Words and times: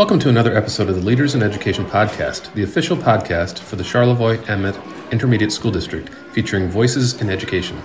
Welcome 0.00 0.18
to 0.20 0.30
another 0.30 0.56
episode 0.56 0.88
of 0.88 0.94
the 0.94 1.02
Leaders 1.02 1.34
in 1.34 1.42
Education 1.42 1.84
podcast, 1.84 2.50
the 2.54 2.62
official 2.62 2.96
podcast 2.96 3.58
for 3.58 3.76
the 3.76 3.84
Charlevoix 3.84 4.42
Emmet 4.48 4.74
Intermediate 5.12 5.52
School 5.52 5.70
District, 5.70 6.08
featuring 6.32 6.70
voices 6.70 7.20
in 7.20 7.28
education. 7.28 7.78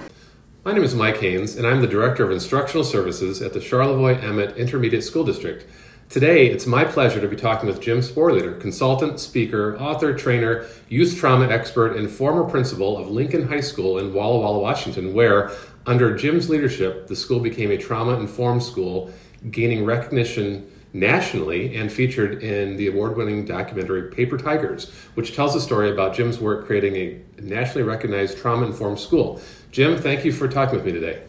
My 0.63 0.71
name 0.71 0.85
is 0.85 0.95
Mike 0.95 1.17
Haynes, 1.17 1.57
and 1.57 1.67
I'm 1.67 1.81
the 1.81 1.87
Director 1.87 2.23
of 2.23 2.31
Instructional 2.31 2.85
Services 2.85 3.41
at 3.41 3.51
the 3.51 3.59
Charlevoix 3.59 4.17
Emmet 4.21 4.55
Intermediate 4.55 5.03
School 5.03 5.25
District. 5.25 5.69
Today, 6.07 6.47
it's 6.47 6.65
my 6.65 6.85
pleasure 6.85 7.19
to 7.19 7.27
be 7.27 7.35
talking 7.35 7.67
with 7.67 7.81
Jim 7.81 7.99
Sporleder, 7.99 8.61
consultant, 8.61 9.19
speaker, 9.19 9.77
author, 9.77 10.13
trainer, 10.13 10.65
youth 10.87 11.17
trauma 11.17 11.49
expert, 11.49 11.97
and 11.97 12.09
former 12.09 12.49
principal 12.49 12.97
of 12.97 13.09
Lincoln 13.09 13.49
High 13.49 13.59
School 13.59 13.97
in 13.97 14.13
Walla 14.13 14.39
Walla, 14.39 14.59
Washington, 14.59 15.13
where, 15.13 15.51
under 15.85 16.15
Jim's 16.15 16.49
leadership, 16.49 17.07
the 17.07 17.15
school 17.17 17.41
became 17.41 17.71
a 17.71 17.77
trauma 17.77 18.17
informed 18.17 18.63
school, 18.63 19.11
gaining 19.51 19.83
recognition 19.83 20.71
nationally 20.95 21.75
and 21.75 21.91
featured 21.91 22.41
in 22.41 22.77
the 22.77 22.87
award 22.87 23.17
winning 23.17 23.43
documentary 23.43 24.09
Paper 24.09 24.37
Tigers, 24.37 24.89
which 25.13 25.35
tells 25.35 25.53
a 25.53 25.59
story 25.59 25.91
about 25.91 26.15
Jim's 26.15 26.39
work 26.39 26.65
creating 26.65 26.95
a 26.95 27.41
nationally 27.41 27.83
recognized 27.83 28.37
trauma 28.37 28.65
informed 28.65 28.99
school. 28.99 29.41
Jim, 29.71 29.97
thank 29.97 30.23
you 30.23 30.31
for 30.31 30.47
talking 30.47 30.77
with 30.77 30.85
me 30.85 30.93
today. 30.93 31.21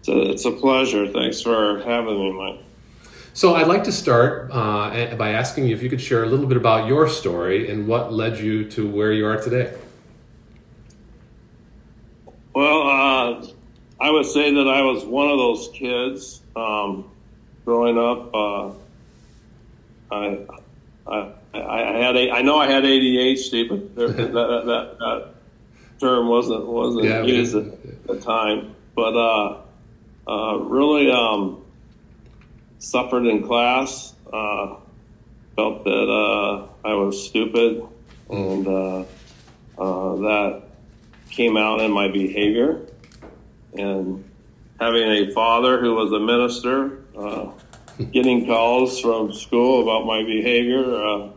It's 0.00 0.08
a, 0.08 0.30
it's 0.30 0.44
a 0.44 0.50
pleasure. 0.50 1.06
Thanks 1.06 1.40
for 1.40 1.80
having 1.82 2.18
me, 2.18 2.32
Mike. 2.32 2.64
So, 3.32 3.54
I'd 3.54 3.68
like 3.68 3.84
to 3.84 3.92
start 3.92 4.50
uh, 4.50 5.14
by 5.14 5.30
asking 5.30 5.68
you 5.68 5.76
if 5.76 5.80
you 5.80 5.88
could 5.88 6.00
share 6.00 6.24
a 6.24 6.26
little 6.26 6.46
bit 6.46 6.56
about 6.56 6.88
your 6.88 7.08
story 7.08 7.70
and 7.70 7.86
what 7.86 8.12
led 8.12 8.40
you 8.40 8.68
to 8.70 8.90
where 8.90 9.12
you 9.12 9.24
are 9.26 9.40
today. 9.40 9.72
Well, 12.52 12.82
uh, 12.82 13.46
I 14.00 14.10
would 14.10 14.26
say 14.26 14.52
that 14.52 14.66
I 14.66 14.82
was 14.82 15.04
one 15.04 15.28
of 15.28 15.38
those 15.38 15.68
kids. 15.72 16.42
Um, 16.56 17.12
growing 17.68 17.98
up, 17.98 18.34
uh, 18.34 18.70
I, 20.10 20.38
I, 21.06 21.32
I 21.52 21.98
had 21.98 22.16
a, 22.16 22.30
I 22.30 22.40
know 22.40 22.56
I 22.56 22.66
had 22.66 22.82
ADHD, 22.82 23.68
but 23.68 23.94
there, 23.94 24.08
that, 24.08 24.32
that, 24.32 24.64
that, 24.64 24.98
that, 24.98 25.34
term 26.00 26.28
wasn't 26.28 26.66
wasn't 26.66 27.04
yeah, 27.04 27.22
used 27.24 27.54
at 27.54 28.06
the 28.06 28.18
time. 28.20 28.74
But 28.94 29.14
uh, 29.14 29.60
uh, 30.26 30.56
really 30.60 31.10
um, 31.10 31.62
suffered 32.78 33.26
in 33.26 33.46
class. 33.46 34.14
Uh, 34.32 34.76
felt 35.54 35.84
that 35.84 36.08
uh, 36.08 36.68
I 36.88 36.94
was 36.94 37.22
stupid, 37.22 37.82
and 38.30 38.66
uh, 38.66 39.04
that 39.76 40.62
came 41.28 41.58
out 41.58 41.82
in 41.82 41.90
my 41.90 42.08
behavior. 42.08 42.86
And 43.74 44.24
having 44.80 45.02
a 45.02 45.30
father 45.34 45.78
who 45.78 45.94
was 45.96 46.12
a 46.12 46.20
minister 46.20 47.04
uh, 47.18 47.52
getting 48.12 48.46
calls 48.46 49.00
from 49.00 49.32
school 49.32 49.82
about 49.82 50.06
my 50.06 50.22
behavior. 50.22 50.94
Uh, 50.94 51.30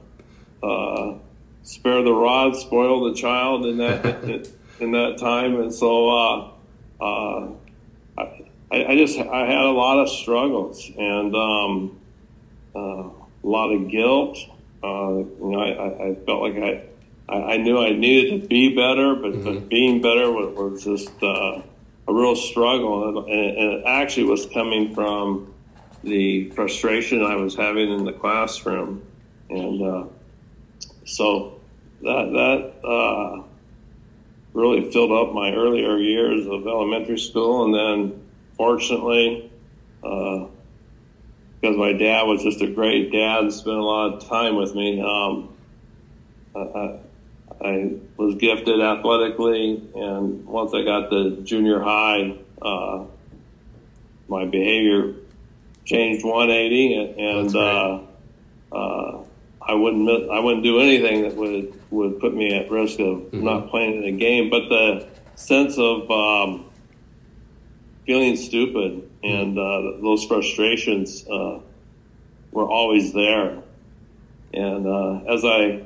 uh, 0.63 1.17
spare 1.63 2.03
the 2.03 2.13
rod, 2.13 2.55
spoil 2.55 3.11
the 3.11 3.15
child 3.15 3.65
in 3.65 3.77
that 3.77 4.47
in 4.79 4.91
that 4.91 5.17
time, 5.19 5.59
and 5.59 5.73
so 5.73 6.09
uh, 6.09 6.51
uh, 7.01 7.47
I, 8.17 8.85
I, 8.85 8.95
just 8.95 9.17
I 9.17 9.45
had 9.45 9.65
a 9.65 9.71
lot 9.71 9.99
of 9.99 10.09
struggles 10.09 10.89
and 10.97 11.35
um, 11.35 11.99
uh, 12.75 12.79
a 12.79 13.13
lot 13.43 13.71
of 13.73 13.89
guilt. 13.89 14.37
you 14.83 15.29
know, 15.39 15.59
I, 15.59 16.09
I 16.09 16.15
felt 16.25 16.41
like 16.41 16.63
I. 16.63 16.83
I 17.29 17.55
knew 17.55 17.79
I 17.79 17.93
needed 17.93 18.41
to 18.41 18.47
be 18.49 18.75
better, 18.75 19.15
but, 19.15 19.31
mm-hmm. 19.31 19.43
but 19.45 19.69
being 19.69 20.01
better 20.01 20.29
was, 20.29 20.53
was 20.53 20.83
just 20.83 21.23
uh, 21.23 21.61
a 22.05 22.13
real 22.13 22.35
struggle, 22.35 23.07
and, 23.07 23.17
and, 23.29 23.73
it 23.73 23.83
actually 23.85 24.25
was 24.25 24.45
coming 24.47 24.93
from 24.93 25.50
the 26.03 26.49
frustration 26.49 27.23
I 27.23 27.35
was 27.35 27.55
having 27.55 27.91
in 27.91 28.05
the 28.05 28.13
classroom, 28.13 29.03
and 29.49 29.81
uh, 29.81 30.05
so 31.05 31.59
that 32.01 32.31
that 32.31 32.87
uh, 32.87 33.43
really 34.53 34.91
filled 34.91 35.11
up 35.11 35.33
my 35.33 35.53
earlier 35.53 35.97
years 35.97 36.47
of 36.47 36.65
elementary 36.65 37.19
school, 37.19 37.65
and 37.65 37.73
then 37.73 38.27
fortunately, 38.57 39.51
uh, 40.03 40.45
because 41.59 41.77
my 41.77 41.93
dad 41.93 42.23
was 42.23 42.43
just 42.43 42.61
a 42.61 42.67
great 42.67 43.11
dad 43.11 43.51
spent 43.51 43.77
a 43.77 43.83
lot 43.83 44.15
of 44.15 44.27
time 44.27 44.55
with 44.55 44.73
me. 44.73 45.01
Um, 45.01 45.55
I, 46.55 46.99
I 47.63 47.93
was 48.17 48.35
gifted 48.35 48.81
athletically, 48.81 49.81
and 49.95 50.45
once 50.47 50.73
I 50.73 50.83
got 50.83 51.11
to 51.11 51.41
junior 51.43 51.79
high, 51.79 52.37
uh, 52.61 53.05
my 54.27 54.45
behavior 54.45 55.13
changed 55.85 56.23
180, 56.25 56.93
and, 56.93 57.19
and 57.19 57.55
uh, 57.55 58.01
uh, 58.71 59.23
I 59.61 59.73
wouldn't 59.73 60.29
I 60.29 60.39
wouldn't 60.39 60.63
do 60.63 60.79
anything 60.79 61.23
that 61.23 61.35
would 61.35 61.73
would 61.91 62.19
put 62.19 62.33
me 62.33 62.53
at 62.53 62.69
risk 62.71 62.99
of 62.99 63.17
mm-hmm. 63.17 63.43
not 63.43 63.69
playing 63.69 63.97
in 63.97 64.01
the 64.01 64.17
game. 64.17 64.49
But 64.49 64.69
the 64.69 65.07
sense 65.35 65.77
of 65.77 66.09
um, 66.09 66.65
feeling 68.05 68.35
stupid 68.35 69.09
and 69.23 69.57
uh, 69.57 70.01
those 70.01 70.25
frustrations 70.25 71.25
uh, 71.27 71.59
were 72.51 72.67
always 72.67 73.13
there. 73.13 73.61
And 74.53 74.87
uh, 74.87 75.31
as 75.31 75.45
I 75.45 75.83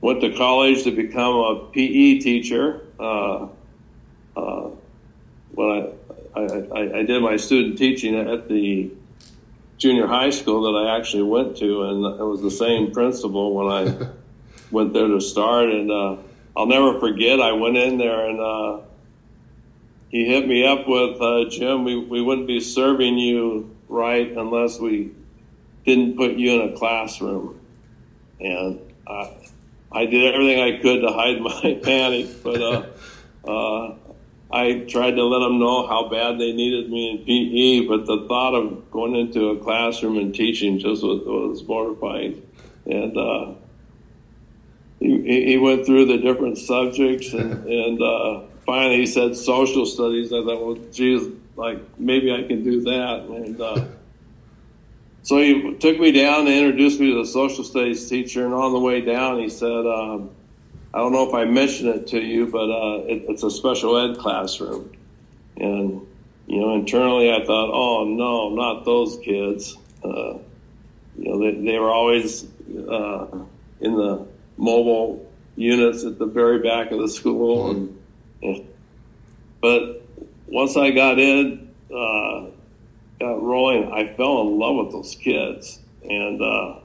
went 0.00 0.20
to 0.22 0.34
college 0.34 0.84
to 0.84 0.90
become 0.90 1.36
a 1.36 1.68
PE 1.72 2.18
teacher, 2.18 2.86
uh, 2.98 3.48
when 5.54 5.68
I 5.68 5.92
I, 6.34 6.40
I, 6.40 6.98
I, 6.98 7.02
did 7.02 7.22
my 7.22 7.36
student 7.36 7.76
teaching 7.76 8.16
at 8.16 8.48
the 8.48 8.90
junior 9.82 10.06
high 10.06 10.30
school 10.30 10.62
that 10.62 10.78
I 10.78 10.96
actually 10.96 11.24
went 11.24 11.56
to, 11.56 11.82
and 11.82 12.04
it 12.20 12.22
was 12.22 12.40
the 12.40 12.52
same 12.52 12.92
principal 12.92 13.52
when 13.52 13.66
I 13.66 14.08
went 14.70 14.92
there 14.92 15.08
to 15.08 15.20
start. 15.20 15.70
And 15.70 15.90
uh, 15.90 16.16
I'll 16.56 16.66
never 16.66 17.00
forget, 17.00 17.40
I 17.40 17.52
went 17.52 17.76
in 17.76 17.98
there 17.98 18.28
and 18.28 18.40
uh, 18.40 18.80
he 20.08 20.24
hit 20.24 20.46
me 20.46 20.64
up 20.64 20.86
with, 20.86 21.20
uh, 21.20 21.48
Jim, 21.50 21.82
we, 21.82 21.96
we 21.98 22.22
wouldn't 22.22 22.46
be 22.46 22.60
serving 22.60 23.18
you 23.18 23.74
right 23.88 24.30
unless 24.30 24.78
we 24.78 25.10
didn't 25.84 26.16
put 26.16 26.34
you 26.34 26.60
in 26.60 26.70
a 26.70 26.76
classroom. 26.76 27.58
And 28.38 28.78
I, 29.04 29.34
I 29.90 30.06
did 30.06 30.32
everything 30.32 30.60
I 30.60 30.80
could 30.80 31.00
to 31.00 31.08
hide 31.08 31.40
my 31.40 31.80
panic, 31.82 32.40
but 32.44 32.62
uh, 32.62 33.50
uh, 33.50 33.96
I 34.52 34.80
tried 34.80 35.12
to 35.12 35.24
let 35.24 35.38
them 35.38 35.58
know 35.58 35.86
how 35.86 36.10
bad 36.10 36.38
they 36.38 36.52
needed 36.52 36.90
me 36.90 37.10
in 37.10 37.24
PE, 37.24 37.88
but 37.88 38.04
the 38.04 38.26
thought 38.28 38.54
of 38.54 38.90
going 38.90 39.16
into 39.16 39.48
a 39.48 39.58
classroom 39.58 40.18
and 40.18 40.34
teaching 40.34 40.78
just 40.78 41.02
was, 41.02 41.22
was 41.24 41.66
mortifying. 41.66 42.46
And 42.84 43.16
uh, 43.16 43.54
he, 45.00 45.46
he 45.46 45.58
went 45.58 45.86
through 45.86 46.04
the 46.04 46.18
different 46.18 46.58
subjects, 46.58 47.32
and, 47.32 47.52
and 47.66 48.02
uh, 48.02 48.42
finally 48.66 48.98
he 48.98 49.06
said 49.06 49.36
social 49.36 49.86
studies. 49.86 50.34
I 50.34 50.44
thought, 50.44 50.62
well, 50.62 50.78
geez, 50.92 51.28
like 51.56 51.80
maybe 51.98 52.30
I 52.30 52.42
can 52.42 52.62
do 52.62 52.82
that. 52.82 53.20
And 53.30 53.58
uh, 53.58 53.84
so 55.22 55.38
he 55.38 55.76
took 55.76 55.98
me 55.98 56.12
down 56.12 56.40
and 56.40 56.50
introduced 56.50 57.00
me 57.00 57.10
to 57.10 57.22
the 57.22 57.26
social 57.26 57.64
studies 57.64 58.06
teacher. 58.06 58.44
And 58.44 58.52
on 58.52 58.72
the 58.72 58.80
way 58.80 59.00
down, 59.00 59.38
he 59.38 59.48
said, 59.48 59.86
um, 59.86 60.30
I 60.94 60.98
don't 60.98 61.12
know 61.12 61.26
if 61.26 61.34
I 61.34 61.46
mentioned 61.46 61.88
it 61.88 62.06
to 62.08 62.20
you, 62.20 62.46
but 62.46 62.70
uh, 62.70 63.04
it, 63.06 63.24
it's 63.28 63.42
a 63.42 63.50
special 63.50 63.96
ed 63.96 64.18
classroom. 64.18 64.94
And, 65.56 66.06
you 66.46 66.60
know, 66.60 66.74
internally 66.74 67.32
I 67.32 67.44
thought, 67.46 67.70
oh, 67.72 68.04
no, 68.04 68.50
not 68.50 68.84
those 68.84 69.18
kids. 69.24 69.76
Uh, 70.04 70.38
you 71.16 71.28
know, 71.28 71.38
they, 71.38 71.64
they 71.64 71.78
were 71.78 71.90
always 71.90 72.44
uh, 72.44 73.26
in 73.80 73.96
the 73.96 74.26
mobile 74.58 75.30
units 75.56 76.04
at 76.04 76.18
the 76.18 76.26
very 76.26 76.58
back 76.58 76.90
of 76.90 76.98
the 76.98 77.08
school. 77.08 77.70
And, 77.70 78.02
and 78.42 78.68
but 79.62 80.06
once 80.46 80.76
I 80.76 80.90
got 80.90 81.18
in, 81.18 81.72
uh, 81.90 82.46
got 83.18 83.42
rolling, 83.42 83.90
I 83.92 84.12
fell 84.14 84.42
in 84.42 84.58
love 84.58 84.84
with 84.84 84.92
those 84.92 85.14
kids. 85.14 85.80
And, 86.02 86.42
uh, 86.42 86.80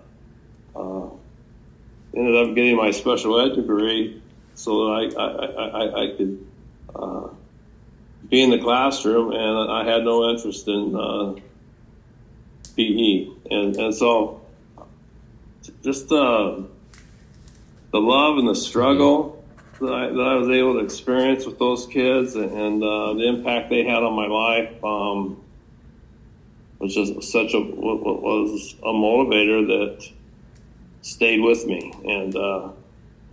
ended 2.17 2.35
up 2.35 2.55
getting 2.55 2.75
my 2.75 2.91
special 2.91 3.39
ed 3.39 3.55
degree 3.55 4.21
so 4.55 4.85
that 4.85 5.15
I, 5.17 5.23
I, 5.23 5.67
I, 5.67 6.03
I 6.03 6.17
could 6.17 6.47
uh, 6.95 7.27
be 8.29 8.41
in 8.41 8.49
the 8.49 8.59
classroom, 8.59 9.31
and 9.31 9.71
I 9.71 9.85
had 9.85 10.03
no 10.03 10.29
interest 10.29 10.67
in 10.67 10.95
uh, 10.95 11.35
PE. 12.75 13.27
And, 13.51 13.75
and 13.75 13.95
so 13.95 14.41
just 15.83 16.11
uh, 16.11 16.61
the 17.91 17.99
love 17.99 18.37
and 18.37 18.47
the 18.47 18.55
struggle 18.55 19.43
that 19.79 19.93
I, 19.93 20.07
that 20.07 20.19
I, 20.19 20.35
was 20.35 20.49
able 20.49 20.73
to 20.73 20.79
experience 20.79 21.45
with 21.45 21.59
those 21.59 21.85
kids 21.85 22.35
and, 22.35 22.51
and 22.51 22.83
uh, 22.83 23.13
the 23.13 23.27
impact 23.27 23.69
they 23.69 23.83
had 23.83 24.01
on 24.03 24.13
my 24.15 24.25
life 24.25 24.83
um, 24.83 25.41
was 26.79 26.93
just 26.95 27.31
such 27.31 27.53
a 27.53 27.59
was 27.59 28.75
a 28.81 28.87
motivator 28.87 29.67
that 29.67 30.09
stayed 31.01 31.41
with 31.41 31.65
me, 31.65 31.93
and 32.05 32.35
uh, 32.35 32.69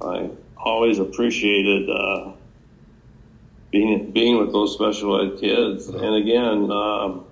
I 0.03 0.31
always 0.57 0.99
appreciated 0.99 1.91
uh, 1.91 2.33
being 3.71 4.11
being 4.11 4.39
with 4.39 4.53
those 4.53 4.75
special 4.75 5.21
ed 5.21 5.41
kids. 5.41 5.89
And 5.89 6.15
again, 6.15 6.71
um, 6.71 7.25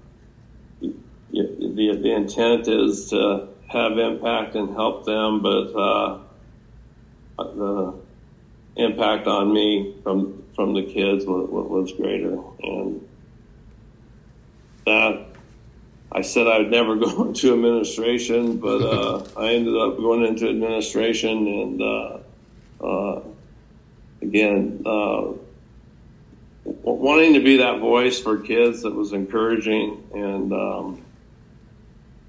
the 1.31 1.99
the 2.03 2.13
intent 2.15 2.69
is 2.69 3.11
to 3.11 3.49
have 3.69 3.99
impact 3.99 4.55
and 4.55 4.75
help 4.75 5.07
them, 5.07 5.41
but 5.41 5.75
uh, 5.75 6.19
the 7.39 7.95
impact 8.77 9.27
on 9.27 9.53
me 9.53 9.97
from 10.03 10.43
from 10.55 10.75
the 10.75 10.83
kids 10.83 11.25
was, 11.25 11.49
was 11.49 11.93
greater, 11.93 12.39
and 12.63 13.09
that 14.85 15.32
I 16.15 16.21
said 16.21 16.47
I'd 16.47 16.71
never 16.71 16.97
go 17.07 17.25
into 17.25 17.53
administration, 17.53 18.59
but 18.59 18.83
uh, 18.83 19.25
I 19.37 19.55
ended 19.55 19.77
up 19.77 19.97
going 19.97 20.25
into 20.25 20.49
administration, 20.49 21.47
and 21.47 21.83
uh, 21.83 22.19
uh 22.85 23.23
again, 24.21 24.83
uh, 24.87 25.33
wanting 26.65 27.35
to 27.35 27.41
be 27.41 27.57
that 27.57 27.81
voice 27.81 28.21
for 28.21 28.39
kids 28.39 28.83
that 28.83 28.95
was 28.95 29.13
encouraging 29.13 30.09
and. 30.15 30.53
Um, 30.53 31.05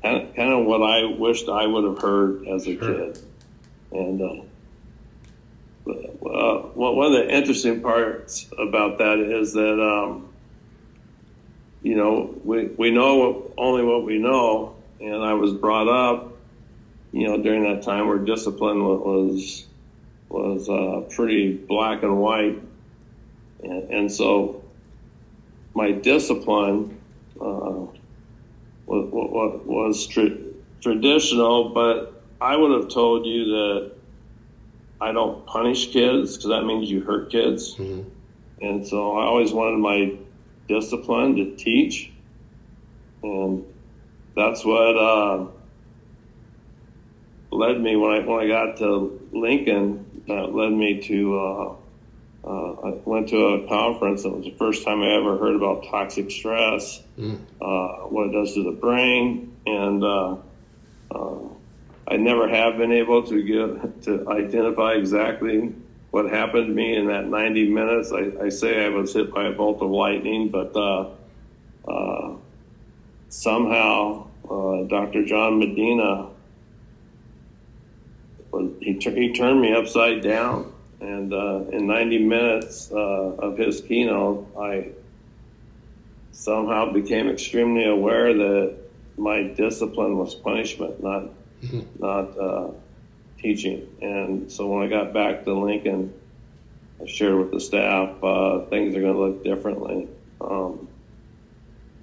kind 0.04 0.22
of, 0.22 0.36
kind 0.36 0.54
of 0.54 0.66
what 0.66 0.84
I 0.84 1.06
wished 1.06 1.50
I 1.50 1.66
would 1.66 1.86
have 1.86 2.00
heard 2.00 2.48
as 2.48 2.68
a 2.68 2.78
sure. 2.78 3.14
kid. 3.14 3.20
And 3.92 4.22
uh, 4.22 4.44
uh, 5.90 6.68
well, 6.76 6.96
one 6.96 7.08
of 7.08 7.14
the 7.14 7.34
interesting 7.34 7.82
parts 7.82 8.48
about 8.58 8.98
that 8.98 9.20
is 9.20 9.54
that 9.54 9.82
um, 9.82 10.33
you 11.84 11.96
know 11.96 12.34
we 12.44 12.66
we 12.78 12.92
know 12.92 13.52
only 13.58 13.84
what 13.84 14.04
we 14.04 14.18
know, 14.18 14.76
and 15.00 15.24
I 15.24 15.34
was 15.34 15.54
brought 15.54 15.88
up, 15.88 16.34
you 17.12 17.28
know, 17.28 17.42
during 17.42 17.64
that 17.64 17.84
time 17.84 18.08
where 18.08 18.18
discipline 18.18 18.84
was 18.84 19.66
was 20.30 20.68
uh, 20.68 21.02
pretty 21.16 21.54
black 21.54 22.02
and 22.02 22.20
white, 22.20 22.60
and, 23.64 23.92
and 23.92 24.12
so 24.12 24.64
my 25.76 25.92
discipline. 25.92 27.00
Uh, 27.40 27.88
was, 28.86 29.10
was, 29.12 29.62
was 29.66 30.08
tra- 30.08 30.38
traditional, 30.82 31.70
but 31.70 32.24
I 32.42 32.56
would 32.56 32.72
have 32.72 32.90
told 32.90 33.26
you 33.26 33.46
that 33.46 33.92
I 35.00 35.12
don't 35.12 35.46
punish 35.46 35.92
kids 35.92 36.38
because 36.38 36.50
that 36.50 36.64
means 36.64 36.90
you 36.90 37.02
hurt 37.02 37.32
kids. 37.32 37.76
Mm-hmm. 37.76 38.10
And 38.66 38.88
so 38.88 39.18
I 39.18 39.26
always 39.26 39.52
wanted 39.52 39.80
my 39.80 40.14
discipline 40.68 41.36
to 41.36 41.56
teach. 41.56 42.12
And 43.22 43.66
that's 44.36 44.66
what 44.66 44.98
uh, 44.98 45.48
led 47.52 47.80
me 47.80 47.96
when 47.96 48.12
I, 48.12 48.20
when 48.26 48.40
I 48.40 48.48
got 48.48 48.78
to 48.78 49.20
Lincoln, 49.32 50.24
that 50.28 50.54
led 50.54 50.72
me 50.72 51.02
to 51.02 51.40
uh, 51.40 51.76
uh, 52.46 52.74
I 52.74 52.90
went 53.06 53.30
to 53.30 53.38
a 53.38 53.68
conference. 53.68 54.26
It 54.26 54.32
was 54.34 54.44
the 54.44 54.52
first 54.52 54.84
time 54.84 55.02
I 55.02 55.14
ever 55.14 55.38
heard 55.38 55.56
about 55.56 55.86
toxic 55.86 56.30
stress, 56.30 57.02
mm. 57.18 57.40
uh, 57.62 58.08
what 58.08 58.28
it 58.28 58.32
does 58.34 58.54
to 58.56 58.64
the 58.64 58.72
brain, 58.72 59.56
and 59.66 60.04
uh, 60.04 60.36
uh, 61.12 61.40
I 62.06 62.18
never 62.18 62.50
have 62.50 62.78
been 62.78 62.92
able 62.92 63.24
to 63.28 63.42
get 63.42 64.04
to 64.04 64.30
identify 64.30 64.94
exactly 64.94 65.74
what 66.14 66.30
happened 66.30 66.68
to 66.68 66.74
me 66.74 66.96
in 66.96 67.08
that 67.08 67.26
90 67.26 67.72
minutes. 67.72 68.12
I, 68.12 68.46
I 68.46 68.50
say 68.50 68.86
I 68.86 68.90
was 68.90 69.14
hit 69.16 69.34
by 69.34 69.46
a 69.46 69.52
bolt 69.52 69.82
of 69.82 69.90
lightning, 69.90 70.50
but 70.50 70.76
uh, 70.76 71.10
uh, 71.88 72.36
somehow 73.30 74.28
Dr. 74.88 75.26
John 75.26 75.58
Medina 75.58 76.30
he, 78.80 78.94
he 78.94 79.34
turned 79.34 79.60
me 79.60 79.74
upside 79.74 80.22
down 80.22 80.72
and 81.02 81.34
uh, 81.34 81.64
in 81.72 81.88
90 81.88 82.20
minutes 82.20 82.92
uh, 82.92 82.96
of 82.96 83.58
his 83.58 83.82
keynote, 83.82 84.48
I 84.56 84.90
somehow 86.32 86.94
became 86.94 87.28
extremely 87.28 87.86
aware 87.86 88.34
that 88.34 88.78
my 89.18 89.44
discipline 89.44 90.16
was 90.18 90.36
punishment, 90.36 91.04
not 91.04 91.24
mm-hmm. 91.64 91.82
not 92.00 92.38
uh, 92.38 92.72
teaching. 93.44 93.88
And 94.02 94.52
so 94.52 94.66
when 94.68 94.84
I 94.84 94.88
got 94.88 95.14
back 95.14 95.44
to 95.44 95.54
Lincoln, 95.54 96.12
I 97.02 97.06
shared 97.06 97.38
with 97.38 97.52
the 97.52 97.60
staff 97.60 98.24
uh, 98.24 98.62
things 98.70 98.96
are 98.96 99.02
going 99.02 99.14
to 99.14 99.20
look 99.20 99.44
differently. 99.44 100.08
Um, 100.42 100.88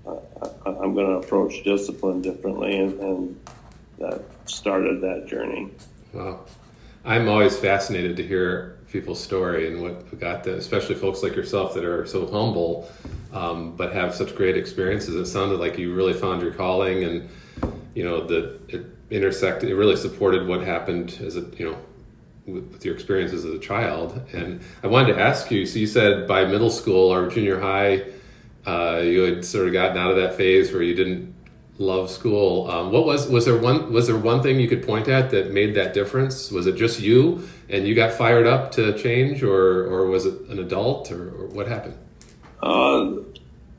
I, 0.07 0.69
am 0.69 0.95
going 0.95 1.07
to 1.07 1.27
approach 1.27 1.65
discipline 1.65 2.23
differently, 2.23 2.77
and, 2.77 3.01
and 3.01 3.41
that 3.99 4.23
started 4.47 5.01
that 5.01 5.27
journey. 5.27 5.71
Wow. 6.13 6.45
I'm 7.05 7.29
always 7.29 7.57
fascinated 7.57 8.17
to 8.19 8.27
hear 8.27 8.79
people's 8.91 9.23
story 9.23 9.69
and 9.69 9.81
what 9.81 10.19
got 10.19 10.45
them, 10.45 10.59
especially 10.59 10.97
folks 10.97 11.23
like 11.23 11.35
yourself 11.35 11.73
that 11.75 11.85
are 11.85 12.05
so 12.07 12.27
humble, 12.27 12.91
um, 13.33 13.75
but 13.77 13.93
have 13.93 14.15
such 14.15 14.35
great 14.35 14.57
experiences. 14.57 15.15
It 15.15 15.27
sounded 15.27 15.61
like 15.61 15.79
you 15.79 15.95
really 15.95 16.13
found 16.13 16.43
your 16.43 16.53
calling, 16.53 17.05
and 17.05 17.29
you 17.95 18.05
know 18.05 18.27
that 18.27 18.61
it 18.69 18.85
intersected. 19.11 19.69
It 19.69 19.75
really 19.75 19.97
supported 19.97 20.47
what 20.47 20.63
happened 20.63 21.19
as 21.25 21.37
a 21.37 21.41
you 21.57 21.71
know 21.71 21.79
with, 22.47 22.73
with 22.73 22.85
your 22.85 22.95
experiences 22.95 23.45
as 23.45 23.55
a 23.55 23.59
child. 23.59 24.21
And 24.33 24.61
I 24.83 24.87
wanted 24.87 25.15
to 25.15 25.21
ask 25.21 25.51
you. 25.51 25.67
So 25.67 25.79
you 25.79 25.87
said 25.87 26.27
by 26.27 26.45
middle 26.45 26.71
school 26.71 27.13
or 27.13 27.29
junior 27.29 27.61
high, 27.61 28.05
uh, 28.67 29.01
you 29.03 29.23
had 29.23 29.45
sort 29.45 29.67
of 29.67 29.73
gotten 29.73 29.97
out 29.97 30.11
of 30.11 30.17
that 30.17 30.35
phase 30.35 30.73
where 30.73 30.83
you 30.83 30.95
didn't 30.95 31.35
love 31.79 32.11
school. 32.11 32.71
Um, 32.71 32.93
what 32.93 33.07
was 33.07 33.29
was 33.29 33.47
there 33.47 33.57
one 33.57 33.93
was 33.93 34.07
there 34.07 34.17
one 34.17 34.43
thing 34.43 34.61
you 34.61 34.69
could 34.69 34.87
point 34.87 35.09
at 35.09 35.31
that 35.31 35.53
made 35.53 35.75
that 35.75 35.95
difference? 35.95 36.51
Was 36.51 36.67
it 36.67 36.77
just 36.77 37.01
you 37.01 37.49
and 37.69 37.87
you 37.87 37.95
got 37.95 38.13
fired 38.13 38.47
up 38.47 38.73
to 38.73 38.97
change, 38.99 39.43
or 39.43 39.87
or 39.87 40.07
was 40.07 40.27
it 40.27 40.41
an 40.49 40.59
adult, 40.59 41.11
or, 41.11 41.31
or 41.31 41.47
what 41.47 41.67
happened? 41.67 41.97
Uh, 42.63 43.13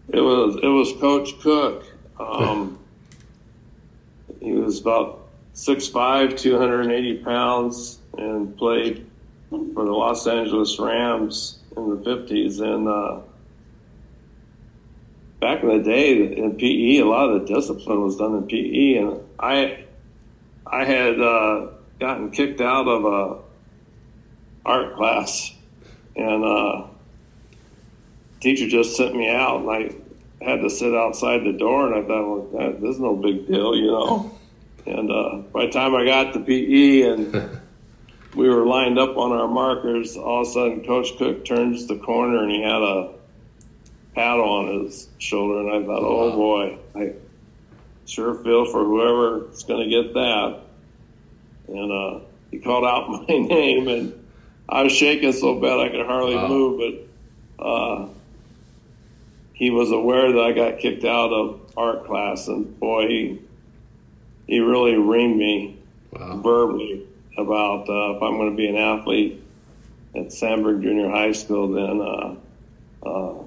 it 0.10 0.22
was 0.22 0.57
it 0.62 0.68
was 0.68 0.94
Coach 1.00 1.39
Cook. 1.42 1.86
Um, 2.19 2.80
he 4.42 4.54
was 4.54 4.80
about 4.80 5.20
6'5", 5.53 6.38
280 6.38 7.18
pounds, 7.24 8.00
and 8.18 8.57
played 8.57 9.06
for 9.50 9.86
the 9.86 9.92
Los 9.92 10.27
Angeles 10.27 10.80
Rams 10.80 11.59
in 11.75 11.89
the 11.89 12.03
fifties, 12.03 12.59
and. 12.59 12.88
Uh, 12.88 13.21
back 15.42 15.63
in 15.63 15.69
the 15.69 15.80
day 15.80 16.38
in 16.38 16.56
PE, 16.56 17.00
a 17.00 17.06
lot 17.06 17.30
of 17.30 17.42
the 17.42 17.53
discipline 17.53 18.01
was 18.01 18.15
done 18.15 18.36
in 18.36 18.48
PE, 18.48 18.95
and 18.95 19.19
I 19.38 19.83
I 20.65 20.86
had 20.86 21.19
uh, 21.19 21.68
gotten 22.00 22.31
kicked 22.31 22.62
out 22.62 22.88
of 22.88 23.04
a 23.04 23.39
art 24.65 24.95
class, 24.95 25.54
and 26.15 26.45
uh, 26.45 26.83
teacher 28.39 28.69
just 28.69 28.95
sent 28.95 29.15
me 29.15 29.30
out, 29.30 29.61
and 29.61 29.69
I 29.69 30.45
had 30.45 30.61
to 30.61 30.69
sit 30.69 30.94
outside 30.94 31.44
the 31.44 31.54
door, 31.54 31.92
and 31.92 32.06
I 32.06 32.07
thought, 32.07 32.52
well, 32.52 32.71
this 32.73 32.95
is 32.95 32.99
no 32.99 33.16
big 33.16 33.47
deal, 33.47 33.76
you 33.76 33.87
know. 33.87 34.37
And 34.85 35.11
uh, 35.11 35.38
by 35.54 35.66
the 35.66 35.71
time 35.71 35.95
I 35.95 36.06
got 36.06 36.33
to 36.33 36.40
PE 36.40 37.02
and 37.04 37.59
we 38.35 38.50
were 38.50 38.66
lined 38.66 38.97
up 38.97 39.18
on 39.18 39.31
our 39.31 39.47
markers, 39.47 40.18
all 40.18 40.42
of 40.42 40.47
a 40.47 40.52
sudden 40.52 40.85
Coach 40.85 41.18
Cook 41.18 41.45
turns 41.45 41.88
the 41.88 41.97
corner 41.97 42.44
and 42.44 42.52
he 42.52 42.61
had 42.61 42.81
a 42.81 43.14
pat 44.16 44.40
on 44.40 44.83
his 44.83 45.07
shoulder, 45.18 45.59
and 45.59 45.83
I 45.83 45.85
thought, 45.85 46.04
oh, 46.04 46.31
boy, 46.31 46.78
I 46.95 47.14
sure 48.06 48.35
feel 48.44 48.66
for 48.66 48.83
whoever's 48.83 49.64
going 49.64 49.90
to 49.90 50.04
get 50.04 50.14
that. 50.14 50.61
And 51.68 51.92
uh, 51.92 52.26
he 52.50 52.59
called 52.59 52.83
out 52.83 53.09
my 53.28 53.38
name, 53.38 53.88
and 53.88 54.26
I 54.68 54.83
was 54.83 54.92
shaking 54.92 55.31
so 55.33 55.59
bad 55.59 55.80
I 55.80 55.90
could 55.90 56.06
hardly 56.06 56.35
wow. 56.35 56.47
move. 56.47 57.07
But 57.57 57.66
uh, 57.66 58.09
he 59.54 59.69
was 59.69 59.92
aware 59.92 60.31
that 60.33 60.42
I 60.42 60.52
got 60.52 60.80
kicked 60.80 61.06
out 61.06 61.31
of 61.31 61.73
art 61.78 62.06
class, 62.06 62.47
and 62.47 62.78
boy, 62.80 63.07
he 63.07 63.42
he 64.52 64.60
really 64.60 64.96
reamed 64.96 65.38
me 65.38 65.80
wow. 66.12 66.36
verbally 66.44 67.08
about 67.38 67.88
uh, 67.88 68.18
if 68.18 68.22
I'm 68.22 68.36
going 68.36 68.52
to 68.52 68.58
be 68.58 68.68
an 68.68 68.76
athlete 68.76 69.42
at 70.14 70.26
Sandburg 70.26 70.84
Junior 70.84 71.10
High 71.10 71.31
School, 71.31 71.70
then 71.70 72.02
uh, 72.02 73.08
uh, 73.10 73.44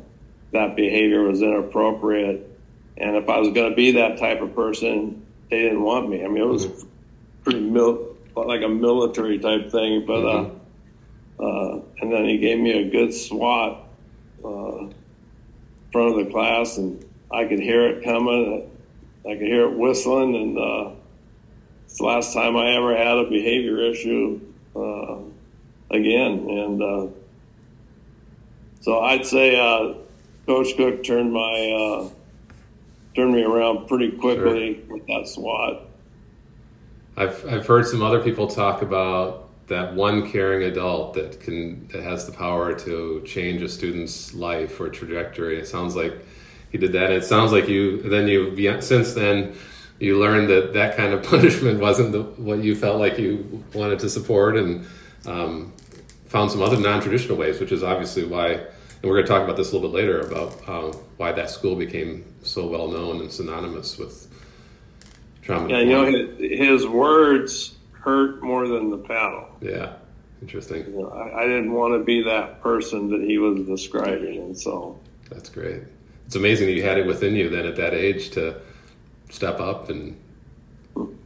that 0.52 0.76
behavior 0.76 1.22
was 1.22 1.42
inappropriate. 1.42 2.50
And 2.96 3.16
if 3.16 3.28
I 3.28 3.38
was 3.38 3.50
going 3.50 3.68
to 3.68 3.76
be 3.76 3.90
that 3.92 4.16
type 4.16 4.40
of 4.40 4.54
person, 4.54 5.26
they 5.50 5.60
didn't 5.60 5.82
want 5.82 6.08
me. 6.08 6.24
I 6.24 6.28
mean, 6.28 6.42
it 6.42 6.46
was 6.46 6.68
mm-hmm. 6.68 6.88
pretty 7.42 7.60
mil- 7.60 8.16
like 8.34 8.62
a 8.62 8.68
military 8.68 9.38
type 9.38 9.70
thing. 9.70 10.06
But 10.06 10.24
uh, 10.24 10.44
mm-hmm. 10.44 11.44
uh, 11.44 11.82
and 12.00 12.10
then 12.10 12.24
he 12.24 12.38
gave 12.38 12.58
me 12.58 12.78
a 12.78 12.88
good 12.88 13.12
swat 13.12 13.86
uh, 14.42 14.88
front 15.92 16.18
of 16.18 16.24
the 16.24 16.30
class, 16.32 16.78
and 16.78 17.04
I 17.30 17.44
could 17.44 17.60
hear 17.60 17.88
it 17.88 18.04
coming. 18.04 18.70
I 19.26 19.34
could 19.34 19.46
hear 19.46 19.64
it 19.64 19.76
whistling, 19.78 20.34
and 20.34 20.58
uh, 20.58 20.93
it's 21.94 22.00
the 22.00 22.06
last 22.06 22.34
time 22.34 22.56
I 22.56 22.74
ever 22.74 22.96
had 22.96 23.18
a 23.18 23.30
behavior 23.30 23.78
issue 23.78 24.40
uh, 24.74 25.14
again. 25.92 26.50
And 26.50 26.82
uh, 26.82 27.06
so 28.80 28.98
I'd 28.98 29.24
say 29.24 29.54
uh, 29.54 29.94
Coach 30.44 30.76
Cook 30.76 31.04
turned 31.04 31.32
my 31.32 31.70
uh, 31.70 32.08
turned 33.14 33.32
me 33.32 33.44
around 33.44 33.86
pretty 33.86 34.10
quickly 34.10 34.74
sure. 34.74 34.96
with 34.96 35.06
that 35.06 35.28
SWAT. 35.28 35.82
I've 37.16 37.46
I've 37.46 37.64
heard 37.64 37.86
some 37.86 38.02
other 38.02 38.20
people 38.20 38.48
talk 38.48 38.82
about 38.82 39.48
that 39.68 39.94
one 39.94 40.28
caring 40.28 40.64
adult 40.64 41.14
that 41.14 41.38
can 41.38 41.86
that 41.92 42.02
has 42.02 42.26
the 42.26 42.32
power 42.32 42.74
to 42.74 43.22
change 43.24 43.62
a 43.62 43.68
student's 43.68 44.34
life 44.34 44.80
or 44.80 44.88
trajectory. 44.88 45.60
It 45.60 45.68
sounds 45.68 45.94
like 45.94 46.14
he 46.72 46.76
did 46.76 46.90
that. 46.90 47.12
It 47.12 47.24
sounds 47.24 47.52
like 47.52 47.68
you 47.68 48.02
then 48.02 48.26
you 48.26 48.80
since 48.80 49.14
then 49.14 49.54
you 49.98 50.18
learned 50.18 50.48
that 50.48 50.72
that 50.74 50.96
kind 50.96 51.12
of 51.12 51.22
punishment 51.30 51.80
wasn't 51.80 52.12
the, 52.12 52.22
what 52.22 52.62
you 52.62 52.74
felt 52.74 52.98
like 52.98 53.18
you 53.18 53.64
wanted 53.74 53.98
to 54.00 54.10
support, 54.10 54.56
and 54.56 54.86
um, 55.26 55.72
found 56.26 56.50
some 56.50 56.62
other 56.62 56.78
non-traditional 56.78 57.36
ways, 57.36 57.60
which 57.60 57.72
is 57.72 57.82
obviously 57.82 58.24
why. 58.24 58.48
And 58.48 59.10
we're 59.10 59.16
going 59.16 59.26
to 59.26 59.32
talk 59.32 59.42
about 59.42 59.56
this 59.56 59.70
a 59.70 59.74
little 59.76 59.90
bit 59.90 59.96
later 59.96 60.20
about 60.20 60.68
uh, 60.68 60.96
why 61.18 61.32
that 61.32 61.50
school 61.50 61.76
became 61.76 62.24
so 62.42 62.66
well 62.66 62.88
known 62.88 63.20
and 63.20 63.30
synonymous 63.30 63.98
with 63.98 64.28
trauma. 65.42 65.68
Yeah, 65.68 65.80
you 65.80 65.90
know, 65.90 66.04
his, 66.06 66.58
his, 66.58 66.86
words 66.86 67.76
hurt 67.92 68.42
more 68.42 68.66
than 68.66 68.90
the 68.90 68.98
paddle. 68.98 69.46
Yeah, 69.60 69.92
interesting. 70.40 70.86
You 70.86 71.02
know, 71.02 71.08
I, 71.10 71.42
I 71.42 71.46
didn't 71.46 71.72
want 71.72 71.94
to 71.94 72.02
be 72.02 72.22
that 72.24 72.62
person 72.62 73.10
that 73.10 73.20
he 73.20 73.38
was 73.38 73.66
describing, 73.66 74.38
and 74.38 74.58
so 74.58 74.98
that's 75.30 75.50
great. 75.50 75.82
It's 76.26 76.36
amazing 76.36 76.66
that 76.66 76.72
you 76.72 76.82
had 76.82 76.98
it 76.98 77.06
within 77.06 77.34
you 77.34 77.50
then 77.50 77.66
at 77.66 77.76
that 77.76 77.92
age 77.92 78.30
to 78.30 78.60
step 79.34 79.60
up 79.60 79.90
and 79.90 80.16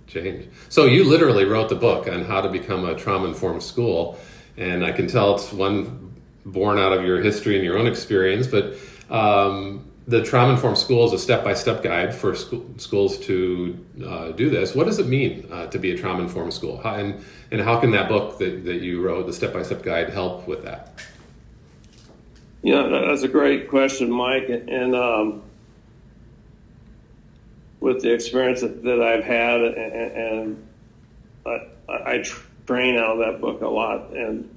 change. 0.07 0.49
So 0.69 0.87
you 0.87 1.05
literally 1.05 1.45
wrote 1.45 1.69
the 1.69 1.77
book 1.77 2.09
on 2.09 2.25
how 2.25 2.41
to 2.41 2.49
become 2.49 2.85
a 2.85 2.95
trauma 2.95 3.29
informed 3.29 3.63
school, 3.63 4.19
and 4.57 4.85
I 4.85 4.93
can 4.93 5.07
tell 5.07 5.35
it's 5.35 5.53
one 5.53 6.15
born 6.47 6.79
out 6.79 6.93
of 6.93 7.05
your 7.05 7.21
history 7.21 7.57
and 7.57 7.65
your 7.65 7.79
own 7.79 7.87
experience. 7.87 8.47
But 8.47 8.75
um, 9.11 9.85
the 10.07 10.23
trauma 10.25 10.53
informed 10.53 10.79
school 10.79 11.05
is 11.05 11.13
a 11.13 11.19
step 11.19 11.45
by 11.45 11.53
step 11.53 11.83
guide 11.83 12.15
for 12.15 12.35
school, 12.35 12.67
schools 12.79 13.19
to 13.27 13.85
uh, 14.07 14.31
do 14.33 14.49
this. 14.49 14.75
What 14.75 14.87
does 14.87 14.99
it 14.99 15.07
mean 15.07 15.47
uh, 15.53 15.67
to 15.67 15.79
be 15.79 15.93
a 15.93 15.99
trauma 15.99 16.23
informed 16.23 16.55
school, 16.55 16.81
how, 16.83 16.95
and 16.95 17.23
and 17.51 17.61
how 17.61 17.79
can 17.79 17.91
that 17.93 18.09
book 18.09 18.39
that, 18.39 18.65
that 18.65 18.81
you 18.81 19.03
wrote, 19.03 19.27
the 19.27 19.33
step 19.33 19.53
by 19.53 19.63
step 19.63 19.83
guide, 19.83 20.09
help 20.11 20.49
with 20.49 20.65
that? 20.65 20.99
Yeah, 22.63 22.89
that's 22.89 23.23
a 23.23 23.29
great 23.29 23.69
question, 23.69 24.11
Mike, 24.11 24.49
and. 24.49 24.97
Um, 24.97 25.43
with 27.89 28.03
the 28.03 28.13
experience 28.13 28.61
that, 28.61 28.83
that 28.85 29.01
I've 29.01 29.25
had, 29.25 29.63
and, 29.63 30.13
and 30.13 30.69
I, 31.47 31.93
I, 31.93 32.25
train 32.67 32.99
out 32.99 33.13
of 33.13 33.19
that 33.21 33.41
book 33.41 33.63
a 33.63 33.67
lot. 33.67 34.11
And 34.11 34.55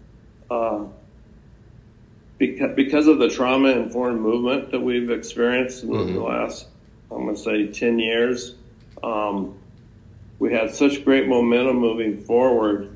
uh, 0.50 0.83
because, 2.38 2.75
because 2.75 3.07
of 3.07 3.19
the 3.19 3.29
trauma 3.29 3.69
informed 3.69 4.19
movement 4.19 4.71
that 4.71 4.81
we've 4.81 5.09
experienced 5.09 5.83
in 5.83 5.91
mm-hmm. 5.91 6.13
the 6.13 6.19
last, 6.19 6.67
I'm 7.09 7.23
going 7.23 7.35
to 7.35 7.41
say, 7.41 7.67
10 7.67 8.00
years, 8.00 8.55
um, 9.01 9.57
we 10.39 10.51
had 10.51 10.75
such 10.75 11.05
great 11.05 11.29
momentum 11.29 11.77
moving 11.77 12.21
forward, 12.25 12.93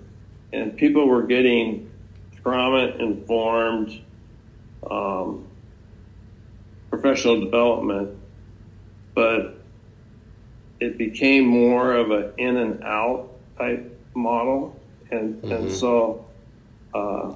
and 0.52 0.76
people 0.76 1.08
were 1.08 1.24
getting 1.24 1.90
trauma 2.44 2.88
informed 3.00 4.02
um, 4.92 5.48
professional 6.90 7.40
development, 7.40 8.18
but 9.14 9.55
it 10.80 10.98
became 10.98 11.46
more 11.46 11.94
of 11.94 12.12
an 12.12 12.34
in 12.38 12.58
and 12.58 12.84
out 12.84 13.32
type 13.58 14.00
model, 14.14 14.80
and 15.12 15.36
mm-hmm. 15.42 15.52
and 15.52 15.72
so 15.72 16.26
uh, 16.94 17.34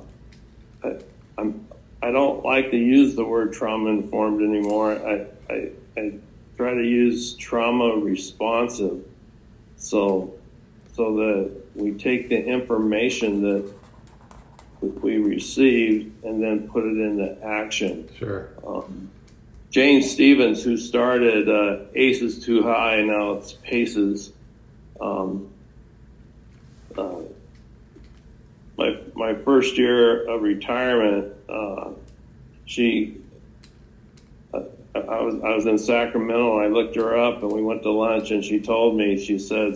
I, 0.83 0.97
I'm 1.37 1.65
I 2.01 2.11
don't 2.11 2.43
like 2.45 2.71
to 2.71 2.77
use 2.77 3.15
the 3.15 3.25
word 3.25 3.53
trauma 3.53 3.89
informed 3.89 4.41
anymore. 4.41 4.93
I, 4.93 5.53
I, 5.53 5.69
I 5.97 6.13
try 6.55 6.73
to 6.73 6.83
use 6.83 7.33
trauma 7.33 7.97
responsive, 7.97 9.03
so 9.75 10.33
so 10.93 11.15
that 11.15 11.51
we 11.75 11.91
take 11.93 12.29
the 12.29 12.41
information 12.41 13.41
that 13.41 13.73
we 14.81 15.17
received 15.17 16.23
and 16.23 16.41
then 16.41 16.69
put 16.69 16.85
it 16.85 16.97
into 16.97 17.37
action. 17.43 18.09
Sure. 18.17 18.49
Um, 18.65 19.08
Jane 19.69 20.01
Stevens, 20.01 20.63
who 20.63 20.77
started 20.77 21.47
uh, 21.47 21.85
Aces 21.93 22.43
Too 22.43 22.63
High, 22.63 23.01
now 23.03 23.33
it's 23.33 23.53
Paces. 23.53 24.31
Um, 24.99 25.51
uh, 26.97 27.21
my 28.77 28.99
my 29.13 29.35
first 29.35 29.77
year 29.77 30.27
of 30.27 30.41
retirement, 30.41 31.33
uh, 31.47 31.91
she. 32.65 33.17
Uh, 34.51 34.61
I 34.95 35.21
was 35.21 35.35
I 35.35 35.53
was 35.53 35.67
in 35.67 35.77
Sacramento. 35.77 36.59
I 36.59 36.67
looked 36.67 36.95
her 36.95 37.15
up, 37.15 37.43
and 37.43 37.51
we 37.51 37.61
went 37.61 37.83
to 37.83 37.91
lunch. 37.91 38.31
And 38.31 38.43
she 38.43 38.59
told 38.59 38.97
me, 38.97 39.23
she 39.23 39.37
said, 39.37 39.75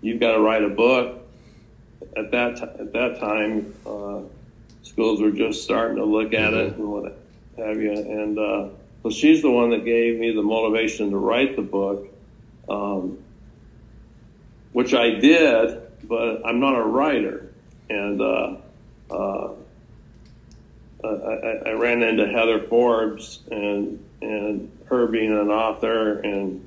"You've 0.00 0.20
got 0.20 0.34
to 0.34 0.40
write 0.40 0.62
a 0.62 0.68
book." 0.68 1.22
At 2.16 2.30
that 2.30 2.56
t- 2.56 2.62
at 2.62 2.92
that 2.92 3.18
time, 3.18 3.74
uh, 3.84 4.20
schools 4.82 5.20
were 5.20 5.32
just 5.32 5.64
starting 5.64 5.96
to 5.96 6.04
look 6.04 6.32
at 6.34 6.54
it 6.54 6.76
and 6.76 6.86
what 6.86 7.25
have 7.58 7.80
you. 7.80 7.92
And 7.92 8.38
uh, 8.38 8.68
so 9.02 9.10
she's 9.10 9.42
the 9.42 9.50
one 9.50 9.70
that 9.70 9.84
gave 9.84 10.18
me 10.18 10.34
the 10.34 10.42
motivation 10.42 11.10
to 11.10 11.16
write 11.16 11.56
the 11.56 11.62
book, 11.62 12.08
um, 12.68 13.18
which 14.72 14.94
I 14.94 15.10
did, 15.10 15.80
but 16.04 16.42
I'm 16.44 16.60
not 16.60 16.76
a 16.76 16.82
writer. 16.82 17.52
And 17.88 18.20
uh, 18.20 18.56
uh, 19.10 19.52
I, 21.04 21.68
I, 21.68 21.72
ran 21.72 22.02
into 22.02 22.26
Heather 22.26 22.60
Forbes 22.60 23.40
and 23.50 24.04
and 24.20 24.76
her 24.86 25.06
being 25.06 25.30
an 25.30 25.50
author 25.50 26.18
and 26.20 26.66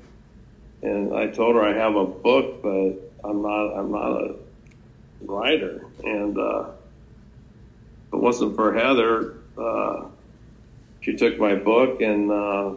and 0.82 1.14
I 1.14 1.26
told 1.26 1.56
her 1.56 1.62
I 1.62 1.74
have 1.74 1.94
a 1.94 2.06
book, 2.06 2.62
but 2.62 2.94
I'm 3.22 3.42
not 3.42 3.78
I'm 3.78 3.92
not 3.92 4.12
a 4.12 4.34
writer. 5.20 5.84
And 6.02 6.38
uh, 6.38 6.70
if 8.06 8.14
it 8.14 8.16
wasn't 8.16 8.56
for 8.56 8.72
Heather, 8.72 9.34
uh, 9.58 10.06
she 11.00 11.16
took 11.16 11.38
my 11.38 11.54
book 11.54 12.00
and 12.02 12.30
uh, 12.30 12.74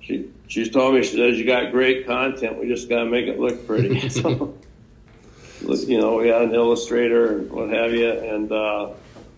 she 0.00 0.30
she's 0.48 0.70
told 0.70 0.94
me 0.94 1.02
she 1.02 1.16
says 1.16 1.38
you 1.38 1.44
got 1.44 1.70
great 1.70 2.06
content. 2.06 2.58
We 2.58 2.66
just 2.66 2.88
got 2.88 3.00
to 3.00 3.06
make 3.06 3.26
it 3.26 3.38
look 3.38 3.66
pretty. 3.66 4.08
so, 4.08 4.54
you 5.60 6.00
know, 6.00 6.16
we 6.16 6.28
had 6.28 6.42
an 6.42 6.54
illustrator 6.54 7.38
and 7.38 7.50
what 7.50 7.70
have 7.70 7.92
you, 7.92 8.10
and 8.10 8.50
uh, 8.50 8.90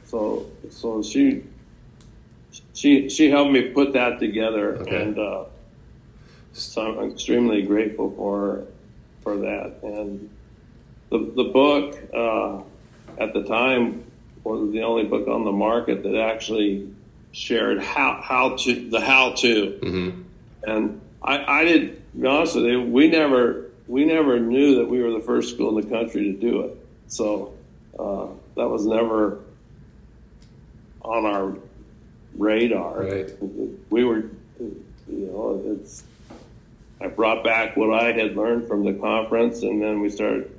so 0.07 0.47
so 0.71 1.03
she 1.03 1.45
she 2.73 3.09
she 3.09 3.31
helped 3.31 3.53
me 3.53 3.71
put 3.71 3.93
that 3.93 4.19
together, 4.19 4.77
okay. 4.79 5.03
and 5.03 5.19
uh, 5.19 5.45
so 6.53 7.01
I'm 7.01 7.11
extremely 7.11 7.63
grateful 7.63 8.11
for 8.13 8.65
for 9.23 9.37
that. 9.39 9.81
And 9.83 10.31
the 11.11 11.19
the 11.19 11.45
book 11.45 11.99
uh, 12.15 12.61
at 13.19 13.35
the 13.35 13.45
time 13.45 14.05
was 14.45 14.73
the 14.73 14.83
only 14.83 15.05
book 15.05 15.29
on 15.29 15.45
the 15.45 15.53
market 15.53 16.03
that 16.03 16.17
actually 16.17 16.93
shared 17.33 17.81
how 17.81 18.21
how 18.23 18.57
to 18.57 18.91
the 18.91 19.01
how 19.01 19.33
to. 19.33 19.79
Mm-hmm. 19.83 20.23
And 20.65 21.01
I, 21.23 21.61
I 21.61 21.65
did 21.65 22.03
be 22.19 22.27
honest 22.27 22.57
with 22.57 22.65
you, 22.65 22.83
we 22.83 23.09
never 23.09 23.71
we 23.87 24.05
never 24.05 24.39
knew 24.39 24.77
that 24.77 24.89
we 24.89 25.03
were 25.03 25.11
the 25.11 25.21
first 25.21 25.55
school 25.55 25.77
in 25.77 25.89
the 25.89 25.91
country 25.91 26.33
to 26.33 26.33
do 26.33 26.63
it. 26.63 26.87
So 27.09 27.55
uh, 27.99 28.29
that 28.57 28.69
was 28.69 28.87
never 28.87 29.41
on 31.03 31.25
our 31.25 31.57
radar. 32.37 33.03
Right. 33.03 33.31
We 33.91 34.05
were, 34.05 34.25
you 34.59 34.85
know, 35.09 35.63
it's. 35.67 36.05
I 37.03 37.07
brought 37.07 37.43
back 37.43 37.79
what 37.79 37.99
I 37.99 38.13
had 38.13 38.37
learned 38.37 38.69
from 38.69 38.85
the 38.85 38.93
conference, 38.93 39.63
and 39.63 39.81
then 39.81 40.01
we 40.01 40.11
started 40.11 40.55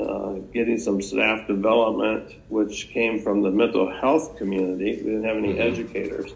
uh, 0.00 0.32
getting 0.52 0.78
some 0.78 1.02
staff 1.02 1.46
development, 1.46 2.34
which 2.48 2.88
came 2.90 3.20
from 3.20 3.42
the 3.42 3.50
mental 3.50 3.90
health 3.90 4.36
community. 4.36 4.96
We 4.96 5.10
didn't 5.10 5.24
have 5.24 5.36
any 5.36 5.52
mm-hmm. 5.54 5.60
educators, 5.60 6.32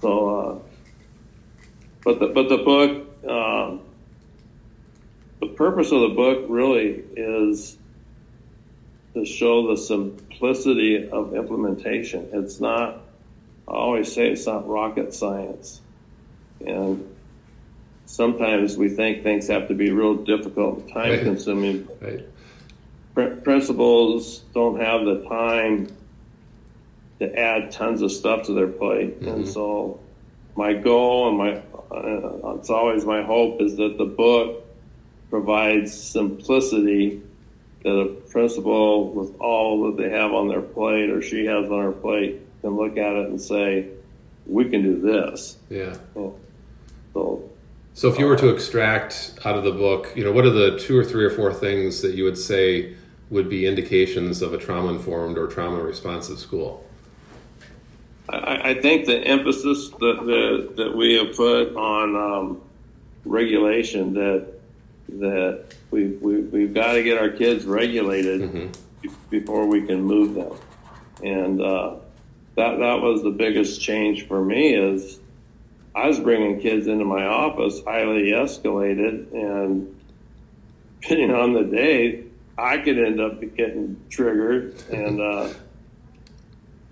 so. 0.00 0.28
Uh, 0.28 0.58
but 2.02 2.18
the 2.18 2.28
but 2.28 2.48
the 2.48 2.58
book, 2.58 3.06
uh, 3.28 3.76
the 5.40 5.48
purpose 5.54 5.92
of 5.92 6.00
the 6.00 6.08
book 6.08 6.46
really 6.48 7.04
is 7.16 7.76
to 9.14 9.24
show 9.24 9.68
the 9.68 9.76
simplicity 9.76 11.08
of 11.08 11.34
implementation. 11.34 12.28
It's 12.32 12.60
not. 12.60 13.02
I 13.68 13.72
always 13.72 14.12
say 14.12 14.30
it's 14.30 14.46
not 14.46 14.66
rocket 14.66 15.14
science, 15.14 15.80
and 16.66 17.14
sometimes 18.06 18.76
we 18.76 18.88
think 18.88 19.22
things 19.22 19.46
have 19.48 19.68
to 19.68 19.74
be 19.74 19.90
real 19.90 20.16
difficult, 20.16 20.88
time 20.88 21.10
right. 21.10 21.22
consuming. 21.22 21.86
Right 22.00 22.26
principals 23.28 24.40
don't 24.54 24.80
have 24.80 25.04
the 25.04 25.24
time 25.28 25.88
to 27.18 27.38
add 27.38 27.70
tons 27.70 28.02
of 28.02 28.10
stuff 28.10 28.46
to 28.46 28.52
their 28.52 28.68
plate, 28.68 29.20
mm-hmm. 29.20 29.28
and 29.28 29.48
so 29.48 30.00
my 30.56 30.72
goal 30.72 31.28
and 31.28 31.38
my 31.38 31.62
uh, 31.94 32.56
it's 32.56 32.70
always 32.70 33.04
my 33.04 33.22
hope 33.22 33.60
is 33.60 33.76
that 33.76 33.98
the 33.98 34.04
book 34.04 34.64
provides 35.28 35.92
simplicity 35.92 37.22
that 37.82 37.90
a 37.90 38.06
principal 38.30 39.12
with 39.12 39.34
all 39.40 39.86
that 39.86 40.00
they 40.00 40.10
have 40.10 40.32
on 40.32 40.48
their 40.48 40.60
plate 40.60 41.10
or 41.10 41.22
she 41.22 41.46
has 41.46 41.70
on 41.70 41.82
her 41.82 41.92
plate 41.92 42.40
can 42.60 42.76
look 42.76 42.96
at 42.96 43.14
it 43.14 43.28
and 43.28 43.40
say, 43.40 43.88
"We 44.46 44.68
can 44.68 44.82
do 44.82 45.00
this." 45.00 45.56
Yeah. 45.68 45.96
So 46.14 46.38
so 48.00 48.08
if 48.08 48.18
you 48.18 48.24
were 48.24 48.36
to 48.36 48.48
extract 48.48 49.38
out 49.44 49.56
of 49.56 49.64
the 49.64 49.72
book, 49.72 50.12
you 50.16 50.24
know, 50.24 50.32
what 50.32 50.46
are 50.46 50.50
the 50.50 50.78
two 50.78 50.96
or 50.96 51.04
three 51.04 51.22
or 51.22 51.28
four 51.28 51.52
things 51.52 52.00
that 52.00 52.14
you 52.14 52.24
would 52.24 52.38
say 52.38 52.94
would 53.30 53.48
be 53.48 53.66
indications 53.66 54.42
of 54.42 54.52
a 54.52 54.58
trauma 54.58 54.92
informed 54.92 55.38
or 55.38 55.46
trauma 55.46 55.80
responsive 55.80 56.38
school? 56.38 56.84
I, 58.28 58.70
I, 58.70 58.80
think 58.80 59.06
the 59.06 59.18
emphasis 59.18 59.88
that, 59.90 60.20
that, 60.26 60.76
that 60.76 60.96
we 60.96 61.14
have 61.14 61.34
put 61.36 61.74
on 61.74 62.16
um, 62.16 62.60
regulation 63.24 64.14
that 64.14 64.46
that 65.18 65.74
we, 65.90 66.06
we 66.06 66.40
we've 66.42 66.72
got 66.72 66.92
to 66.92 67.02
get 67.02 67.18
our 67.18 67.30
kids 67.30 67.64
regulated 67.64 68.40
mm-hmm. 68.42 69.12
before 69.28 69.66
we 69.66 69.84
can 69.84 70.02
move 70.02 70.34
them, 70.34 70.56
and 71.24 71.60
uh, 71.60 71.96
that 72.54 72.78
that 72.78 73.00
was 73.00 73.22
the 73.22 73.30
biggest 73.30 73.80
change 73.80 74.28
for 74.28 74.44
me 74.44 74.74
is 74.74 75.18
I 75.94 76.06
was 76.06 76.20
bringing 76.20 76.60
kids 76.60 76.86
into 76.86 77.04
my 77.04 77.26
office 77.26 77.82
highly 77.84 78.30
escalated, 78.30 79.32
and 79.32 80.00
depending 81.00 81.32
on 81.32 81.54
the 81.54 81.64
day, 81.64 82.24
I 82.60 82.78
could 82.78 82.98
end 82.98 83.20
up 83.20 83.40
getting 83.56 84.00
triggered, 84.10 84.74
and 84.90 85.20
uh, 85.20 85.48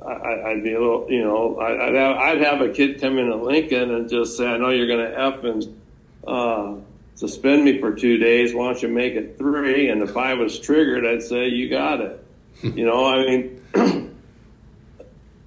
I, 0.04 0.54
would 0.54 0.64
be 0.64 0.72
a 0.72 0.80
little, 0.80 1.06
you 1.10 1.22
know, 1.22 1.58
I'd 1.60 1.94
have, 1.94 2.16
I'd 2.16 2.40
have 2.40 2.60
a 2.62 2.70
kid 2.70 3.00
come 3.00 3.18
in 3.18 3.30
at 3.30 3.42
Lincoln 3.42 3.94
and 3.94 4.08
just 4.08 4.36
say, 4.36 4.46
"I 4.46 4.56
know 4.56 4.70
you're 4.70 4.86
going 4.86 5.10
to 5.10 5.20
f 5.20 5.44
and 5.44 5.80
uh, 6.26 6.74
suspend 7.14 7.64
me 7.64 7.78
for 7.80 7.92
two 7.92 8.16
days. 8.16 8.54
Why 8.54 8.72
don't 8.72 8.82
you 8.82 8.88
make 8.88 9.14
it 9.14 9.36
three? 9.36 9.90
And 9.90 10.02
if 10.02 10.16
I 10.16 10.34
was 10.34 10.58
triggered, 10.58 11.04
I'd 11.04 11.22
say, 11.22 11.48
"You 11.48 11.68
got 11.68 12.00
it." 12.00 12.24
you 12.62 12.86
know, 12.86 13.04
I 13.04 13.26
mean, 13.26 13.62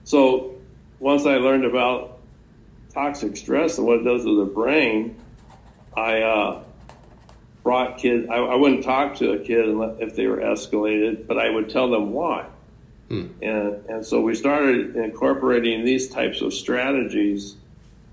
so 0.04 0.56
once 1.00 1.26
I 1.26 1.38
learned 1.38 1.66
about 1.66 2.20
toxic 2.94 3.36
stress 3.38 3.78
and 3.78 3.88
what 3.88 4.00
it 4.00 4.04
does 4.04 4.24
to 4.24 4.46
the 4.46 4.52
brain, 4.52 5.16
I 5.96 6.22
uh, 6.22 6.64
brought 7.64 7.98
kids. 7.98 8.28
I, 8.30 8.36
I, 8.38 8.56
wouldn't 8.56 8.84
talk 8.84 9.16
to 9.18 9.32
a 9.32 9.40
kid 9.40 9.66
if 10.00 10.16
they 10.16 10.28
were 10.28 10.38
escalated, 10.38 11.28
but 11.28 11.38
I 11.38 11.50
would 11.50 11.70
tell 11.70 11.90
them 11.90 12.12
why. 12.12 12.48
Hmm. 13.10 13.28
And 13.42 13.86
and 13.88 14.06
so 14.06 14.22
we 14.22 14.36
started 14.36 14.96
incorporating 14.96 15.84
these 15.84 16.10
types 16.10 16.42
of 16.42 16.54
strategies. 16.54 17.56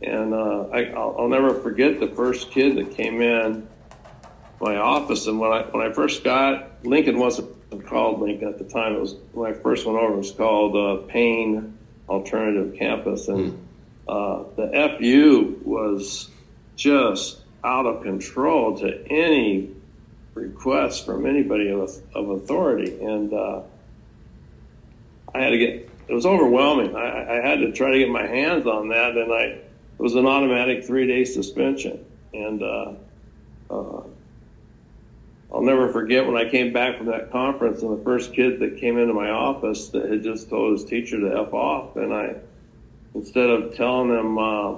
And 0.02 0.32
uh, 0.32 0.68
I, 0.72 0.92
will 0.92 1.28
never 1.28 1.54
forget 1.54 1.98
the 1.98 2.08
first 2.08 2.50
kid 2.50 2.76
that 2.76 2.96
came 2.96 3.20
in 3.20 3.66
my 4.60 4.76
office. 4.76 5.26
And 5.26 5.40
when 5.40 5.52
I 5.52 5.62
when 5.62 5.86
I 5.86 5.92
first 5.92 6.24
got 6.24 6.84
Lincoln 6.84 7.18
wasn't 7.18 7.58
called 7.86 8.20
Lincoln 8.20 8.48
at 8.48 8.58
the 8.58 8.64
time. 8.64 8.94
It 8.94 9.00
was 9.00 9.16
when 9.32 9.52
I 9.52 9.54
first 9.54 9.86
went 9.86 9.98
over. 9.98 10.14
It 10.14 10.18
was 10.18 10.32
called 10.32 10.76
uh, 10.76 11.06
Payne 11.06 11.76
Alternative 12.08 12.74
Campus, 12.78 13.28
and 13.28 13.52
hmm. 13.52 13.58
uh, 14.08 14.44
the 14.56 14.96
FU 14.98 15.60
was 15.64 16.30
just 16.76 17.42
out 17.64 17.86
of 17.86 18.02
control 18.02 18.78
to 18.78 19.06
any 19.08 19.70
request 20.34 21.04
from 21.04 21.26
anybody 21.26 21.70
of, 21.70 21.90
of 22.14 22.30
authority. 22.30 23.00
And 23.00 23.32
uh, 23.32 23.62
I 25.34 25.40
had 25.40 25.50
to 25.50 25.58
get, 25.58 25.90
it 26.08 26.14
was 26.14 26.26
overwhelming. 26.26 26.96
I, 26.96 27.38
I, 27.38 27.46
had 27.46 27.60
to 27.60 27.72
try 27.72 27.90
to 27.90 27.98
get 27.98 28.08
my 28.08 28.26
hands 28.26 28.66
on 28.66 28.88
that, 28.88 29.16
and 29.16 29.32
I, 29.32 29.42
it 29.42 29.68
was 29.98 30.14
an 30.14 30.26
automatic 30.26 30.84
three 30.84 31.06
day 31.06 31.24
suspension. 31.24 32.04
And 32.32 32.62
uh, 32.62 32.92
uh, 33.70 34.02
I'll 35.52 35.62
never 35.62 35.92
forget 35.92 36.26
when 36.26 36.36
I 36.36 36.48
came 36.48 36.72
back 36.72 36.98
from 36.98 37.06
that 37.06 37.32
conference 37.32 37.82
and 37.82 37.98
the 37.98 38.04
first 38.04 38.32
kid 38.32 38.60
that 38.60 38.78
came 38.78 38.98
into 38.98 39.14
my 39.14 39.30
office 39.30 39.88
that 39.88 40.10
had 40.10 40.22
just 40.22 40.48
told 40.48 40.78
his 40.78 40.84
teacher 40.84 41.18
to 41.18 41.40
F 41.40 41.52
off. 41.52 41.96
And 41.96 42.12
I, 42.12 42.36
instead 43.14 43.50
of 43.50 43.74
telling 43.74 44.08
them, 44.08 44.38
uh, 44.38 44.74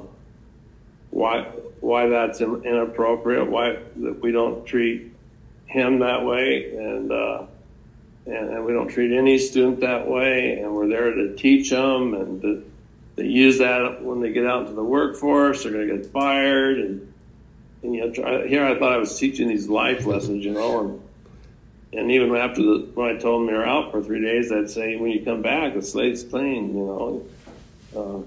why 1.10 1.46
why 1.80 2.08
that's 2.08 2.40
inappropriate, 2.40 3.50
why 3.50 3.78
that 3.96 4.20
we 4.20 4.32
don't 4.32 4.64
treat 4.66 5.12
him 5.66 6.00
that 6.00 6.24
way, 6.24 6.74
and, 6.76 7.12
uh, 7.12 7.42
and 8.26 8.50
and 8.50 8.64
we 8.64 8.72
don't 8.72 8.88
treat 8.88 9.16
any 9.16 9.38
student 9.38 9.80
that 9.80 10.08
way, 10.08 10.58
and 10.58 10.74
we're 10.74 10.88
there 10.88 11.12
to 11.12 11.36
teach 11.36 11.70
them, 11.70 12.14
and 12.14 12.42
to, 12.42 12.70
they 13.16 13.26
use 13.26 13.58
that 13.58 14.02
when 14.02 14.20
they 14.20 14.32
get 14.32 14.46
out 14.46 14.62
into 14.62 14.72
the 14.72 14.84
workforce, 14.84 15.62
they're 15.62 15.72
going 15.72 15.88
to 15.88 15.96
get 15.96 16.06
fired, 16.06 16.78
and, 16.78 17.12
and 17.82 17.94
you 17.94 18.06
know, 18.06 18.46
here 18.46 18.64
I 18.64 18.78
thought 18.78 18.92
I 18.92 18.98
was 18.98 19.18
teaching 19.18 19.48
these 19.48 19.68
life 19.68 20.06
lessons, 20.06 20.44
you 20.44 20.52
know, 20.52 20.80
and 20.80 21.02
and 21.92 22.10
even 22.12 22.34
after 22.36 22.62
the 22.62 22.88
when 22.94 23.16
I 23.16 23.18
told 23.18 23.40
them 23.40 23.54
they're 23.54 23.66
out 23.66 23.90
for 23.90 24.02
three 24.02 24.20
days, 24.20 24.52
I'd 24.52 24.70
say 24.70 24.96
when 24.96 25.10
you 25.10 25.24
come 25.24 25.42
back, 25.42 25.74
the 25.74 25.82
slate's 25.82 26.22
clean, 26.22 26.76
you 26.76 27.24
know. 27.94 28.26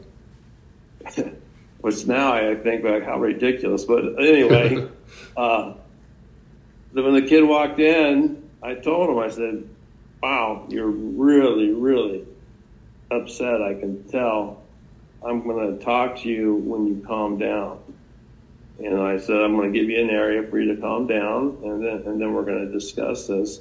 Uh, 1.15 1.23
which 1.83 2.07
now 2.07 2.31
I 2.31 2.55
think 2.55 2.81
back 2.81 3.03
how 3.03 3.19
ridiculous. 3.19 3.83
But 3.83 4.17
anyway, 4.17 4.87
uh, 5.37 5.73
when 6.93 7.13
the 7.13 7.23
kid 7.23 7.43
walked 7.43 7.81
in, 7.81 8.49
I 8.63 8.75
told 8.75 9.09
him, 9.09 9.19
I 9.19 9.27
said, 9.27 9.67
"Wow, 10.21 10.65
you're 10.69 10.87
really, 10.87 11.71
really 11.73 12.25
upset. 13.11 13.61
I 13.61 13.73
can 13.73 14.01
tell. 14.05 14.63
I'm 15.25 15.43
going 15.43 15.77
to 15.77 15.83
talk 15.83 16.19
to 16.19 16.29
you 16.29 16.55
when 16.55 16.87
you 16.87 17.03
calm 17.05 17.37
down." 17.37 17.79
And 18.79 19.01
I 19.01 19.17
said, 19.17 19.35
"I'm 19.35 19.53
going 19.57 19.73
to 19.73 19.77
give 19.77 19.89
you 19.89 20.01
an 20.01 20.09
area 20.09 20.41
for 20.47 20.61
you 20.61 20.73
to 20.73 20.81
calm 20.81 21.05
down, 21.05 21.57
and 21.65 21.83
then 21.83 22.03
and 22.07 22.21
then 22.21 22.33
we're 22.33 22.45
going 22.45 22.65
to 22.65 22.71
discuss 22.71 23.27
this." 23.27 23.59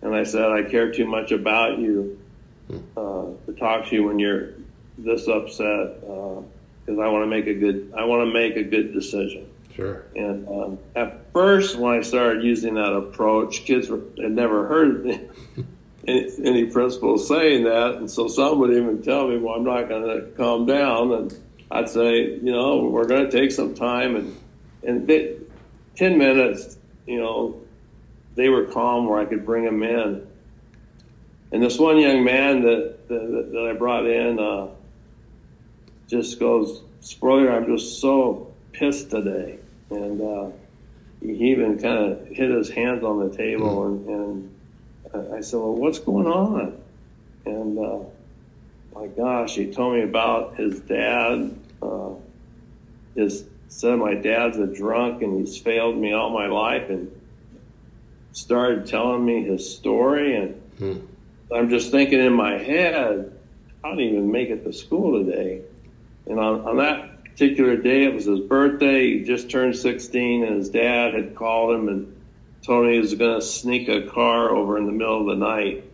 And 0.00 0.14
I 0.14 0.22
said, 0.22 0.50
"I 0.50 0.62
care 0.62 0.90
too 0.90 1.06
much 1.06 1.32
about 1.32 1.78
you 1.78 2.18
uh, 2.96 3.26
to 3.44 3.54
talk 3.58 3.88
to 3.88 3.94
you 3.94 4.04
when 4.04 4.18
you're 4.18 4.54
this 4.96 5.28
upset." 5.28 6.02
Uh, 6.08 6.40
because 6.88 7.02
I 7.02 7.08
want 7.08 7.22
to 7.22 7.26
make 7.26 7.46
a 7.46 7.54
good 7.54 7.92
I 7.96 8.04
want 8.04 8.26
to 8.26 8.32
make 8.32 8.56
a 8.56 8.62
good 8.62 8.94
decision. 8.94 9.50
Sure. 9.74 10.06
And 10.16 10.48
um, 10.48 10.78
at 10.96 11.30
first, 11.32 11.76
when 11.76 11.98
I 11.98 12.00
started 12.00 12.42
using 12.42 12.74
that 12.74 12.92
approach, 12.92 13.64
kids 13.64 13.88
were, 13.88 14.00
had 14.20 14.32
never 14.32 14.66
heard 14.66 15.06
any, 16.08 16.30
any 16.42 16.64
principals 16.66 17.28
saying 17.28 17.64
that, 17.64 17.96
and 17.96 18.10
so 18.10 18.26
some 18.26 18.58
would 18.58 18.72
even 18.72 19.02
tell 19.02 19.28
me, 19.28 19.36
"Well, 19.36 19.54
I'm 19.54 19.64
not 19.64 19.88
going 19.88 20.02
to 20.02 20.26
calm 20.32 20.64
down," 20.64 21.12
and 21.12 21.38
I'd 21.70 21.90
say, 21.90 22.22
"You 22.22 22.52
know, 22.52 22.86
we're 22.86 23.06
going 23.06 23.28
to 23.28 23.30
take 23.30 23.52
some 23.52 23.74
time," 23.74 24.16
and 24.16 24.36
and 24.82 25.06
they, 25.06 25.36
ten 25.94 26.16
minutes, 26.16 26.78
you 27.06 27.20
know, 27.20 27.60
they 28.34 28.48
were 28.48 28.64
calm 28.64 29.06
where 29.06 29.20
I 29.20 29.26
could 29.26 29.44
bring 29.44 29.64
them 29.64 29.82
in. 29.82 30.26
And 31.52 31.62
this 31.62 31.78
one 31.78 31.98
young 31.98 32.24
man 32.24 32.62
that 32.62 33.08
that, 33.08 33.50
that 33.52 33.70
I 33.70 33.78
brought 33.78 34.06
in. 34.06 34.40
Uh, 34.40 34.68
just 36.08 36.40
goes, 36.40 36.82
Sporleder, 37.02 37.54
I'm 37.54 37.66
just 37.66 38.00
so 38.00 38.52
pissed 38.72 39.10
today. 39.10 39.58
And 39.90 40.20
uh, 40.20 40.50
he 41.20 41.50
even 41.50 41.78
kind 41.78 42.12
of 42.12 42.26
hit 42.28 42.50
his 42.50 42.70
hands 42.70 43.04
on 43.04 43.28
the 43.28 43.36
table, 43.36 43.82
mm. 43.84 44.08
and, 44.08 44.54
and 45.12 45.34
I 45.34 45.40
said, 45.40 45.60
Well, 45.60 45.74
what's 45.74 45.98
going 45.98 46.26
on? 46.26 46.80
And 47.44 47.78
uh, 47.78 47.98
my 48.94 49.06
gosh, 49.06 49.54
he 49.54 49.70
told 49.70 49.94
me 49.94 50.02
about 50.02 50.56
his 50.56 50.80
dad. 50.80 51.56
Uh, 51.80 52.10
his 53.14 53.44
said 53.68 53.98
my 53.98 54.14
dad's 54.14 54.58
a 54.58 54.66
drunk 54.66 55.22
and 55.22 55.38
he's 55.38 55.58
failed 55.58 55.96
me 55.96 56.12
all 56.12 56.30
my 56.30 56.46
life, 56.46 56.88
and 56.88 57.10
started 58.32 58.86
telling 58.86 59.24
me 59.24 59.44
his 59.44 59.74
story. 59.74 60.36
And 60.36 60.62
mm. 60.78 61.06
I'm 61.54 61.68
just 61.68 61.90
thinking 61.90 62.20
in 62.20 62.32
my 62.32 62.58
head, 62.58 63.32
I 63.82 63.88
don't 63.88 64.00
even 64.00 64.30
make 64.30 64.50
it 64.50 64.64
to 64.64 64.72
school 64.72 65.24
today. 65.24 65.62
And 66.28 66.38
on, 66.38 66.60
on 66.60 66.76
that 66.76 67.24
particular 67.24 67.76
day, 67.76 68.04
it 68.04 68.14
was 68.14 68.26
his 68.26 68.40
birthday. 68.40 69.18
He 69.18 69.24
just 69.24 69.50
turned 69.50 69.76
16, 69.76 70.44
and 70.44 70.56
his 70.56 70.68
dad 70.68 71.14
had 71.14 71.34
called 71.34 71.74
him 71.74 71.88
and 71.88 72.14
told 72.62 72.86
him 72.86 72.92
he 72.92 72.98
was 72.98 73.14
going 73.14 73.40
to 73.40 73.44
sneak 73.44 73.88
a 73.88 74.02
car 74.08 74.50
over 74.50 74.76
in 74.76 74.86
the 74.86 74.92
middle 74.92 75.20
of 75.20 75.26
the 75.26 75.46
night. 75.46 75.84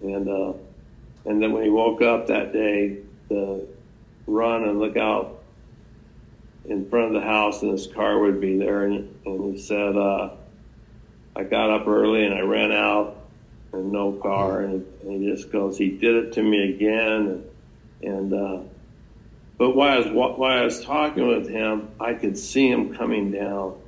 And 0.00 0.28
uh, 0.28 0.52
and 1.26 1.42
then 1.42 1.52
when 1.52 1.64
he 1.64 1.70
woke 1.70 2.02
up 2.02 2.26
that 2.26 2.52
day, 2.52 2.98
to 3.30 3.66
run 4.26 4.64
and 4.64 4.78
look 4.78 4.96
out 4.96 5.42
in 6.66 6.88
front 6.88 7.14
of 7.14 7.20
the 7.20 7.26
house, 7.26 7.62
and 7.62 7.72
his 7.72 7.86
car 7.86 8.18
would 8.20 8.40
be 8.40 8.58
there. 8.58 8.84
And, 8.84 9.14
and 9.26 9.54
he 9.54 9.60
said, 9.60 9.96
uh, 9.96 10.30
"I 11.36 11.42
got 11.44 11.70
up 11.70 11.86
early 11.86 12.24
and 12.24 12.34
I 12.34 12.40
ran 12.40 12.72
out, 12.72 13.16
and 13.72 13.92
no 13.92 14.12
car." 14.12 14.60
And, 14.60 14.86
and 15.02 15.22
he 15.22 15.30
just 15.30 15.50
goes, 15.50 15.76
"He 15.76 15.90
did 15.90 16.16
it 16.16 16.32
to 16.34 16.42
me 16.42 16.74
again." 16.74 17.44
And, 18.02 18.14
and 18.14 18.34
uh, 18.34 18.60
but 19.56 19.76
while 19.76 19.90
I 19.90 19.98
was 19.98 20.36
while 20.36 20.58
I 20.58 20.64
was 20.64 20.84
talking 20.84 21.28
with 21.28 21.48
him, 21.48 21.90
I 22.00 22.14
could 22.14 22.36
see 22.36 22.68
him 22.68 22.94
coming 22.94 23.30
down, 23.30 23.80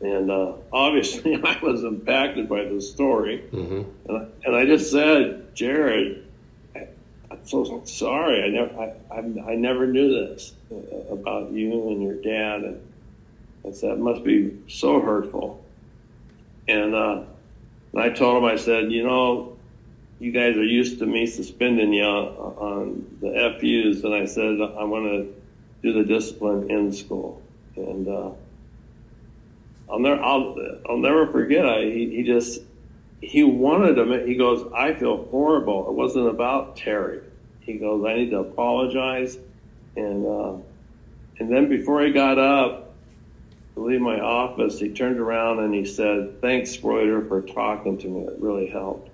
and 0.00 0.30
uh, 0.30 0.52
obviously 0.72 1.34
I 1.44 1.58
was 1.62 1.84
impacted 1.84 2.48
by 2.48 2.64
the 2.64 2.80
story. 2.80 3.44
Mm-hmm. 3.52 3.82
And, 4.08 4.18
I, 4.18 4.26
and 4.44 4.56
I 4.56 4.66
just 4.66 4.90
said, 4.90 5.54
Jared, 5.54 6.26
I, 6.74 6.88
am 7.30 7.38
so 7.44 7.82
sorry. 7.84 8.42
I 8.42 8.48
never 8.48 8.80
I, 8.80 9.14
I, 9.14 9.52
I, 9.52 9.54
never 9.54 9.86
knew 9.86 10.08
this 10.08 10.54
uh, 10.72 11.12
about 11.12 11.52
you 11.52 11.88
and 11.90 12.02
your 12.02 12.16
dad, 12.16 12.64
and 12.64 12.80
I 13.66 13.70
said 13.70 13.92
it 13.92 13.98
must 13.98 14.24
be 14.24 14.58
so 14.68 15.00
hurtful. 15.00 15.64
And, 16.66 16.94
uh, 16.94 17.22
and 17.92 18.02
I 18.02 18.10
told 18.10 18.38
him, 18.38 18.44
I 18.44 18.56
said, 18.56 18.90
you 18.90 19.04
know, 19.04 19.53
you 20.20 20.32
guys 20.32 20.56
are 20.56 20.64
used 20.64 20.98
to 21.00 21.06
me 21.06 21.26
suspending 21.26 21.92
you 21.92 22.04
on, 22.04 23.06
the 23.20 23.56
FUs, 23.58 24.04
and 24.04 24.14
I 24.14 24.24
said 24.26 24.60
I 24.60 24.84
want 24.84 25.04
to 25.04 25.34
do 25.82 25.92
the 25.92 26.04
discipline 26.04 26.70
in 26.70 26.92
school, 26.92 27.42
and 27.76 28.08
uh, 28.08 28.30
I'll 29.90 29.98
never 29.98 30.22
I'll, 30.22 30.56
I'll 30.88 30.98
never 30.98 31.26
forget. 31.26 31.66
I 31.66 31.82
he, 31.84 32.16
he 32.16 32.22
just 32.22 32.62
he 33.20 33.42
wanted 33.42 33.94
to. 33.96 34.26
He 34.26 34.34
goes, 34.34 34.70
I 34.74 34.94
feel 34.94 35.26
horrible. 35.26 35.88
It 35.88 35.94
wasn't 35.94 36.28
about 36.28 36.76
Terry. 36.76 37.20
He 37.60 37.74
goes, 37.74 38.04
I 38.04 38.14
need 38.14 38.30
to 38.30 38.40
apologize, 38.40 39.38
and 39.96 40.26
uh, 40.26 40.54
and 41.38 41.52
then 41.52 41.68
before 41.68 42.02
he 42.02 42.12
got 42.12 42.38
up, 42.38 42.94
to 43.74 43.80
leave 43.80 44.00
my 44.00 44.20
office, 44.20 44.78
he 44.78 44.90
turned 44.90 45.18
around 45.18 45.58
and 45.60 45.74
he 45.74 45.84
said, 45.84 46.40
"Thanks, 46.40 46.82
Reuter, 46.82 47.26
for 47.26 47.42
talking 47.42 47.98
to 47.98 48.08
me. 48.08 48.20
It 48.22 48.36
really 48.38 48.68
helped." 48.68 49.10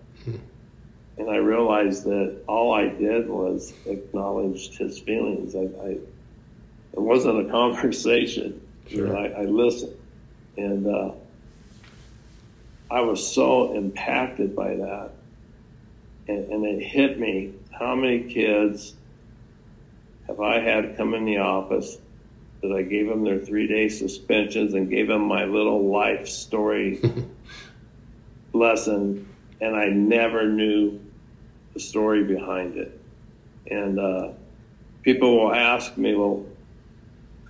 And 1.21 1.29
I 1.29 1.37
realized 1.37 2.05
that 2.05 2.35
all 2.49 2.73
I 2.73 2.89
did 2.89 3.29
was 3.29 3.75
acknowledged 3.85 4.79
his 4.79 4.99
feelings. 5.01 5.55
I, 5.55 5.69
I 5.85 5.89
it 5.91 6.99
wasn't 6.99 7.47
a 7.47 7.51
conversation. 7.51 8.59
Sure. 8.89 9.15
I, 9.15 9.27
I, 9.27 9.45
listened, 9.45 9.95
and 10.57 10.87
uh, 10.87 11.11
I 12.91 13.03
was 13.03 13.25
so 13.25 13.75
impacted 13.75 14.57
by 14.57 14.77
that, 14.77 15.11
and, 16.27 16.51
and 16.53 16.65
it 16.65 16.83
hit 16.83 17.21
me. 17.21 17.53
How 17.71 17.95
many 17.95 18.33
kids 18.33 18.95
have 20.27 20.41
I 20.41 20.59
had 20.59 20.97
come 20.97 21.13
in 21.13 21.27
the 21.27 21.37
office 21.37 21.99
that 22.63 22.73
I 22.73 22.81
gave 22.81 23.09
them 23.09 23.25
their 23.25 23.41
three 23.41 23.67
day 23.67 23.91
suspensions 23.91 24.73
and 24.73 24.89
gave 24.89 25.09
them 25.09 25.27
my 25.27 25.45
little 25.45 25.87
life 25.87 26.27
story 26.27 26.99
lesson, 28.55 29.29
and 29.61 29.77
I 29.77 29.89
never 29.89 30.49
knew 30.49 30.99
the 31.75 31.81
story 31.81 32.25
behind 32.25 32.77
it. 32.77 33.01
And 33.71 33.99
uh, 33.99 34.29
people 35.03 35.37
will 35.37 35.55
ask 35.55 35.97
me, 35.97 36.15
well, 36.15 36.47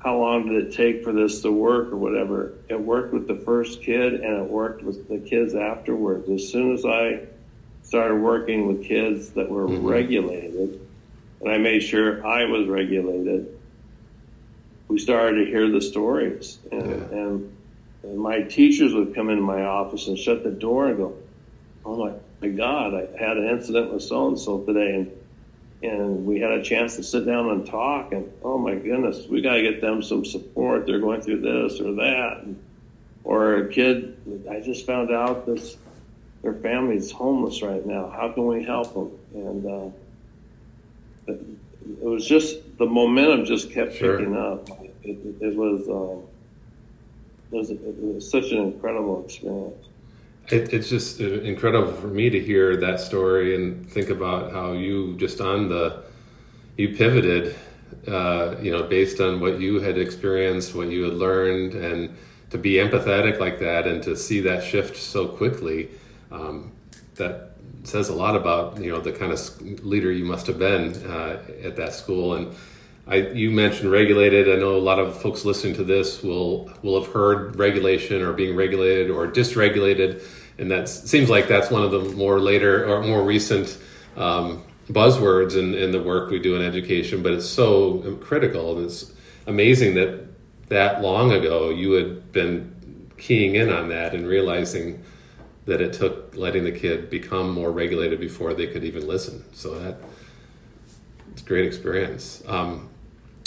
how 0.02 0.16
long 0.16 0.48
did 0.48 0.66
it 0.66 0.74
take 0.74 1.04
for 1.04 1.12
this 1.12 1.42
to 1.42 1.52
work 1.52 1.92
or 1.92 1.96
whatever? 1.96 2.54
It 2.68 2.80
worked 2.80 3.12
with 3.12 3.28
the 3.28 3.36
first 3.36 3.82
kid 3.82 4.14
and 4.14 4.36
it 4.38 4.48
worked 4.48 4.82
with 4.82 5.08
the 5.08 5.18
kids 5.18 5.54
afterwards. 5.54 6.28
As 6.30 6.48
soon 6.48 6.72
as 6.72 6.84
I 6.84 7.26
started 7.82 8.16
working 8.16 8.66
with 8.66 8.84
kids 8.84 9.30
that 9.30 9.50
were 9.50 9.66
mm-hmm. 9.66 9.86
regulated, 9.86 10.80
and 11.40 11.50
I 11.50 11.58
made 11.58 11.80
sure 11.80 12.26
I 12.26 12.44
was 12.44 12.66
regulated, 12.66 13.58
we 14.88 14.98
started 14.98 15.44
to 15.44 15.50
hear 15.50 15.70
the 15.70 15.80
stories. 15.80 16.58
And, 16.72 16.90
yeah. 16.90 17.18
and, 17.18 17.56
and 18.02 18.18
my 18.18 18.42
teachers 18.42 18.94
would 18.94 19.14
come 19.14 19.28
into 19.28 19.42
my 19.42 19.64
office 19.64 20.08
and 20.08 20.18
shut 20.18 20.44
the 20.44 20.50
door 20.50 20.88
and 20.88 20.96
go, 20.96 21.14
Oh 21.84 21.96
my, 21.96 22.10
my 22.10 22.18
God, 22.48 22.94
I 22.94 23.08
had 23.18 23.36
an 23.36 23.48
incident 23.48 23.92
with 23.92 24.02
so 24.02 24.28
and 24.28 24.38
so 24.38 24.60
today. 24.60 24.94
And, 24.94 25.12
and 25.82 26.26
we 26.26 26.40
had 26.40 26.52
a 26.52 26.62
chance 26.62 26.96
to 26.96 27.02
sit 27.02 27.26
down 27.26 27.50
and 27.50 27.66
talk. 27.66 28.12
And 28.12 28.30
oh 28.42 28.58
my 28.58 28.74
goodness, 28.74 29.26
we 29.28 29.42
got 29.42 29.54
to 29.54 29.62
get 29.62 29.80
them 29.80 30.02
some 30.02 30.24
support. 30.24 30.86
They're 30.86 31.00
going 31.00 31.20
through 31.20 31.40
this 31.40 31.80
or 31.80 31.92
that. 31.94 32.42
And, 32.42 32.62
or 33.24 33.56
a 33.56 33.68
kid, 33.68 34.16
I 34.50 34.60
just 34.60 34.86
found 34.86 35.10
out 35.10 35.44
this, 35.46 35.76
their 36.42 36.54
family's 36.54 37.12
homeless 37.12 37.62
right 37.62 37.84
now. 37.84 38.08
How 38.08 38.32
can 38.32 38.46
we 38.46 38.64
help 38.64 38.94
them? 38.94 39.10
And, 39.34 39.66
uh, 39.66 39.90
it 42.02 42.04
was 42.04 42.26
just 42.26 42.78
the 42.78 42.86
momentum 42.86 43.44
just 43.44 43.70
kept 43.70 43.94
sure. 43.94 44.18
picking 44.18 44.36
up. 44.36 44.68
It, 45.02 45.18
it 45.40 45.56
was 45.56 45.88
um, 45.88 46.26
it 47.52 47.56
was, 47.56 47.70
it 47.70 47.80
was 47.82 48.30
such 48.30 48.52
an 48.52 48.58
incredible 48.58 49.24
experience. 49.24 49.86
It, 50.50 50.72
it's 50.72 50.88
just 50.88 51.20
uh, 51.20 51.24
incredible 51.42 51.92
for 51.92 52.08
me 52.08 52.28
to 52.28 52.40
hear 52.40 52.76
that 52.76 52.98
story 52.98 53.54
and 53.54 53.88
think 53.88 54.10
about 54.10 54.52
how 54.52 54.72
you 54.72 55.16
just 55.16 55.40
on 55.40 55.68
the 55.68 56.02
you 56.76 56.96
pivoted, 56.96 57.54
uh, 58.08 58.56
you 58.60 58.70
know, 58.70 58.82
based 58.82 59.20
on 59.20 59.40
what 59.40 59.60
you 59.60 59.80
had 59.80 59.98
experienced, 59.98 60.74
what 60.74 60.88
you 60.88 61.04
had 61.04 61.14
learned, 61.14 61.74
and 61.74 62.16
to 62.50 62.58
be 62.58 62.74
empathetic 62.74 63.38
like 63.38 63.60
that 63.60 63.86
and 63.86 64.02
to 64.02 64.16
see 64.16 64.40
that 64.40 64.64
shift 64.64 64.96
so 64.96 65.28
quickly. 65.28 65.88
Um, 66.32 66.72
that 67.14 67.50
says 67.84 68.08
a 68.08 68.14
lot 68.14 68.34
about 68.34 68.80
you 68.80 68.90
know 68.90 69.00
the 69.00 69.12
kind 69.12 69.32
of 69.32 69.84
leader 69.84 70.10
you 70.10 70.24
must 70.24 70.46
have 70.46 70.58
been 70.58 70.94
uh, 71.06 71.42
at 71.62 71.76
that 71.76 71.94
school. 71.94 72.34
And 72.34 72.54
I, 73.10 73.16
you 73.16 73.50
mentioned 73.50 73.90
regulated. 73.90 74.48
I 74.48 74.56
know 74.56 74.76
a 74.76 74.78
lot 74.78 74.98
of 75.00 75.20
folks 75.20 75.44
listening 75.44 75.74
to 75.74 75.84
this 75.84 76.22
will 76.22 76.70
will 76.82 77.02
have 77.02 77.12
heard 77.12 77.56
regulation 77.56 78.22
or 78.22 78.32
being 78.32 78.54
regulated 78.54 79.10
or 79.10 79.26
dysregulated, 79.26 80.22
and 80.58 80.70
that 80.70 80.88
seems 80.88 81.28
like 81.28 81.48
that's 81.48 81.70
one 81.70 81.82
of 81.82 81.90
the 81.90 82.00
more 82.14 82.38
later 82.38 82.86
or 82.86 83.02
more 83.02 83.22
recent. 83.22 83.76
Um, 84.16 84.64
buzzwords 84.92 85.56
in, 85.56 85.74
in 85.74 85.92
the 85.92 86.02
work 86.02 86.30
we 86.30 86.38
do 86.38 86.56
in 86.56 86.62
education, 86.62 87.22
but 87.22 87.32
it's 87.32 87.48
so 87.48 88.16
critical. 88.20 88.76
And 88.76 88.86
it's 88.86 89.12
amazing 89.46 89.94
that 89.94 90.26
that 90.68 91.02
long 91.02 91.32
ago 91.32 91.70
you 91.70 91.92
had 91.92 92.32
been 92.32 93.10
keying 93.16 93.54
in 93.54 93.70
on 93.70 93.88
that 93.88 94.14
and 94.14 94.26
realizing 94.26 95.02
that 95.66 95.80
it 95.80 95.92
took 95.92 96.34
letting 96.34 96.64
the 96.64 96.72
kid 96.72 97.10
become 97.10 97.50
more 97.50 97.70
regulated 97.70 98.18
before 98.18 98.54
they 98.54 98.66
could 98.66 98.84
even 98.84 99.06
listen. 99.06 99.44
So 99.52 99.78
that 99.78 99.98
it's 101.32 101.42
a 101.42 101.44
great 101.44 101.66
experience. 101.66 102.42
Um, 102.46 102.89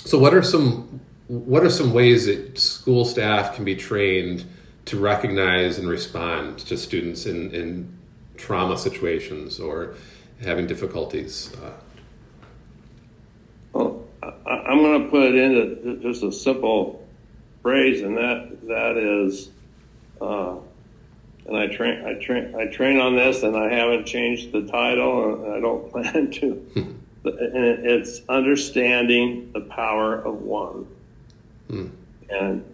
so 0.06 0.20
what 0.20 0.34
are 0.34 0.44
some 0.44 1.00
what 1.28 1.64
are 1.64 1.70
some 1.70 1.94
ways 1.94 2.26
that 2.26 2.60
school 2.60 3.06
staff 3.06 3.56
can 3.56 3.64
be 3.64 3.76
trained 3.76 4.46
to 4.86 5.00
recognize 5.00 5.80
and 5.80 5.88
respond 5.88 6.60
to 6.60 6.78
students 6.78 7.26
in, 7.26 7.50
in 7.52 7.98
trauma 8.36 8.78
situations 8.78 9.60
or 9.60 9.96
having 10.44 10.68
difficulties? 10.68 11.52
Uh, 11.64 11.72
well, 13.72 14.06
I, 14.22 14.72
am 14.72 14.80
going 14.80 15.04
to 15.04 15.10
put 15.10 15.24
it 15.24 15.36
into 15.36 16.00
just 16.02 16.24
a 16.24 16.32
simple 16.32 17.08
phrase, 17.62 18.02
and 18.02 18.18
that 18.18 18.68
that 18.68 18.98
is 18.98 19.50
uh, 20.20 20.58
and 21.46 21.58
I 21.58 21.68
train, 21.68 22.06
I 22.06 22.14
train, 22.14 22.56
I 22.56 22.68
train 22.68 23.00
on 23.00 23.16
this, 23.16 23.44
and 23.44 23.56
I 23.56 23.74
haven't 23.74 24.06
changed 24.06 24.52
the 24.52 24.66
title, 24.68 25.44
and 25.44 25.54
I 25.54 25.60
don't 25.60 25.92
plan 25.92 26.32
to. 26.32 26.96
And 27.24 27.86
it's 27.86 28.22
understanding 28.28 29.52
the 29.54 29.62
power 29.62 30.16
of 30.16 30.42
one, 30.42 30.88
hmm. 31.70 31.88
and 32.30 32.66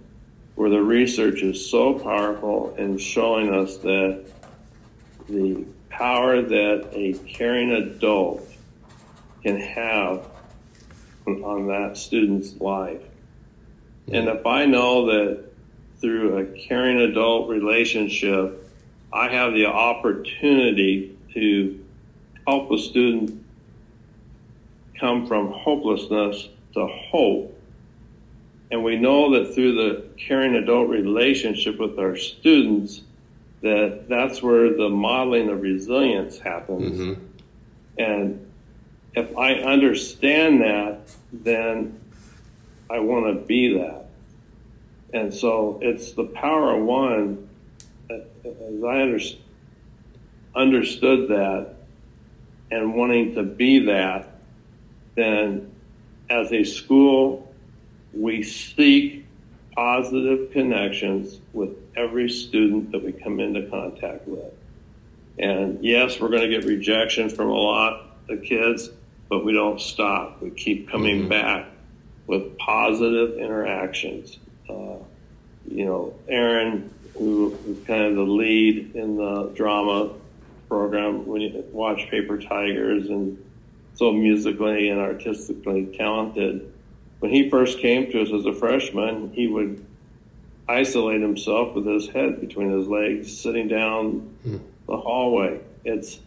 where 0.55 0.69
the 0.69 0.81
research 0.81 1.41
is 1.41 1.69
so 1.69 1.93
powerful 1.97 2.75
in 2.77 2.97
showing 2.97 3.53
us 3.53 3.77
that 3.77 4.25
the 5.29 5.65
power 5.89 6.41
that 6.41 6.89
a 6.93 7.13
caring 7.27 7.71
adult 7.71 8.45
can 9.43 9.59
have 9.59 10.25
on 11.25 11.67
that 11.67 11.95
student's 11.97 12.59
life. 12.59 13.03
And 14.12 14.27
if 14.27 14.45
I 14.45 14.65
know 14.65 15.05
that 15.05 15.45
through 16.01 16.38
a 16.38 16.45
caring 16.45 16.99
adult 16.99 17.49
relationship, 17.49 18.67
I 19.13 19.29
have 19.29 19.53
the 19.53 19.67
opportunity 19.67 21.17
to 21.33 21.85
help 22.47 22.71
a 22.71 22.77
student 22.77 23.38
come 24.99 25.27
from 25.27 25.51
hopelessness 25.51 26.49
to 26.73 26.88
hope. 26.88 27.55
And 28.71 28.83
we 28.83 28.97
know 28.97 29.31
that 29.33 29.55
through 29.55 29.73
the 29.73 30.05
caring 30.17 30.55
adult 30.55 30.89
relationship 30.89 31.79
with 31.79 31.97
our 31.97 32.15
students, 32.15 33.01
that 33.62 34.07
that's 34.07 34.43
where 34.43 34.75
the 34.75 34.89
modeling 34.89 35.49
of 35.49 35.62
resilience 35.62 36.38
happens. 36.38 36.99
Mm-hmm. 36.99 37.23
And 37.97 38.51
if 39.15 39.35
I 39.35 39.55
understand 39.55 40.62
that, 40.62 40.99
then 41.33 41.99
I 42.89 42.99
want 42.99 43.25
to 43.27 43.45
be 43.45 43.77
that. 43.79 44.05
And 45.13 45.33
so 45.33 45.79
it's 45.81 46.13
the 46.13 46.25
power 46.25 46.75
of 46.75 46.83
one. 46.83 47.49
As 48.09 48.83
I 48.83 49.01
under, 49.01 49.19
understood 50.55 51.29
that 51.29 51.75
and 52.71 52.95
wanting 52.95 53.35
to 53.35 53.43
be 53.43 53.85
that, 53.85 54.38
then 55.19 55.71
as 56.29 56.51
a 56.51 56.63
school, 56.63 57.53
we 58.13 58.43
seek 58.43 59.25
positive 59.75 60.51
connections 60.51 61.39
with 61.53 61.69
every 61.95 62.29
student 62.29 62.91
that 62.91 63.03
we 63.03 63.12
come 63.12 63.39
into 63.39 63.67
contact 63.69 64.27
with. 64.27 64.53
And 65.38 65.84
yes, 65.84 66.19
we're 66.19 66.29
going 66.29 66.41
to 66.41 66.49
get 66.49 66.65
rejection 66.65 67.29
from 67.29 67.49
a 67.49 67.53
lot 67.53 68.05
of 68.29 68.43
kids, 68.43 68.89
but 69.29 69.45
we 69.45 69.53
don't 69.53 69.79
stop. 69.79 70.41
We 70.41 70.49
keep 70.49 70.89
coming 70.89 71.21
mm-hmm. 71.21 71.29
back 71.29 71.67
with 72.27 72.58
positive 72.58 73.39
interactions 73.39 74.38
uh, 74.69 74.97
you 75.67 75.86
know, 75.86 76.13
Aaron, 76.27 76.93
who 77.17 77.58
is 77.67 77.86
kind 77.86 78.03
of 78.03 78.15
the 78.15 78.23
lead 78.23 78.95
in 78.95 79.17
the 79.17 79.51
drama 79.55 80.12
program 80.67 81.25
when 81.25 81.41
you 81.41 81.65
watch 81.71 82.08
Paper 82.10 82.38
Tigers 82.38 83.10
and 83.10 83.43
so 83.99 84.13
musically 84.13 84.88
and 84.88 84.97
artistically 84.97 85.88
talented. 85.88 86.71
When 87.19 87.33
he 87.33 87.49
first 87.49 87.79
came 87.79 88.09
to 88.13 88.21
us 88.21 88.31
as 88.31 88.45
a 88.45 88.53
freshman, 88.53 89.33
he 89.33 89.47
would 89.47 89.85
isolate 90.69 91.21
himself 91.21 91.75
with 91.75 91.85
his 91.85 92.07
head 92.07 92.39
between 92.39 92.71
his 92.71 92.88
legs, 92.88 93.38
sitting 93.38 93.67
down 93.67 94.38
mm. 94.47 94.62
the 94.88 94.95
hallway. 94.95 95.59
It's 95.83 96.17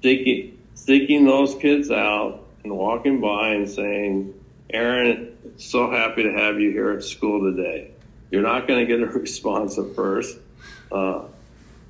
seeking, 0.00 0.58
seeking 0.74 1.26
those 1.26 1.56
kids 1.56 1.90
out 1.90 2.46
and 2.62 2.72
walking 2.72 3.20
by 3.20 3.48
and 3.48 3.68
saying, 3.68 4.32
Aaron, 4.70 5.36
so 5.56 5.90
happy 5.90 6.22
to 6.22 6.32
have 6.32 6.60
you 6.60 6.70
here 6.70 6.92
at 6.92 7.02
school 7.02 7.52
today. 7.52 7.90
You're 8.30 8.42
not 8.42 8.68
going 8.68 8.78
to 8.78 8.86
get 8.86 9.02
a 9.02 9.10
response 9.18 9.76
at 9.76 9.92
first, 9.96 10.38
uh, 10.92 11.22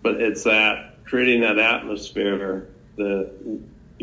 but 0.02 0.22
it's 0.22 0.44
that 0.44 1.04
creating 1.04 1.42
that 1.42 1.58
atmosphere 1.58 2.68
that 2.96 3.30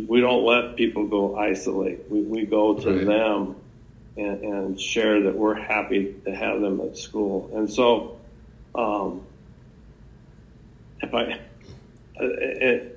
we 0.07 0.21
don't 0.21 0.43
let 0.43 0.75
people 0.75 1.07
go 1.07 1.37
isolate. 1.37 2.09
We, 2.09 2.21
we 2.21 2.45
go 2.45 2.75
to 2.75 2.97
right. 2.97 3.05
them 3.05 3.55
and, 4.17 4.43
and 4.43 4.81
share 4.81 5.21
that 5.23 5.35
we're 5.35 5.55
happy 5.55 6.15
to 6.25 6.35
have 6.35 6.61
them 6.61 6.81
at 6.81 6.97
school. 6.97 7.49
And 7.53 7.69
so, 7.69 8.19
um, 8.73 9.21
if 11.01 11.13
I, 11.13 11.39
it, 12.19 12.95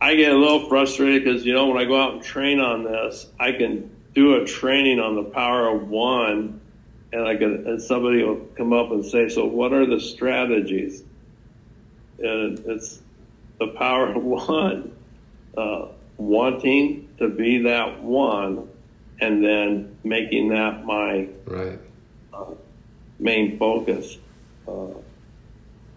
I 0.00 0.14
get 0.14 0.32
a 0.32 0.36
little 0.36 0.68
frustrated 0.68 1.24
because 1.24 1.44
you 1.44 1.54
know 1.54 1.66
when 1.66 1.78
I 1.78 1.84
go 1.84 2.00
out 2.00 2.14
and 2.14 2.22
train 2.22 2.60
on 2.60 2.84
this, 2.84 3.26
I 3.38 3.52
can 3.52 3.90
do 4.14 4.34
a 4.34 4.44
training 4.44 5.00
on 5.00 5.14
the 5.14 5.24
power 5.24 5.68
of 5.68 5.88
one, 5.88 6.60
and 7.12 7.26
I 7.26 7.36
can 7.36 7.66
and 7.66 7.80
somebody 7.80 8.22
will 8.22 8.46
come 8.56 8.72
up 8.72 8.90
and 8.90 9.04
say, 9.04 9.28
"So 9.28 9.46
what 9.46 9.72
are 9.72 9.86
the 9.86 10.00
strategies?" 10.00 11.02
And 12.18 12.58
it's 12.66 13.00
the 13.58 13.68
power 13.68 14.08
of 14.08 14.22
one, 14.22 14.95
uh, 15.56 15.88
wanting 16.16 17.08
to 17.18 17.28
be 17.28 17.62
that 17.62 18.02
one, 18.02 18.68
and 19.20 19.44
then 19.44 19.96
making 20.04 20.50
that 20.50 20.84
my 20.84 21.28
right. 21.46 21.78
uh, 22.32 22.54
main 23.18 23.58
focus. 23.58 24.18
Uh, 24.68 24.88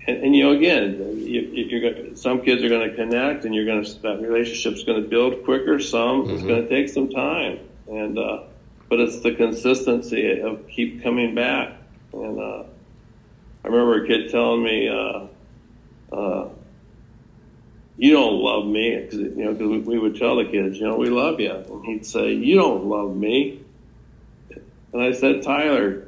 and, 0.08 0.24
and, 0.24 0.36
you 0.36 0.44
know, 0.44 0.52
again, 0.52 1.22
you, 1.26 1.82
going 1.82 2.16
some 2.16 2.42
kids 2.42 2.64
are 2.64 2.70
going 2.70 2.90
to 2.90 2.96
connect, 2.96 3.46
and 3.46 3.54
you're 3.54 3.66
going 3.66 3.84
to 3.84 4.02
that 4.02 4.22
relationship's 4.22 4.84
going 4.84 5.02
to 5.02 5.08
build 5.08 5.44
quicker. 5.44 5.80
Some 5.80 6.24
mm-hmm. 6.24 6.32
it's 6.32 6.44
going 6.44 6.64
to 6.64 6.70
take 6.70 6.90
some 6.90 7.10
time, 7.10 7.60
and 7.88 8.18
uh, 8.18 8.44
but 8.90 9.00
it's 9.00 9.20
the 9.20 9.34
consistency 9.36 10.40
of 10.40 10.68
keep 10.68 11.04
coming 11.04 11.36
back. 11.36 11.74
And 12.14 12.40
uh, 12.40 12.64
I 13.64 13.68
remember 13.68 14.04
a 14.04 14.08
kid 14.08 14.32
telling 14.32 14.64
me, 14.64 14.90
uh, 14.90 16.16
uh, 16.16 16.50
"You 18.00 18.14
don't 18.14 18.42
love 18.42 18.66
me," 18.66 19.08
cause, 19.10 19.20
you 19.20 19.36
know, 19.36 19.54
because 19.54 19.86
we 19.86 20.00
would 20.00 20.16
tell 20.16 20.38
the 20.38 20.46
kids, 20.46 20.80
"You 20.80 20.88
know, 20.88 20.98
we 20.98 21.10
love 21.10 21.40
you," 21.40 21.52
and 21.52 21.86
he'd 21.86 22.06
say, 22.06 22.34
"You 22.34 22.56
don't 22.56 22.86
love 22.86 23.16
me," 23.16 23.62
and 24.94 25.02
I 25.02 25.12
said, 25.12 25.44
"Tyler." 25.44 26.06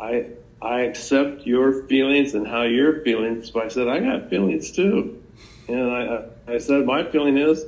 I 0.00 0.26
I 0.60 0.80
accept 0.80 1.46
your 1.46 1.84
feelings 1.84 2.34
and 2.34 2.46
how 2.46 2.62
you're 2.62 3.00
feeling. 3.02 3.44
So 3.44 3.62
I 3.62 3.68
said, 3.68 3.88
I 3.88 4.00
got 4.00 4.28
feelings 4.28 4.72
too. 4.72 5.22
And 5.68 5.90
I, 5.90 6.24
I 6.48 6.58
said, 6.58 6.84
my 6.84 7.04
feeling 7.04 7.38
is, 7.38 7.64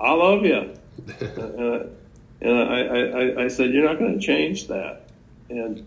I 0.00 0.12
love 0.12 0.44
you. 0.44 0.74
and, 1.20 1.96
and 2.40 2.58
I, 2.58 2.80
I, 2.80 3.44
I 3.44 3.48
said, 3.48 3.72
you're 3.72 3.84
not 3.84 3.98
going 3.98 4.18
to 4.18 4.24
change 4.24 4.66
that. 4.68 5.08
And 5.48 5.86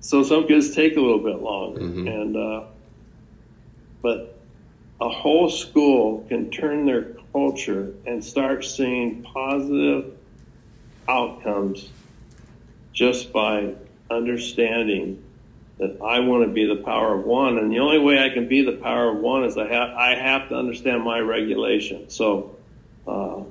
so 0.00 0.22
some 0.22 0.46
kids 0.46 0.74
take 0.74 0.96
a 0.96 1.00
little 1.00 1.22
bit 1.22 1.42
longer. 1.42 1.80
Mm-hmm. 1.80 2.08
And, 2.08 2.36
uh, 2.36 2.64
but 4.00 4.33
a 5.00 5.08
whole 5.08 5.50
school 5.50 6.24
can 6.28 6.50
turn 6.50 6.86
their 6.86 7.14
culture 7.32 7.94
and 8.06 8.24
start 8.24 8.64
seeing 8.64 9.22
positive 9.22 10.16
outcomes 11.08 11.90
just 12.92 13.32
by 13.32 13.74
understanding 14.10 15.22
that 15.78 15.98
I 16.00 16.20
want 16.20 16.44
to 16.44 16.52
be 16.52 16.66
the 16.66 16.82
power 16.82 17.18
of 17.18 17.24
one, 17.24 17.58
and 17.58 17.72
the 17.72 17.80
only 17.80 17.98
way 17.98 18.18
I 18.18 18.32
can 18.32 18.46
be 18.46 18.62
the 18.62 18.76
power 18.76 19.10
of 19.10 19.18
one 19.18 19.44
is 19.44 19.58
I 19.58 19.66
have 19.66 19.90
I 19.96 20.14
have 20.14 20.48
to 20.50 20.54
understand 20.54 21.02
my 21.02 21.18
regulation. 21.18 22.08
So, 22.10 22.56
uh, 23.08 23.42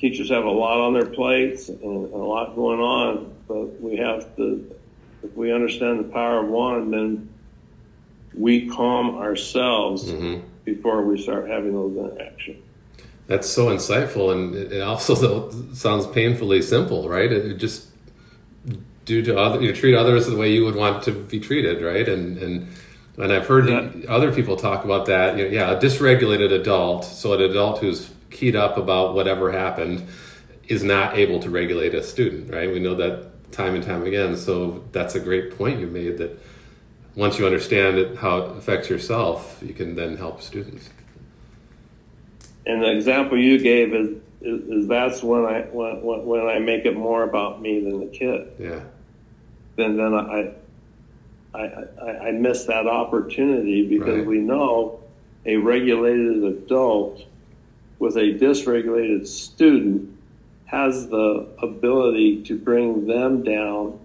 teachers 0.00 0.30
have 0.30 0.44
a 0.44 0.50
lot 0.50 0.80
on 0.80 0.94
their 0.94 1.06
plates 1.06 1.68
and, 1.68 1.82
a 1.82 2.16
lot 2.16 2.54
going 2.54 2.80
on, 2.80 3.34
but 3.46 3.80
we 3.80 3.96
have 3.98 4.34
to. 4.36 4.74
If 5.22 5.36
we 5.36 5.52
understand 5.52 6.00
the 6.00 6.08
power 6.08 6.42
of 6.42 6.48
one, 6.48 6.90
then 6.90 7.28
we 8.34 8.68
calm 8.68 9.18
ourselves 9.18 10.10
mm-hmm. 10.10 10.46
Before 10.64 11.02
we 11.04 11.20
start 11.20 11.48
having 11.48 11.72
those 11.72 11.96
interactions. 11.96 12.62
That's 13.26 13.48
so 13.48 13.66
insightful, 13.66 14.32
and 14.32 14.54
it 14.54 14.80
also 14.80 15.50
sounds 15.74 16.06
painfully 16.06 16.62
simple, 16.62 17.08
right? 17.08 17.30
It 17.30 17.56
just 17.56 17.88
do 19.04 19.22
to 19.22 19.36
other 19.36 19.60
you 19.60 19.72
treat 19.72 19.94
others 19.94 20.26
the 20.26 20.36
way 20.36 20.52
you 20.52 20.64
would 20.64 20.76
want 20.76 21.02
to 21.04 21.12
be 21.12 21.40
treated, 21.40 21.82
right? 21.82 22.08
And 22.08 22.38
and 22.38 22.68
and 23.18 23.32
I've 23.32 23.46
heard 23.46 23.68
yeah. 23.68 23.90
other 24.08 24.32
people 24.32 24.56
talk 24.56 24.84
about 24.84 25.06
that. 25.06 25.36
You 25.36 25.44
know, 25.44 25.50
yeah, 25.50 25.70
a 25.70 25.80
dysregulated 25.80 26.52
adult, 26.52 27.04
so 27.04 27.32
an 27.34 27.42
adult 27.42 27.78
who's 27.78 28.10
keyed 28.30 28.56
up 28.56 28.76
about 28.76 29.14
whatever 29.14 29.52
happened, 29.52 30.06
is 30.68 30.82
not 30.82 31.16
able 31.16 31.38
to 31.40 31.50
regulate 31.50 31.94
a 31.94 32.02
student, 32.02 32.52
right? 32.52 32.70
We 32.70 32.80
know 32.80 32.94
that 32.94 33.52
time 33.52 33.74
and 33.74 33.84
time 33.84 34.04
again. 34.04 34.36
So 34.36 34.84
that's 34.92 35.14
a 35.14 35.20
great 35.20 35.56
point 35.56 35.80
you 35.80 35.86
made 35.86 36.18
that 36.18 36.40
once 37.14 37.38
you 37.38 37.46
understand 37.46 37.98
it, 37.98 38.16
how 38.16 38.38
it 38.38 38.56
affects 38.56 38.88
yourself, 38.88 39.62
you 39.64 39.74
can 39.74 39.94
then 39.94 40.16
help 40.16 40.40
students. 40.40 40.88
And 42.64 42.82
the 42.82 42.90
example 42.92 43.38
you 43.38 43.58
gave 43.58 43.94
is 43.94 44.16
is, 44.40 44.60
is 44.68 44.88
that's 44.88 45.22
when 45.22 45.44
I 45.44 45.62
when, 45.62 46.24
when 46.24 46.46
I 46.48 46.58
make 46.58 46.84
it 46.84 46.96
more 46.96 47.22
about 47.22 47.60
me 47.60 47.80
than 47.80 48.00
the 48.00 48.06
kid. 48.06 48.52
Yeah. 48.58 48.80
Then 49.76 49.96
then 49.96 50.14
I 50.14 50.52
I 51.54 51.60
I, 51.60 52.28
I 52.28 52.30
miss 52.32 52.64
that 52.64 52.86
opportunity 52.86 53.86
because 53.86 54.18
right. 54.18 54.26
we 54.26 54.38
know 54.38 55.00
a 55.44 55.56
regulated 55.56 56.44
adult 56.44 57.24
with 57.98 58.16
a 58.16 58.38
dysregulated 58.38 59.26
student 59.26 60.16
has 60.66 61.08
the 61.08 61.48
ability 61.60 62.42
to 62.44 62.56
bring 62.58 63.06
them 63.06 63.42
down 63.42 63.98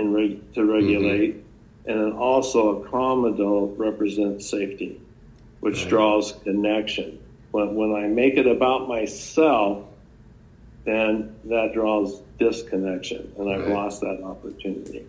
in 0.00 0.12
reg- 0.12 0.54
to 0.54 0.64
regulate, 0.64 1.36
mm-hmm. 1.36 1.90
and 1.90 2.00
then 2.00 2.12
also 2.12 2.82
a 2.82 2.88
calm 2.88 3.24
adult 3.24 3.78
represents 3.78 4.48
safety, 4.48 5.00
which 5.60 5.82
right. 5.82 5.88
draws 5.88 6.32
connection. 6.44 7.18
But 7.52 7.74
when 7.74 7.94
I 7.94 8.06
make 8.06 8.36
it 8.36 8.46
about 8.46 8.88
myself, 8.88 9.84
then 10.84 11.34
that 11.44 11.72
draws 11.74 12.20
disconnection, 12.38 13.32
and 13.38 13.50
I've 13.50 13.66
right. 13.66 13.74
lost 13.74 14.00
that 14.00 14.22
opportunity. 14.22 15.06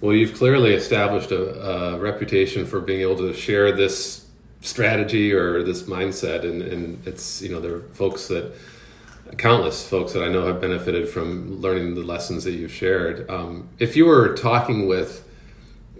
Well, 0.00 0.14
you've 0.14 0.34
clearly 0.34 0.74
established 0.74 1.32
a, 1.32 1.94
a, 1.94 1.98
reputation 1.98 2.64
for 2.66 2.80
being 2.80 3.00
able 3.00 3.16
to 3.16 3.34
share 3.34 3.72
this 3.72 4.26
strategy 4.60 5.32
or 5.32 5.64
this 5.64 5.84
mindset, 5.84 6.44
and, 6.44 6.62
and 6.62 7.06
it's 7.06 7.42
you 7.42 7.48
know 7.48 7.60
there 7.60 7.74
are 7.76 7.80
folks 7.94 8.28
that 8.28 8.52
countless 9.36 9.86
folks 9.86 10.12
that 10.12 10.22
I 10.22 10.28
know 10.28 10.46
have 10.46 10.60
benefited 10.60 11.08
from 11.08 11.60
learning 11.60 11.94
the 11.94 12.02
lessons 12.02 12.44
that 12.44 12.52
you've 12.52 12.72
shared. 12.72 13.28
Um, 13.30 13.68
if 13.78 13.96
you 13.96 14.06
were 14.06 14.34
talking 14.34 14.88
with 14.88 15.24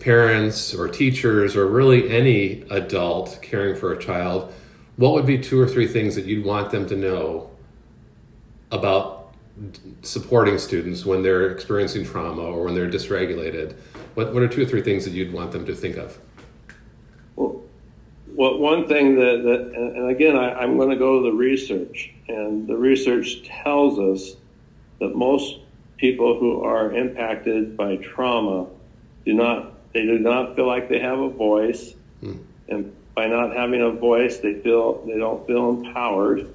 parents 0.00 0.74
or 0.74 0.88
teachers 0.88 1.56
or 1.56 1.66
really 1.66 2.08
any 2.10 2.62
adult 2.70 3.38
caring 3.42 3.74
for 3.74 3.92
a 3.92 3.98
child 3.98 4.52
what 4.98 5.12
would 5.12 5.26
be 5.26 5.38
two 5.38 5.60
or 5.60 5.66
three 5.66 5.86
things 5.86 6.16
that 6.16 6.24
you'd 6.24 6.44
want 6.44 6.72
them 6.72 6.84
to 6.88 6.96
know 6.96 7.48
about 8.72 9.32
supporting 10.02 10.58
students 10.58 11.06
when 11.06 11.22
they're 11.22 11.52
experiencing 11.52 12.04
trauma 12.04 12.42
or 12.42 12.64
when 12.64 12.74
they're 12.74 12.90
dysregulated? 12.90 13.76
What, 14.14 14.34
what 14.34 14.42
are 14.42 14.48
two 14.48 14.62
or 14.62 14.66
three 14.66 14.82
things 14.82 15.04
that 15.04 15.12
you'd 15.12 15.32
want 15.32 15.52
them 15.52 15.64
to 15.66 15.74
think 15.74 15.96
of? 15.96 16.18
Well, 17.36 17.62
well 18.38 18.58
one 18.58 18.86
thing 18.86 19.16
that, 19.16 19.42
that 19.42 19.60
and 19.74 20.10
again, 20.10 20.36
I, 20.36 20.54
I'm 20.54 20.76
going 20.76 20.90
to 20.90 20.96
go 20.96 21.22
to 21.22 21.30
the 21.30 21.36
research, 21.36 22.10
and 22.28 22.66
the 22.66 22.76
research 22.76 23.44
tells 23.44 23.98
us 23.98 24.36
that 25.00 25.14
most 25.14 25.58
people 25.96 26.38
who 26.38 26.62
are 26.62 26.92
impacted 26.92 27.76
by 27.76 27.96
trauma 27.96 28.66
do 29.24 29.34
not 29.34 29.74
they 29.92 30.02
do 30.02 30.18
not 30.18 30.54
feel 30.54 30.66
like 30.66 30.88
they 30.88 31.00
have 31.00 31.18
a 31.18 31.28
voice 31.28 31.94
hmm. 32.20 32.36
and 32.68 32.94
by 33.18 33.26
not 33.26 33.52
having 33.52 33.82
a 33.82 33.90
voice, 33.90 34.38
they 34.38 34.54
feel 34.60 35.04
they 35.04 35.18
don't 35.18 35.44
feel 35.44 35.70
empowered. 35.70 36.48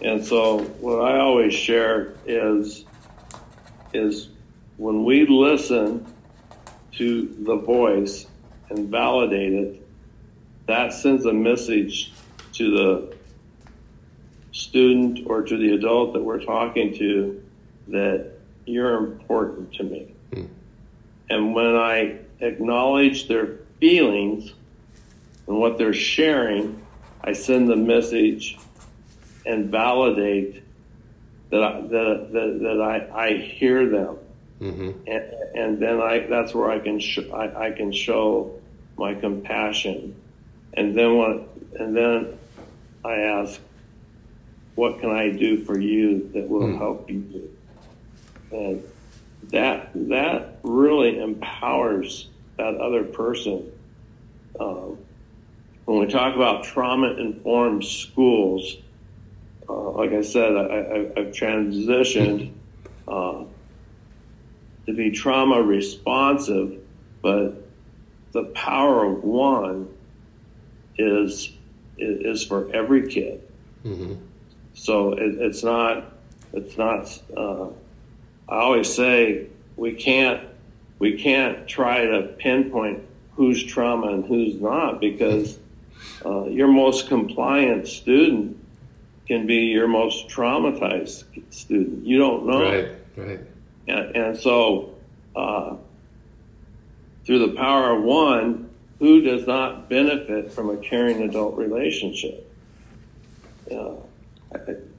And 0.00 0.26
so, 0.26 0.58
what 0.80 1.08
I 1.08 1.20
always 1.20 1.54
share 1.54 2.14
is 2.26 2.84
is 3.94 4.28
when 4.76 5.04
we 5.04 5.24
listen 5.24 6.04
to 6.98 7.36
the 7.44 7.54
voice 7.54 8.26
and 8.70 8.88
validate 8.88 9.52
it, 9.52 9.81
that 10.66 10.92
sends 10.92 11.24
a 11.26 11.32
message 11.32 12.12
to 12.54 12.70
the 12.70 13.16
student 14.52 15.26
or 15.26 15.42
to 15.42 15.56
the 15.56 15.72
adult 15.72 16.12
that 16.12 16.22
we're 16.22 16.42
talking 16.42 16.94
to 16.98 17.42
that 17.88 18.32
you're 18.66 18.96
important 18.96 19.72
to 19.74 19.82
me. 19.82 20.14
Mm. 20.32 20.48
And 21.30 21.54
when 21.54 21.74
I 21.74 22.18
acknowledge 22.40 23.28
their 23.28 23.58
feelings, 23.80 24.52
and 25.46 25.58
what 25.58 25.78
they're 25.78 25.94
sharing, 25.94 26.84
I 27.22 27.32
send 27.32 27.68
the 27.68 27.76
message 27.76 28.58
and 29.44 29.70
validate 29.70 30.62
that 31.50 31.62
I, 31.62 31.80
that, 31.80 32.32
that, 32.32 32.58
that 32.62 32.80
I, 32.80 33.26
I 33.26 33.36
hear 33.36 33.88
them. 33.88 34.18
Mm-hmm. 34.60 34.90
And, 35.08 35.24
and, 35.56 35.82
then 35.82 36.00
I, 36.00 36.20
that's 36.20 36.54
where 36.54 36.70
I 36.70 36.78
can, 36.78 37.00
sh- 37.00 37.30
I, 37.32 37.66
I 37.66 37.70
can 37.72 37.92
show 37.92 38.60
my 38.96 39.14
compassion. 39.14 40.14
And 40.74 40.96
then 40.96 41.16
what, 41.16 41.48
and 41.78 41.96
then 41.96 42.38
I 43.04 43.14
ask, 43.14 43.60
what 44.74 45.00
can 45.00 45.10
I 45.10 45.30
do 45.30 45.64
for 45.64 45.78
you 45.78 46.30
that 46.32 46.48
will 46.48 46.68
mm. 46.68 46.78
help 46.78 47.10
you? 47.10 47.56
And 48.50 48.82
that, 49.50 49.90
that 50.08 50.58
really 50.62 51.20
empowers 51.20 52.28
that 52.56 52.76
other 52.76 53.04
person. 53.04 53.70
Um, 54.58 54.98
when 55.84 55.98
we 55.98 56.06
talk 56.06 56.34
about 56.34 56.64
trauma 56.64 57.08
informed 57.14 57.84
schools, 57.84 58.76
uh, 59.68 59.90
like 59.90 60.12
I 60.12 60.22
said, 60.22 60.56
I, 60.56 61.20
have 61.20 61.32
transitioned 61.32 62.52
uh, 63.08 63.44
to 64.86 64.92
be 64.92 65.10
trauma 65.10 65.62
responsive, 65.62 66.78
but 67.20 67.68
the 68.32 68.44
power 68.54 69.04
of 69.04 69.22
one 69.22 69.88
is 70.96 71.52
is 71.98 72.44
for 72.44 72.70
every 72.72 73.08
kid. 73.08 73.42
Mm-hmm. 73.84 74.14
So 74.74 75.12
it, 75.12 75.36
it's 75.40 75.62
not 75.62 76.12
it's 76.52 76.76
not. 76.76 77.20
Uh, 77.36 77.68
I 78.48 78.56
always 78.56 78.92
say 78.92 79.46
we 79.76 79.94
can't 79.94 80.46
we 80.98 81.18
can't 81.18 81.66
try 81.66 82.04
to 82.04 82.34
pinpoint 82.38 83.02
who's 83.36 83.62
trauma 83.64 84.08
and 84.08 84.24
who's 84.24 84.60
not 84.60 85.00
because 85.00 85.58
uh, 86.24 86.44
your 86.44 86.68
most 86.68 87.08
compliant 87.08 87.88
student 87.88 88.58
can 89.26 89.46
be 89.46 89.66
your 89.66 89.88
most 89.88 90.28
traumatized 90.28 91.24
student. 91.52 92.06
You 92.06 92.18
don't 92.18 92.46
know. 92.46 92.62
Right, 92.62 92.88
right. 93.16 93.40
And, 93.88 94.16
and 94.16 94.38
so, 94.38 94.94
uh, 95.34 95.76
through 97.24 97.38
the 97.38 97.56
power 97.56 97.96
of 97.96 98.02
one, 98.02 98.68
who 99.02 99.20
does 99.20 99.48
not 99.48 99.90
benefit 99.90 100.52
from 100.52 100.70
a 100.70 100.76
caring 100.76 101.22
adult 101.22 101.56
relationship? 101.56 102.48
Uh, 103.68 103.94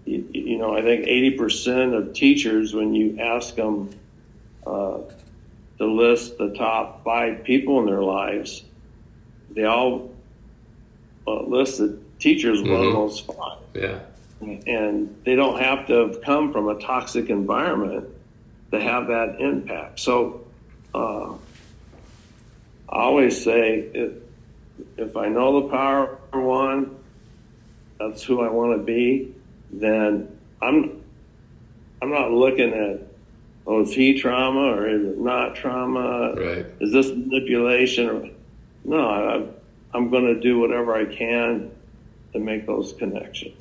you, 0.03 0.27
you, 0.33 0.57
know, 0.57 0.75
I 0.75 0.81
think 0.81 1.05
80% 1.05 1.95
of 1.97 2.13
teachers, 2.13 2.73
when 2.73 2.93
you 2.93 3.17
ask 3.17 3.55
them 3.55 3.91
uh, 4.67 4.97
to 5.77 5.85
list 5.85 6.37
the 6.37 6.49
top 6.49 7.05
five 7.05 7.45
people 7.45 7.79
in 7.79 7.85
their 7.85 8.03
lives, 8.03 8.65
they 9.51 9.63
all 9.63 10.11
uh, 11.25 11.45
the 11.45 11.97
teachers 12.19 12.59
mm-hmm. 12.59 12.73
one 12.73 12.87
of 12.87 12.91
those 12.91 13.21
five. 13.21 13.59
Yeah. 13.73 13.99
And 14.67 15.15
they 15.23 15.35
don't 15.37 15.61
have 15.61 15.87
to 15.87 15.93
have 16.07 16.21
come 16.21 16.51
from 16.51 16.67
a 16.67 16.77
toxic 16.77 17.29
environment 17.29 18.09
to 18.71 18.81
have 18.81 19.07
that 19.07 19.39
impact. 19.39 20.01
So 20.01 20.45
uh, 20.93 21.35
I 22.93 23.01
always 23.01 23.43
say 23.43 23.89
if, 23.93 24.11
if 24.97 25.17
I 25.17 25.27
know 25.27 25.61
the 25.61 25.69
power 25.69 26.19
one, 26.31 26.95
that's 27.99 28.21
who 28.21 28.41
I 28.41 28.49
want 28.49 28.77
to 28.77 28.83
be, 28.83 29.33
then 29.71 30.37
I'm 30.61 31.01
I'm 32.01 32.11
not 32.11 32.31
looking 32.31 32.71
at 32.71 33.01
oh 33.65 33.81
is 33.81 33.93
he 33.93 34.19
trauma 34.19 34.75
or 34.75 34.87
is 34.87 35.03
it 35.05 35.17
not 35.17 35.55
trauma? 35.55 36.35
Right. 36.35 36.65
Is 36.81 36.91
this 36.91 37.07
manipulation 37.07 38.09
or 38.09 38.29
no? 38.83 39.07
I, 39.09 39.97
I'm 39.97 40.11
going 40.11 40.25
to 40.25 40.39
do 40.39 40.59
whatever 40.59 40.95
I 40.95 41.05
can 41.05 41.71
to 42.33 42.39
make 42.39 42.67
those 42.67 42.93
connections. 42.93 43.55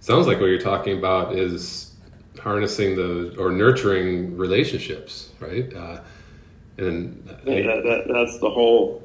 Sounds 0.00 0.26
like 0.26 0.40
what 0.40 0.46
you're 0.46 0.58
talking 0.58 0.98
about 0.98 1.36
is 1.36 1.94
harnessing 2.40 2.96
the 2.96 3.36
or 3.38 3.52
nurturing 3.52 4.36
relationships, 4.36 5.30
right? 5.38 5.72
Uh, 5.72 6.00
and 6.78 7.22
yeah, 7.44 7.62
that, 7.62 7.82
that, 7.84 8.04
that's 8.08 8.38
the 8.38 8.50
whole 8.50 9.02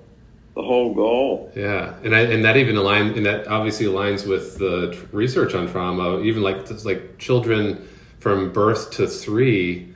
the 0.56 0.64
whole 0.64 0.94
goal. 0.94 1.52
Yeah, 1.56 1.94
and 2.04 2.16
I, 2.16 2.22
and 2.22 2.44
that 2.44 2.58
even 2.58 2.76
aligns, 2.76 3.16
and 3.16 3.26
that 3.26 3.48
obviously 3.48 3.86
aligns 3.86 4.28
with 4.28 4.58
the 4.58 4.98
research 5.12 5.54
on 5.54 5.68
trauma. 5.68 6.20
Even 6.22 6.42
like 6.42 6.70
like 6.84 7.18
children 7.20 7.88
from 8.20 8.52
birth 8.52 8.92
to 8.92 9.08
three, 9.08 9.94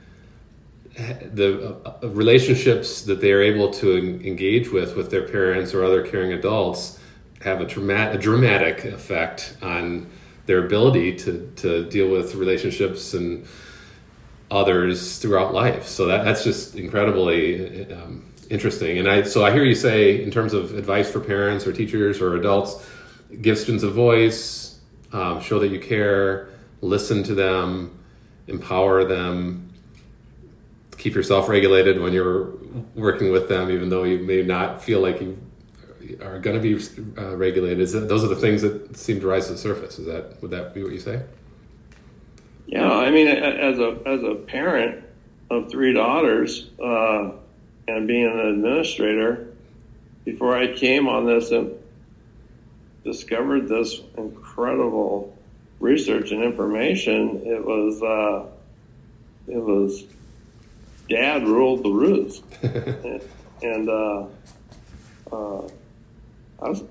the 0.94 1.76
uh, 1.84 2.08
relationships 2.08 3.02
that 3.02 3.20
they 3.20 3.32
are 3.32 3.42
able 3.42 3.70
to 3.72 3.96
engage 4.24 4.70
with 4.70 4.96
with 4.96 5.10
their 5.10 5.26
parents 5.26 5.74
or 5.74 5.84
other 5.84 6.02
caring 6.06 6.32
adults 6.32 7.00
have 7.40 7.60
a 7.60 7.66
dramatic 7.66 8.20
a 8.20 8.22
dramatic 8.22 8.84
effect 8.84 9.56
on 9.62 10.08
their 10.46 10.64
ability 10.64 11.16
to 11.16 11.50
to 11.56 11.88
deal 11.90 12.08
with 12.08 12.34
relationships 12.34 13.14
and 13.14 13.44
others 14.52 15.18
throughout 15.18 15.54
life. 15.54 15.86
So 15.86 16.06
that 16.06 16.24
that's 16.24 16.44
just 16.44 16.76
incredibly 16.76 17.90
um, 17.90 18.24
interesting. 18.50 18.98
And 18.98 19.08
I 19.08 19.22
so 19.22 19.44
I 19.44 19.50
hear 19.50 19.64
you 19.64 19.74
say 19.74 20.22
in 20.22 20.30
terms 20.30 20.52
of 20.52 20.76
advice 20.76 21.10
for 21.10 21.20
parents 21.20 21.66
or 21.66 21.72
teachers 21.72 22.20
or 22.20 22.36
adults, 22.36 22.86
give 23.40 23.58
students 23.58 23.82
a 23.82 23.90
voice, 23.90 24.78
um, 25.12 25.40
show 25.40 25.58
that 25.58 25.68
you 25.68 25.80
care, 25.80 26.50
listen 26.82 27.22
to 27.24 27.34
them, 27.34 27.98
empower 28.46 29.04
them. 29.04 29.70
Keep 30.98 31.14
yourself 31.14 31.48
regulated 31.48 32.00
when 32.00 32.12
you're 32.12 32.52
working 32.94 33.32
with 33.32 33.48
them, 33.48 33.70
even 33.70 33.88
though 33.88 34.04
you 34.04 34.18
may 34.18 34.42
not 34.42 34.84
feel 34.84 35.00
like 35.00 35.20
you 35.20 35.36
are 36.22 36.38
going 36.38 36.60
to 36.60 36.62
be 36.62 36.74
uh, 37.18 37.34
regulated. 37.36 37.88
Those 37.88 38.22
are 38.22 38.28
the 38.28 38.36
things 38.36 38.62
that 38.62 38.96
seem 38.96 39.18
to 39.20 39.26
rise 39.26 39.46
to 39.46 39.52
the 39.52 39.58
surface. 39.58 39.98
Is 39.98 40.06
that 40.06 40.40
would 40.42 40.52
that 40.52 40.74
be 40.74 40.82
what 40.82 40.92
you 40.92 41.00
say? 41.00 41.22
Yeah, 42.66 42.90
I 42.90 43.10
mean, 43.10 43.28
as 43.28 43.78
a 43.78 43.98
as 44.06 44.22
a 44.22 44.34
parent 44.34 45.04
of 45.50 45.70
three 45.70 45.92
daughters 45.92 46.70
uh, 46.82 47.32
and 47.88 48.06
being 48.06 48.26
an 48.26 48.38
administrator, 48.38 49.48
before 50.24 50.56
I 50.56 50.72
came 50.72 51.08
on 51.08 51.26
this 51.26 51.50
and 51.50 51.72
discovered 53.04 53.68
this 53.68 54.00
incredible 54.16 55.36
research 55.80 56.30
and 56.30 56.42
information, 56.42 57.42
it 57.44 57.64
was 57.64 58.02
uh, 58.02 58.46
it 59.48 59.58
was 59.58 60.04
dad 61.08 61.46
ruled 61.46 61.84
the 61.84 61.90
roost, 61.90 62.44
and, 62.62 63.22
and 63.62 63.88
uh, 63.88 64.26
uh, 65.32 65.68
I 66.60 66.68
was 66.68 66.84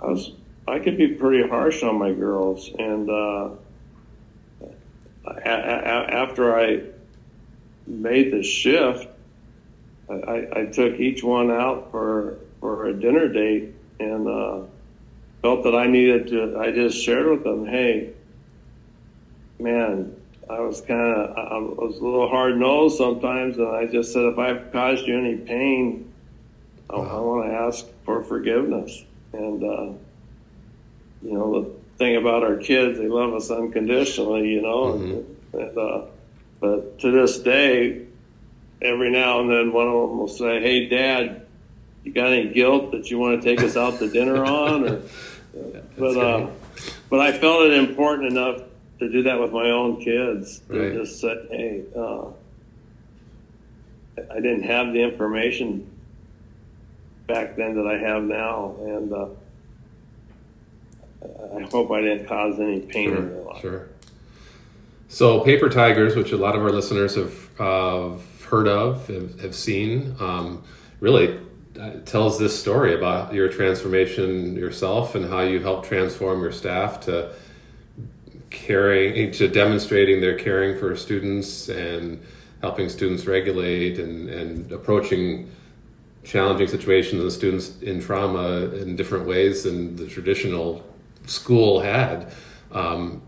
I 0.00 0.06
was 0.06 0.32
I 0.66 0.78
could 0.78 0.96
be 0.96 1.08
pretty 1.08 1.48
harsh 1.48 1.82
on 1.82 1.98
my 1.98 2.12
girls, 2.12 2.70
and 2.78 3.10
uh, 3.10 3.50
a- 5.36 5.48
a- 5.48 6.10
after 6.10 6.58
I 6.58 6.82
made 7.86 8.32
the 8.32 8.42
shift, 8.42 9.08
I, 10.10 10.48
I, 10.52 10.64
took 10.66 10.98
each 11.00 11.22
one 11.22 11.50
out 11.50 11.90
for 11.90 12.38
for 12.60 12.86
a 12.86 12.94
dinner 12.94 13.28
date, 13.28 13.74
and 14.00 14.26
uh, 14.26 14.60
felt 15.42 15.64
that 15.64 15.74
I 15.74 15.86
needed 15.86 16.28
to. 16.28 16.58
I 16.58 16.70
just 16.70 17.02
shared 17.02 17.26
with 17.26 17.44
them, 17.44 17.66
"Hey, 17.66 18.12
man, 19.58 20.14
I 20.48 20.60
was 20.60 20.80
kind 20.80 21.14
of 21.14 21.36
I 21.36 21.58
was 21.58 21.98
a 21.98 22.04
little 22.04 22.28
hard 22.28 22.58
nosed 22.58 22.96
sometimes, 22.96 23.58
and 23.58 23.68
I 23.68 23.86
just 23.86 24.12
said, 24.12 24.24
if 24.24 24.38
I've 24.38 24.72
caused 24.72 25.06
you 25.06 25.18
any 25.18 25.36
pain, 25.36 26.10
I, 26.88 26.96
I 26.96 27.20
want 27.20 27.50
to 27.50 27.54
ask 27.54 27.86
for 28.04 28.22
forgiveness." 28.22 29.04
And 29.32 29.62
uh, 29.62 29.92
you 31.22 31.34
know, 31.34 31.62
the 31.62 31.77
thing 31.98 32.16
about 32.16 32.44
our 32.44 32.56
kids, 32.56 32.98
they 32.98 33.08
love 33.08 33.34
us 33.34 33.50
unconditionally, 33.50 34.48
you 34.48 34.62
know. 34.62 34.94
Mm-hmm. 34.94 35.58
And, 35.58 35.78
uh, 35.78 36.06
but 36.60 36.98
to 37.00 37.10
this 37.10 37.38
day, 37.38 38.06
every 38.80 39.10
now 39.10 39.40
and 39.40 39.50
then, 39.50 39.72
one 39.72 39.88
of 39.88 39.92
them 39.92 40.18
will 40.18 40.28
say, 40.28 40.60
"Hey, 40.60 40.88
Dad, 40.88 41.46
you 42.04 42.12
got 42.12 42.32
any 42.32 42.48
guilt 42.48 42.92
that 42.92 43.10
you 43.10 43.18
want 43.18 43.42
to 43.42 43.48
take 43.48 43.62
us 43.62 43.76
out 43.76 43.98
to 43.98 44.10
dinner 44.10 44.44
on?" 44.44 44.88
Or, 44.88 45.02
but 45.98 46.16
uh, 46.16 46.50
but 47.10 47.20
I 47.20 47.32
felt 47.32 47.64
it 47.64 47.72
important 47.72 48.32
enough 48.32 48.62
to 49.00 49.10
do 49.10 49.24
that 49.24 49.40
with 49.40 49.52
my 49.52 49.70
own 49.70 50.00
kids. 50.02 50.60
To 50.70 50.80
right. 50.80 50.92
just 50.92 51.20
say, 51.20 51.46
"Hey, 51.50 51.84
uh, 51.96 52.26
I 54.30 54.36
didn't 54.36 54.64
have 54.64 54.92
the 54.92 55.02
information 55.02 55.88
back 57.26 57.56
then 57.56 57.76
that 57.76 57.86
I 57.86 57.98
have 57.98 58.22
now, 58.22 58.74
and 58.80 59.12
uh, 59.12 59.26
I 61.22 61.62
hope 61.72 61.90
I 61.90 62.00
didn't 62.00 62.26
cause 62.26 62.58
any 62.60 62.80
pain 62.80 63.10
sure, 63.10 63.16
in 63.18 63.28
their 63.30 63.42
life. 63.42 63.60
Sure. 63.60 63.88
So, 65.08 65.40
Paper 65.40 65.68
Tigers, 65.68 66.14
which 66.14 66.32
a 66.32 66.36
lot 66.36 66.54
of 66.54 66.62
our 66.62 66.70
listeners 66.70 67.14
have 67.14 67.60
uh, 67.60 68.10
heard 68.44 68.68
of, 68.68 69.06
have, 69.08 69.40
have 69.40 69.54
seen, 69.54 70.14
um, 70.20 70.62
really 71.00 71.38
uh, 71.78 71.92
tells 72.04 72.38
this 72.38 72.58
story 72.58 72.94
about 72.94 73.32
your 73.32 73.48
transformation 73.48 74.54
yourself 74.54 75.14
and 75.14 75.28
how 75.28 75.40
you 75.40 75.60
helped 75.60 75.86
transform 75.88 76.40
your 76.40 76.52
staff 76.52 77.00
to 77.00 77.32
caring, 78.50 79.30
to 79.32 79.48
demonstrating 79.48 80.20
their 80.20 80.38
caring 80.38 80.78
for 80.78 80.96
students 80.96 81.68
and 81.68 82.20
helping 82.60 82.88
students 82.88 83.26
regulate 83.26 83.98
and, 83.98 84.28
and 84.28 84.72
approaching 84.72 85.50
challenging 86.24 86.68
situations 86.68 87.22
and 87.22 87.32
students 87.32 87.80
in 87.80 88.00
trauma 88.00 88.66
in 88.74 88.96
different 88.96 89.26
ways 89.26 89.62
than 89.62 89.96
the 89.96 90.06
traditional 90.06 90.84
school 91.28 91.80
had. 91.80 92.32
Um, 92.72 93.22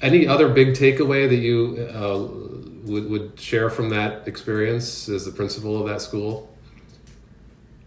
any 0.00 0.26
other 0.26 0.48
big 0.48 0.74
takeaway 0.74 1.28
that 1.28 1.36
you 1.36 1.88
uh, 1.94 2.90
would, 2.90 3.08
would 3.10 3.40
share 3.40 3.70
from 3.70 3.90
that 3.90 4.26
experience 4.28 5.08
as 5.08 5.24
the 5.24 5.30
principal 5.30 5.80
of 5.80 5.88
that 5.88 6.00
school? 6.00 6.50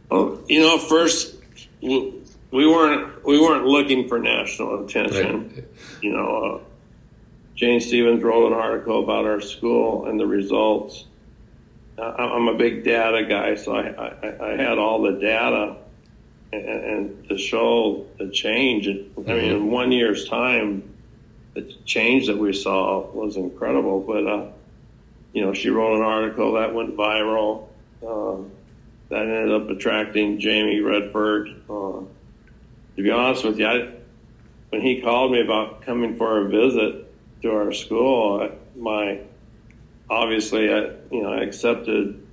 Oh, 0.10 0.42
you 0.48 0.62
know, 0.62 0.78
first 0.78 1.36
we 1.82 2.22
weren't 2.52 3.26
we 3.26 3.40
weren't 3.40 3.66
looking 3.66 4.08
for 4.08 4.20
national 4.20 4.86
attention. 4.86 5.54
Right. 5.54 5.66
You 6.02 6.12
know, 6.14 6.44
uh, 6.44 6.60
Jane 7.56 7.82
Stevens 7.82 8.24
wrote 8.24 8.48
an 8.48 8.54
article 8.54 9.04
about 9.04 9.26
our 9.26 9.42
school 9.42 10.08
and 10.08 10.20
the 10.20 10.26
results. 10.26 11.06
I'm 12.00 12.48
a 12.48 12.54
big 12.54 12.84
data 12.84 13.26
guy, 13.26 13.56
so 13.56 13.76
I, 13.76 13.88
I, 13.90 14.52
I 14.52 14.56
had 14.56 14.78
all 14.78 15.02
the 15.02 15.14
data 15.14 15.78
and, 16.66 17.30
to 17.30 17.38
show 17.38 18.06
the 18.18 18.30
change. 18.30 18.88
I 18.88 18.92
mean, 19.22 19.52
in 19.52 19.72
one 19.72 19.92
year's 19.92 20.28
time, 20.28 20.94
the 21.54 21.64
change 21.86 22.28
that 22.28 22.38
we 22.38 22.54
saw 22.54 23.10
was 23.12 23.36
incredible. 23.38 24.00
But 24.02 24.28
uh, 24.28 24.48
you 25.34 25.46
know, 25.46 25.54
she 25.54 25.70
wrote 25.70 25.98
an 25.98 26.04
article 26.04 26.54
that 26.54 26.74
went 26.74 26.96
viral. 26.96 27.68
Uh, 28.06 28.38
that 29.10 29.22
ended 29.22 29.52
up 29.54 29.70
attracting 29.70 30.40
Jamie 30.40 30.82
Redford. 30.82 31.50
Uh, 31.70 32.02
to 32.96 33.04
be 33.04 33.10
honest 33.10 33.44
with 33.46 33.58
you, 33.58 33.66
I, 33.66 33.94
when 34.70 34.82
he 34.82 35.02
called 35.02 35.32
me 35.32 35.42
about 35.42 35.82
coming 35.82 36.18
for 36.18 36.46
a 36.46 36.50
visit 36.50 37.06
to 37.42 37.52
our 37.52 37.72
school, 37.72 38.42
I, 38.42 38.52
my 38.78 39.20
obviously, 40.10 40.72
I 40.72 40.92
you 41.12 41.24
know 41.24 41.34
I 41.34 41.42
accepted 41.42 42.27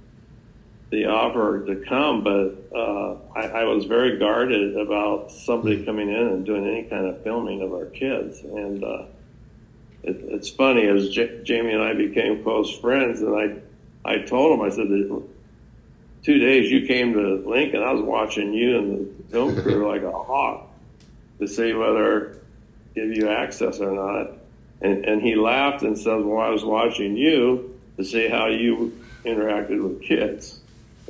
the 0.95 1.07
offer 1.07 1.65
to 1.67 1.77
come, 1.87 2.23
but 2.23 2.77
uh, 2.77 3.17
I, 3.35 3.61
I, 3.61 3.65
was 3.65 3.85
very 3.85 4.19
guarded 4.19 4.77
about 4.77 5.31
somebody 5.31 5.79
hmm. 5.79 5.85
coming 5.85 6.09
in 6.09 6.27
and 6.29 6.47
doing 6.47 6.67
any 6.67 6.85
kind 6.85 7.07
of 7.07 7.23
filming 7.23 7.63
of 7.63 7.73
our 7.73 7.87
kids. 7.87 8.41
And 8.41 8.83
uh, 8.83 9.05
it, 10.03 10.17
it's 10.29 10.49
funny 10.49 10.87
as 10.87 11.09
J- 11.11 11.43
Jamie 11.43 11.73
and 11.73 11.83
I 11.83 11.95
became 11.95 12.43
close 12.43 12.77
friends, 12.79 13.21
and 13.21 13.35
I 13.35 13.57
I 14.05 14.19
told 14.19 14.59
him 14.59 14.65
I 14.65 14.71
said 14.71 14.89
two 16.23 16.39
days 16.39 16.71
you 16.71 16.87
came 16.87 17.15
to 17.15 17.43
Lincoln, 17.49 17.83
I 17.83 17.93
was 17.93 18.03
watching 18.03 18.53
you 18.53 18.79
and 18.79 19.19
the 19.19 19.23
film 19.31 19.61
crew 19.63 19.89
like 19.89 20.03
a 20.03 20.13
hawk 20.13 20.69
to 21.41 21.49
see 21.49 21.73
whether 21.73 22.39
give 22.95 23.17
you 23.17 23.29
access 23.29 23.81
or 23.81 23.93
not. 23.93 24.39
And, 24.81 25.05
and 25.05 25.23
he 25.23 25.35
laughed 25.35 25.83
and 25.83 25.99
said, 25.99 26.23
"Well, 26.25 26.41
I 26.41 26.51
was 26.51 26.65
watching 26.65 27.17
you 27.17 27.79
to 27.97 28.05
see 28.05 28.29
how 28.29 28.47
you 28.47 29.01
interacted 29.25 29.83
with 29.83 30.03
kids." 30.03 30.61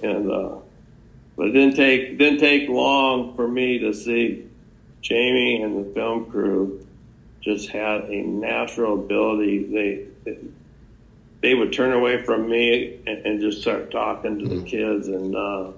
And 0.02 0.30
uh, 0.30 0.56
but 1.36 1.48
it 1.48 1.52
didn't 1.52 1.76
take 1.76 2.18
didn't 2.18 2.40
take 2.40 2.68
long 2.68 3.34
for 3.34 3.46
me 3.46 3.78
to 3.80 3.92
see 3.92 4.46
Jamie 5.00 5.62
and 5.62 5.84
the 5.84 5.94
film 5.94 6.30
crew 6.30 6.86
just 7.40 7.68
had 7.68 8.04
a 8.04 8.22
natural 8.22 8.94
ability. 8.94 9.64
They 9.64 10.36
they 11.42 11.54
would 11.54 11.74
turn 11.74 11.92
away 11.92 12.22
from 12.22 12.48
me 12.48 13.00
and, 13.06 13.26
and 13.26 13.40
just 13.40 13.60
start 13.60 13.90
talking 13.90 14.38
to 14.38 14.44
mm-hmm. 14.46 14.60
the 14.60 14.62
kids, 14.64 15.08
and 15.08 15.36
uh, 15.36 15.72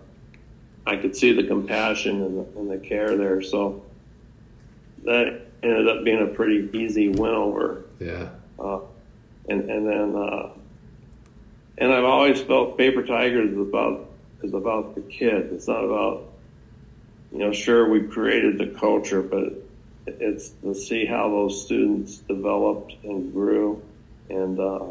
I 0.86 0.96
could 0.96 1.16
see 1.16 1.32
the 1.32 1.42
compassion 1.42 2.22
and 2.22 2.38
the, 2.38 2.60
and 2.60 2.70
the 2.70 2.78
care 2.78 3.16
there. 3.16 3.42
So 3.42 3.82
that 5.04 5.40
ended 5.64 5.88
up 5.88 6.04
being 6.04 6.22
a 6.22 6.26
pretty 6.26 6.70
easy 6.72 7.08
win 7.08 7.32
over. 7.32 7.84
Yeah. 7.98 8.28
Uh, 8.58 8.80
and 9.48 9.68
and 9.68 9.88
then 9.88 10.14
uh, 10.14 10.50
and 11.78 11.92
I've 11.92 12.04
always 12.04 12.40
felt 12.40 12.78
Paper 12.78 13.02
Tigers 13.02 13.50
is 13.50 13.58
about 13.58 14.08
is 14.42 14.54
about 14.54 14.94
the 14.94 15.00
kids. 15.02 15.52
It's 15.52 15.68
not 15.68 15.84
about 15.84 16.24
you 17.32 17.38
know. 17.38 17.52
Sure, 17.52 17.88
we've 17.88 18.10
created 18.10 18.58
the 18.58 18.78
culture, 18.78 19.22
but 19.22 19.52
it's 20.06 20.50
to 20.62 20.74
see 20.74 21.04
how 21.04 21.28
those 21.28 21.64
students 21.64 22.18
developed 22.18 22.94
and 23.04 23.32
grew. 23.32 23.82
And 24.28 24.58
uh, 24.58 24.86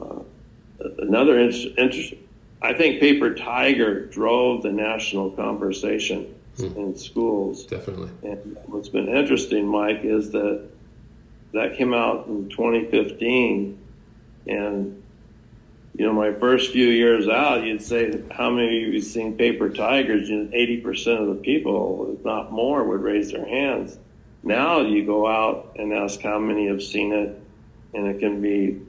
uh, 0.00 0.22
another 0.98 1.38
interest, 1.38 2.14
I 2.62 2.74
think 2.74 3.00
Paper 3.00 3.34
Tiger 3.34 4.06
drove 4.06 4.62
the 4.62 4.72
national 4.72 5.30
conversation 5.32 6.34
hmm. 6.56 6.64
in 6.76 6.96
schools. 6.96 7.64
Definitely. 7.66 8.10
And 8.22 8.56
what's 8.66 8.88
been 8.88 9.08
interesting, 9.08 9.66
Mike, 9.66 10.00
is 10.04 10.30
that 10.32 10.68
that 11.52 11.76
came 11.76 11.92
out 11.92 12.26
in 12.28 12.48
2015, 12.48 13.78
and 14.46 14.99
you 15.96 16.06
know, 16.06 16.12
my 16.12 16.32
first 16.32 16.72
few 16.72 16.86
years 16.86 17.28
out, 17.28 17.64
you'd 17.64 17.82
say, 17.82 18.22
how 18.30 18.50
many 18.50 18.84
of 18.84 18.94
you 18.94 19.00
seen 19.00 19.36
Paper 19.36 19.68
Tigers? 19.68 20.28
And 20.30 20.52
80% 20.52 21.20
of 21.20 21.28
the 21.28 21.42
people, 21.42 22.14
if 22.16 22.24
not 22.24 22.52
more, 22.52 22.84
would 22.84 23.02
raise 23.02 23.32
their 23.32 23.46
hands. 23.46 23.98
Now 24.42 24.80
you 24.80 25.04
go 25.04 25.26
out 25.26 25.76
and 25.76 25.92
ask 25.92 26.20
how 26.20 26.38
many 26.38 26.68
have 26.68 26.82
seen 26.82 27.12
it, 27.12 27.38
and 27.92 28.06
it 28.06 28.20
can 28.20 28.40
be 28.40 28.80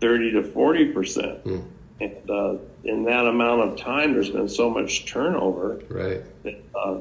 30 0.00 0.32
to 0.32 0.42
40%. 0.42 1.42
Mm. 1.42 1.64
And 2.00 2.30
uh, 2.30 2.54
in 2.84 3.04
that 3.04 3.26
amount 3.26 3.62
of 3.62 3.78
time, 3.78 4.12
there's 4.12 4.30
been 4.30 4.48
so 4.48 4.70
much 4.70 5.06
turnover. 5.06 5.80
Right. 5.88 6.22
That, 6.42 6.62
uh, 6.74 7.00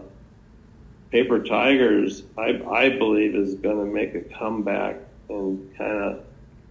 Paper 1.11 1.43
Tigers, 1.43 2.23
I, 2.37 2.61
I 2.69 2.89
believe, 2.89 3.35
is 3.35 3.55
going 3.55 3.79
to 3.79 3.85
make 3.85 4.15
a 4.15 4.21
comeback 4.21 4.97
and 5.29 5.75
kind 5.77 5.97
of 5.97 6.23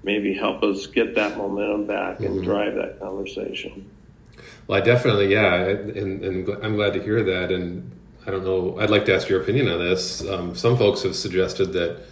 maybe 0.03 0.35
help 0.35 0.63
us 0.63 0.87
get 0.87 1.15
that 1.15 1.37
momentum 1.37 1.87
back 1.87 2.21
and 2.21 2.37
mm-hmm. 2.37 2.45
drive 2.45 2.75
that 2.75 2.99
conversation. 3.01 3.91
Well, 4.67 4.81
I 4.81 4.85
definitely, 4.85 5.33
yeah, 5.33 5.65
and, 5.65 6.25
and, 6.25 6.49
I'm 6.65 6.77
glad 6.77 6.93
to 6.95 7.03
hear 7.03 7.23
that. 7.23 7.51
And 7.51 7.91
I 8.27 8.31
don't 8.31 8.45
know, 8.45 8.79
I'd 8.79 8.91
like 8.91 9.05
to 9.07 9.15
ask 9.15 9.29
your 9.29 9.43
opinion 9.43 9.69
on 9.69 9.79
this. 9.79 10.27
Um, 10.27 10.55
some 10.55 10.77
folks 10.77 11.03
have 11.03 11.17
suggested 11.17 11.73
that 11.73 12.03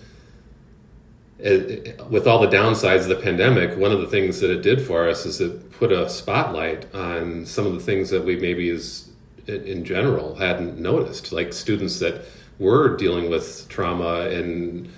it, 1.38 2.00
with 2.10 2.26
all 2.26 2.40
the 2.40 2.48
downsides 2.48 3.02
of 3.02 3.08
the 3.08 3.16
pandemic, 3.16 3.78
one 3.78 3.92
of 3.92 4.00
the 4.00 4.08
things 4.08 4.40
that 4.40 4.50
it 4.50 4.62
did 4.62 4.82
for 4.82 5.08
us 5.08 5.24
is 5.24 5.40
it 5.40 5.70
put 5.72 5.92
a 5.92 6.08
spotlight 6.08 6.92
on 6.94 7.46
some 7.46 7.64
of 7.66 7.74
the 7.74 7.80
things 7.80 8.10
that 8.10 8.24
we 8.24 8.36
maybe 8.36 8.70
as 8.70 9.08
in 9.46 9.84
general 9.84 10.34
hadn't 10.34 10.78
noticed, 10.78 11.32
like 11.32 11.52
students 11.52 12.00
that 12.00 12.24
were 12.58 12.96
dealing 12.96 13.30
with 13.30 13.68
trauma 13.68 14.28
and 14.28 14.90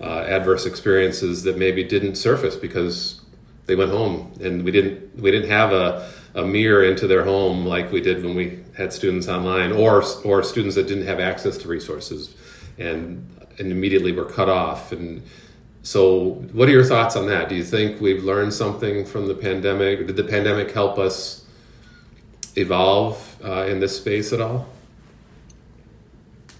uh, 0.00 0.24
adverse 0.26 0.66
experiences 0.66 1.42
that 1.42 1.58
maybe 1.58 1.82
didn't 1.82 2.14
surface 2.14 2.56
because 2.56 3.20
they 3.66 3.74
went 3.74 3.90
home. 3.90 4.32
And 4.40 4.64
we 4.64 4.70
didn't 4.70 5.20
we 5.20 5.30
didn't 5.30 5.50
have 5.50 5.72
a, 5.72 6.10
a 6.34 6.44
mirror 6.44 6.84
into 6.84 7.06
their 7.06 7.24
home 7.24 7.66
like 7.66 7.92
we 7.92 8.00
did 8.00 8.24
when 8.24 8.34
we 8.34 8.64
had 8.76 8.92
students 8.92 9.28
online 9.28 9.72
or 9.72 10.02
or 10.24 10.42
students 10.42 10.74
that 10.76 10.86
didn't 10.88 11.06
have 11.06 11.20
access 11.20 11.58
to 11.58 11.68
resources 11.68 12.34
and 12.78 13.28
and 13.58 13.72
immediately 13.72 14.12
were 14.12 14.24
cut 14.24 14.48
off. 14.48 14.92
And 14.92 15.22
so 15.82 16.34
what 16.52 16.68
are 16.68 16.72
your 16.72 16.84
thoughts 16.84 17.16
on 17.16 17.26
that? 17.26 17.48
Do 17.48 17.54
you 17.54 17.64
think 17.64 18.00
we've 18.00 18.24
learned 18.24 18.54
something 18.54 19.04
from 19.04 19.26
the 19.26 19.34
pandemic? 19.34 20.06
Did 20.06 20.16
the 20.16 20.24
pandemic 20.24 20.70
help 20.70 20.98
us 20.98 21.44
evolve 22.56 23.36
uh, 23.44 23.66
in 23.66 23.80
this 23.80 23.96
space 23.96 24.32
at 24.32 24.40
all? 24.40 24.68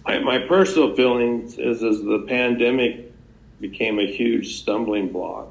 My, 0.05 0.19
my 0.21 0.39
personal 0.39 0.97
feelings 0.97 1.59
is 1.59 1.83
as 1.83 2.03
the 2.03 2.25
pandemic 2.27 3.08
became 3.61 3.99
a 3.99 4.07
huge 4.07 4.57
stumbling 4.57 5.11
block. 5.11 5.49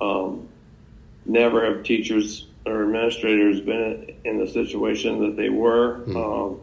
Um, 0.00 0.48
never 1.24 1.64
have 1.64 1.84
teachers 1.84 2.46
or 2.64 2.84
administrators 2.84 3.60
been 3.60 4.14
in 4.24 4.38
the 4.38 4.46
situation 4.46 5.20
that 5.20 5.36
they 5.36 5.48
were. 5.48 6.00
Mm-hmm. 6.00 6.16
Um, 6.16 6.60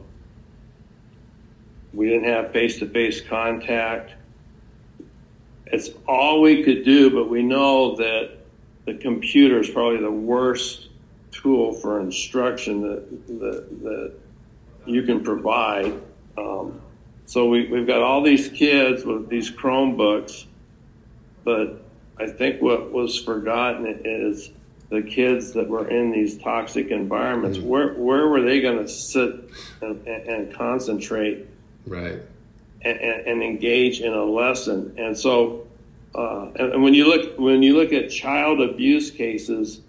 we 1.93 2.07
didn't 2.07 2.25
have 2.25 2.51
face 2.51 2.79
to 2.79 2.87
face 2.87 3.21
contact. 3.21 4.13
It's 5.67 5.89
all 6.07 6.41
we 6.41 6.63
could 6.63 6.83
do, 6.83 7.09
but 7.09 7.29
we 7.29 7.43
know 7.43 7.95
that 7.97 8.31
the 8.85 8.95
computer 8.95 9.59
is 9.59 9.69
probably 9.69 10.01
the 10.01 10.11
worst 10.11 10.87
tool 11.31 11.73
for 11.73 11.99
instruction 11.99 12.81
that, 12.81 13.27
that, 13.39 13.83
that 13.83 14.13
you 14.85 15.03
can 15.03 15.23
provide. 15.23 15.93
Um, 16.37 16.81
so 17.30 17.47
we, 17.47 17.67
we've 17.67 17.86
got 17.86 18.01
all 18.01 18.23
these 18.23 18.49
kids 18.49 19.05
with 19.05 19.30
these 19.30 19.51
Chromebooks, 19.51 20.45
but 21.43 21.80
I 22.17 22.25
think 22.25 22.59
what 22.59 22.91
was 22.91 23.21
forgotten 23.21 23.86
is 24.03 24.49
the 24.89 25.03
kids 25.03 25.53
that 25.53 25.69
were 25.69 25.88
in 25.88 26.09
these 26.09 26.39
toxic 26.39 26.88
environments. 26.88 27.59
Mm-hmm. 27.59 27.67
Where 27.67 27.93
where 27.93 28.27
were 28.30 28.41
they 28.41 28.61
going 28.61 28.80
to 28.80 28.88
sit 28.88 29.47
and, 29.80 30.07
and, 30.07 30.51
concentrate, 30.55 31.45
right, 31.86 32.19
and, 32.82 32.99
and, 32.99 33.43
engage 33.43 34.01
in 34.01 34.11
a 34.11 34.23
lesson? 34.23 34.95
And 34.97 35.15
so, 35.15 35.67
uh, 36.15 36.45
and, 36.55 36.73
and 36.73 36.84
when 36.84 36.95
you 36.95 37.07
look 37.07 37.38
when 37.38 37.61
you 37.61 37.77
look 37.77 37.93
at 37.93 38.09
child 38.09 38.59
abuse 38.59 39.11
cases, 39.11 39.82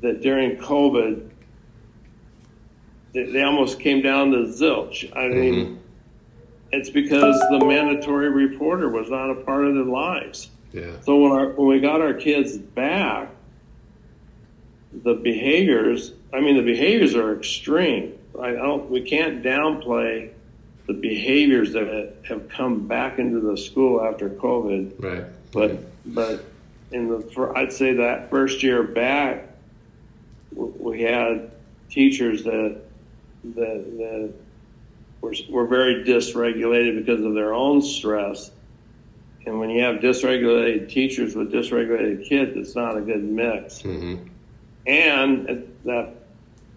that 0.00 0.22
during 0.22 0.56
COVID, 0.56 1.30
they, 3.12 3.26
they 3.26 3.44
almost 3.44 3.78
came 3.78 4.02
down 4.02 4.32
to 4.32 4.38
zilch. 4.38 5.16
I 5.16 5.28
mean. 5.28 5.82
It's 6.74 6.90
because 6.90 7.38
the 7.50 7.64
mandatory 7.64 8.30
reporter 8.30 8.88
was 8.88 9.10
not 9.10 9.30
a 9.30 9.34
part 9.34 9.64
of 9.64 9.74
their 9.74 9.84
lives. 9.84 10.50
Yeah. 10.72 10.90
So 11.04 11.18
when 11.18 11.32
our 11.32 11.48
when 11.50 11.68
we 11.68 11.80
got 11.80 12.00
our 12.00 12.14
kids 12.14 12.56
back, 12.58 13.30
the 15.02 15.14
behaviors. 15.14 16.12
I 16.32 16.40
mean, 16.40 16.56
the 16.56 16.62
behaviors 16.62 17.14
are 17.14 17.36
extreme. 17.36 18.18
I 18.40 18.52
don't. 18.52 18.90
We 18.90 19.02
can't 19.02 19.42
downplay 19.42 20.30
the 20.86 20.94
behaviors 20.94 21.72
that 21.72 22.16
have 22.24 22.48
come 22.48 22.86
back 22.86 23.18
into 23.18 23.40
the 23.40 23.56
school 23.56 24.04
after 24.04 24.28
COVID. 24.28 24.94
Right. 24.98 25.24
But 25.52 26.12
but 26.12 26.44
in 26.90 27.08
the 27.08 27.20
for, 27.20 27.56
I'd 27.56 27.72
say 27.72 27.94
that 27.94 28.30
first 28.30 28.62
year 28.62 28.82
back, 28.82 29.48
we 30.52 31.02
had 31.02 31.52
teachers 31.88 32.44
that 32.44 32.80
that 33.44 33.84
that 33.98 34.34
were, 35.24 35.34
were 35.48 35.66
very 35.66 36.04
dysregulated 36.04 36.96
because 36.96 37.24
of 37.24 37.34
their 37.34 37.54
own 37.54 37.80
stress. 37.80 38.50
And 39.46 39.58
when 39.58 39.70
you 39.70 39.82
have 39.82 39.96
dysregulated 39.96 40.88
teachers 40.88 41.34
with 41.34 41.52
dysregulated 41.52 42.28
kids, 42.28 42.52
it's 42.56 42.74
not 42.74 42.96
a 42.96 43.00
good 43.00 43.24
mix. 43.24 43.82
Mm-hmm. 43.82 44.26
And 44.86 45.68
that 45.84 46.14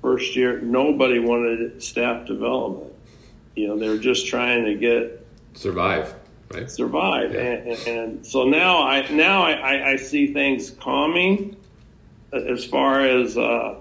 first 0.01 0.35
year, 0.35 0.61
nobody 0.61 1.19
wanted 1.19 1.81
staff 1.83 2.25
development. 2.25 2.93
You 3.55 3.67
know, 3.67 3.77
they 3.77 3.89
were 3.89 3.97
just 3.97 4.27
trying 4.27 4.65
to 4.65 4.75
get 4.75 5.25
survive. 5.53 6.13
right. 6.53 6.69
survive. 6.69 7.33
Yeah. 7.33 7.39
And, 7.39 7.67
and, 7.67 7.87
and, 7.87 8.25
so 8.25 8.45
now 8.45 8.83
I 8.83 9.09
now 9.11 9.43
I, 9.43 9.91
I, 9.91 9.95
see 9.95 10.31
things 10.31 10.71
calming 10.71 11.55
as 12.31 12.63
far 12.65 13.01
as 13.01 13.37
uh, 13.37 13.41
uh, 13.41 13.75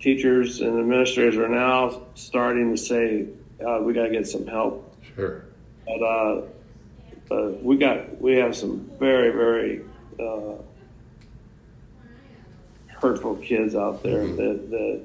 teachers 0.00 0.60
and 0.60 0.78
administrators 0.78 1.36
are 1.36 1.48
now 1.48 2.02
starting 2.14 2.70
to 2.70 2.76
say 2.76 3.26
uh, 3.66 3.80
we 3.82 3.92
got 3.92 4.04
to 4.04 4.10
get 4.10 4.26
some 4.26 4.46
help. 4.46 4.94
Sure. 5.16 5.44
But 5.86 6.02
uh, 6.02 6.42
we 7.62 7.76
got 7.76 8.20
we 8.20 8.36
have 8.36 8.56
some 8.56 8.90
very 8.98 9.30
very 9.30 9.82
uh, 10.18 10.62
hurtful 12.86 13.36
kids 13.36 13.74
out 13.74 14.02
there 14.02 14.24
mm-hmm. 14.24 14.36
that, 14.36 14.70
that 14.70 15.02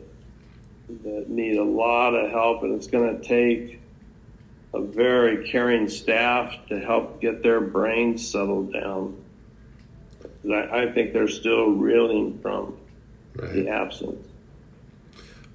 that 1.03 1.29
need 1.29 1.57
a 1.57 1.63
lot 1.63 2.13
of 2.13 2.29
help, 2.31 2.63
and 2.63 2.73
it's 2.75 2.87
going 2.87 3.19
to 3.19 3.27
take 3.27 3.79
a 4.73 4.81
very 4.81 5.49
caring 5.49 5.87
staff 5.87 6.53
to 6.67 6.79
help 6.79 7.21
get 7.21 7.43
their 7.43 7.61
brains 7.61 8.27
settled 8.27 8.73
down. 8.73 9.15
I, 10.51 10.83
I 10.83 10.91
think 10.91 11.13
they're 11.13 11.27
still 11.27 11.71
reeling 11.71 12.39
from 12.39 12.75
right. 13.35 13.53
the 13.53 13.69
absence. 13.69 14.27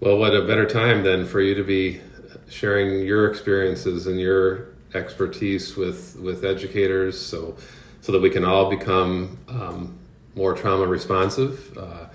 Well, 0.00 0.16
what 0.16 0.32
a 0.32 0.42
better 0.42 0.64
time 0.64 1.02
then 1.02 1.26
for 1.26 1.40
you 1.40 1.56
to 1.56 1.64
be 1.64 2.00
sharing 2.48 3.04
your 3.04 3.28
experiences 3.28 4.06
and 4.06 4.20
your 4.20 4.68
expertise 4.94 5.76
with 5.76 6.16
with 6.20 6.44
educators, 6.44 7.20
so 7.20 7.56
so 8.00 8.12
that 8.12 8.22
we 8.22 8.30
can 8.30 8.44
all 8.44 8.70
become 8.70 9.38
um, 9.48 9.98
more 10.36 10.54
trauma 10.54 10.86
responsive 10.86 11.76
uh, 11.76 12.06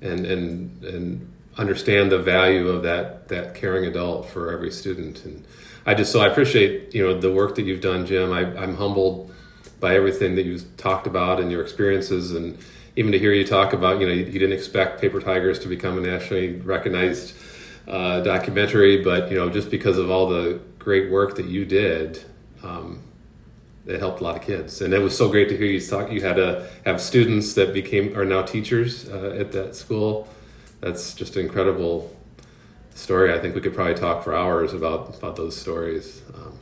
and 0.00 0.24
and 0.24 0.82
and 0.82 1.32
understand 1.58 2.10
the 2.10 2.18
value 2.18 2.68
of 2.68 2.84
that 2.84 3.28
that 3.28 3.54
caring 3.54 3.84
adult 3.84 4.30
for 4.30 4.50
every 4.50 4.70
student. 4.70 5.22
And 5.26 5.44
I 5.84 5.92
just 5.92 6.12
so 6.12 6.20
I 6.20 6.28
appreciate 6.28 6.94
you 6.94 7.06
know 7.06 7.20
the 7.20 7.30
work 7.30 7.56
that 7.56 7.66
you've 7.66 7.82
done, 7.82 8.06
Jim. 8.06 8.32
I, 8.32 8.44
I'm 8.56 8.76
humbled 8.76 9.30
by 9.78 9.94
everything 9.94 10.36
that 10.36 10.46
you've 10.46 10.74
talked 10.78 11.06
about 11.06 11.38
and 11.38 11.52
your 11.52 11.60
experiences 11.60 12.32
and 12.32 12.56
even 12.96 13.12
to 13.12 13.18
hear 13.18 13.32
you 13.32 13.46
talk 13.46 13.72
about 13.72 14.00
you 14.00 14.06
know 14.06 14.12
you, 14.12 14.24
you 14.24 14.38
didn't 14.38 14.52
expect 14.52 15.00
paper 15.00 15.20
tigers 15.20 15.58
to 15.60 15.68
become 15.68 15.98
a 15.98 16.00
nationally 16.00 16.56
recognized 16.56 17.34
uh, 17.88 18.20
documentary 18.20 19.02
but 19.02 19.30
you 19.30 19.36
know 19.36 19.48
just 19.48 19.70
because 19.70 19.98
of 19.98 20.10
all 20.10 20.28
the 20.28 20.60
great 20.78 21.10
work 21.10 21.36
that 21.36 21.46
you 21.46 21.64
did 21.64 22.24
um, 22.62 23.02
it 23.86 24.00
helped 24.00 24.20
a 24.20 24.24
lot 24.24 24.36
of 24.36 24.42
kids 24.42 24.80
and 24.80 24.92
it 24.92 24.98
was 24.98 25.16
so 25.16 25.28
great 25.28 25.48
to 25.48 25.56
hear 25.56 25.66
you 25.66 25.80
talk 25.80 26.10
you 26.10 26.20
had 26.20 26.36
to 26.36 26.68
have 26.84 27.00
students 27.00 27.54
that 27.54 27.72
became 27.72 28.16
are 28.16 28.24
now 28.24 28.42
teachers 28.42 29.08
uh, 29.08 29.36
at 29.38 29.52
that 29.52 29.76
school 29.76 30.28
that's 30.80 31.14
just 31.14 31.36
an 31.36 31.44
incredible 31.46 32.16
story. 32.96 33.32
I 33.32 33.38
think 33.38 33.54
we 33.54 33.60
could 33.60 33.74
probably 33.74 33.94
talk 33.94 34.24
for 34.24 34.34
hours 34.34 34.72
about 34.72 35.16
about 35.16 35.36
those 35.36 35.56
stories. 35.56 36.22
Um, 36.34 36.58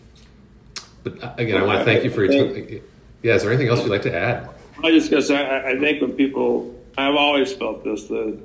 but 1.03 1.22
uh, 1.22 1.35
again, 1.39 1.61
I 1.61 1.64
want 1.64 1.78
to 1.78 1.85
thank 1.85 2.05
you 2.05 2.11
for 2.11 2.24
your 2.24 2.53
time. 2.53 2.80
Yeah, 3.22 3.35
is 3.35 3.43
there 3.43 3.51
anything 3.51 3.68
else 3.68 3.80
you'd 3.80 3.91
like 3.91 4.03
to 4.03 4.14
add? 4.14 4.49
I 4.83 4.91
just 4.91 5.11
guess 5.11 5.31
I, 5.31 5.70
I 5.70 5.79
think 5.79 6.01
when 6.01 6.12
people, 6.12 6.75
I've 6.99 7.14
always 7.14 7.53
felt 7.53 7.85
this 7.85 8.05
that 8.09 8.41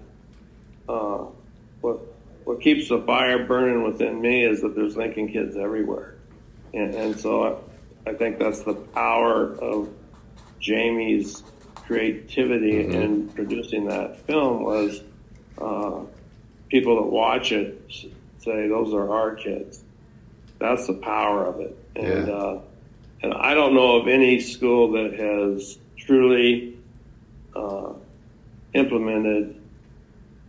uh, 0.87 1.25
what 1.81 1.99
what 2.43 2.61
keeps 2.61 2.89
the 2.89 3.01
fire 3.01 3.45
burning 3.45 3.83
within 3.83 4.21
me 4.21 4.43
is 4.43 4.61
that 4.61 4.75
there's 4.75 4.95
Lincoln 4.95 5.31
kids 5.31 5.55
everywhere, 5.55 6.15
and, 6.73 6.93
and 6.95 7.19
so 7.19 7.61
I, 8.05 8.11
I 8.11 8.13
think 8.13 8.39
that's 8.39 8.61
the 8.61 8.73
power 8.73 9.53
of 9.55 9.89
Jamie's 10.59 11.43
creativity 11.75 12.83
mm-hmm. 12.83 12.93
in 12.93 13.29
producing 13.29 13.87
that 13.87 14.21
film 14.21 14.63
was 14.63 15.01
uh, 15.59 16.01
people 16.69 16.97
that 16.97 17.09
watch 17.09 17.51
it 17.51 17.81
say 18.37 18.67
those 18.67 18.93
are 18.93 19.11
our 19.11 19.35
kids. 19.35 19.83
That's 20.59 20.87
the 20.87 20.93
power 20.93 21.45
of 21.45 21.59
it. 21.59 21.77
And 21.95 22.27
yeah. 22.27 22.33
uh, 22.33 22.61
and 23.21 23.33
I 23.33 23.53
don't 23.53 23.73
know 23.73 23.97
of 23.97 24.07
any 24.07 24.39
school 24.39 24.91
that 24.93 25.13
has 25.19 25.77
truly 26.09 26.75
uh, 27.55 27.93
implemented 28.73 29.61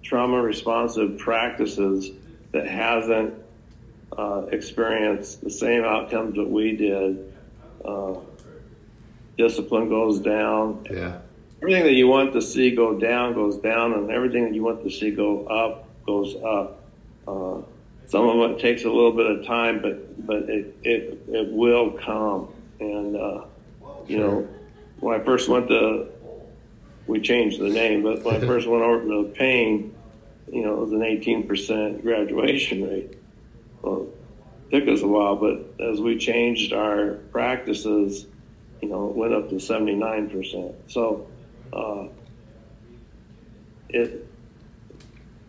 trauma 0.02 0.40
responsive 0.40 1.18
practices 1.18 2.11
that 2.52 2.66
hasn't 2.66 3.34
uh, 4.16 4.46
experienced 4.50 5.42
the 5.44 5.50
same 5.50 5.84
outcomes 5.84 6.34
that 6.36 6.48
we 6.48 6.74
did. 6.74 7.32
Uh, 7.84 8.14
discipline 9.36 9.88
goes 9.88 10.18
down. 10.18 10.86
Yeah 10.90 11.18
everything 11.62 11.84
that 11.84 11.92
you 11.92 12.08
want 12.08 12.32
to 12.32 12.40
see 12.40 12.74
go 12.74 12.98
down 12.98 13.34
goes 13.34 13.58
down, 13.58 13.92
and 13.92 14.11
everything 14.11 14.44
that 14.44 14.54
you 14.54 14.62
want 14.62 14.82
to 14.82 14.90
see 14.90 15.11
go 15.11 15.46
up 15.46 15.88
goes 16.06 16.34
up. 16.36 16.80
Uh, 17.28 17.61
some 18.06 18.28
of 18.28 18.50
it 18.50 18.58
takes 18.58 18.84
a 18.84 18.90
little 18.90 19.12
bit 19.12 19.26
of 19.26 19.46
time, 19.46 19.80
but 19.82 20.26
but 20.26 20.48
it 20.48 20.74
it, 20.82 21.22
it 21.28 21.52
will 21.52 21.92
come. 21.92 22.48
And 22.80 23.16
uh, 23.16 23.44
you 24.06 24.18
know, 24.18 24.48
when 25.01 25.20
I 25.20 25.24
first 25.24 25.48
went 25.48 25.68
to, 25.68 26.09
we 27.07 27.20
changed 27.20 27.61
the 27.61 27.68
name, 27.68 28.03
but 28.03 28.22
when 28.22 28.36
I 28.36 28.40
first 28.40 28.68
went 28.68 28.82
over 28.82 29.03
to 29.03 29.32
Payne, 29.34 29.94
you 30.53 30.62
know, 30.62 30.74
it 30.74 30.80
was 30.80 30.92
an 30.92 31.01
18% 31.01 32.03
graduation 32.03 32.88
rate. 32.88 33.16
Well, 33.82 34.09
it 34.70 34.78
took 34.78 34.88
us 34.88 35.03
a 35.03 35.07
while, 35.07 35.36
but 35.36 35.74
as 35.80 36.01
we 36.01 36.18
changed 36.18 36.72
our 36.72 37.14
practices, 37.32 38.26
you 38.80 38.88
know, 38.88 39.09
it 39.09 39.16
went 39.16 39.32
up 39.32 39.48
to 39.51 39.57
79%. 39.57 40.74
So 40.86 41.26
uh, 41.72 42.09
if, 43.88 44.12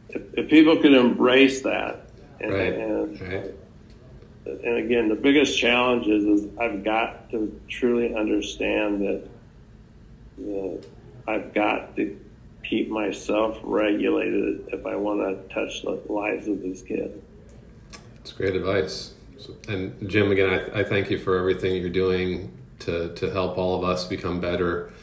if, 0.10 0.22
if 0.34 0.50
people 0.50 0.78
could 0.78 0.94
embrace 0.94 1.62
that, 1.62 2.08
and, 2.40 2.54
right. 2.54 2.74
and, 2.74 3.22
right. 3.22 3.52
and 4.46 4.78
again, 4.78 5.10
the 5.10 5.16
biggest 5.16 5.58
challenge 5.58 6.08
is, 6.08 6.26
is 6.26 6.48
I've 6.60 6.84
got 6.84 7.30
to 7.32 7.60
truly 7.68 8.16
understand 8.16 9.02
that, 9.02 9.28
that 10.46 10.86
I've 11.28 11.54
got 11.54 11.96
to 11.96 12.20
keep 12.64 12.90
myself 12.90 13.60
regulated 13.64 14.68
if 14.72 14.86
I 14.86 14.96
want 14.96 15.22
to 15.22 15.54
touch 15.54 15.82
the 15.82 16.02
lives 16.12 16.48
of 16.48 16.62
these 16.62 16.82
kids. 16.82 17.22
It's 18.20 18.32
great 18.32 18.56
advice. 18.56 19.14
And 19.68 20.10
Jim, 20.10 20.32
again, 20.32 20.50
I, 20.50 20.82
I, 20.82 20.84
thank 20.84 21.10
you 21.10 21.18
for 21.18 21.40
everything 21.40 21.76
you're 21.82 21.90
doing 21.90 22.56
to, 22.80 23.12
to 23.16 23.32
help 23.32 23.58
all 23.58 23.76
of 23.76 23.84
us 23.84 24.06
become 24.06 24.40
better. 24.40 24.94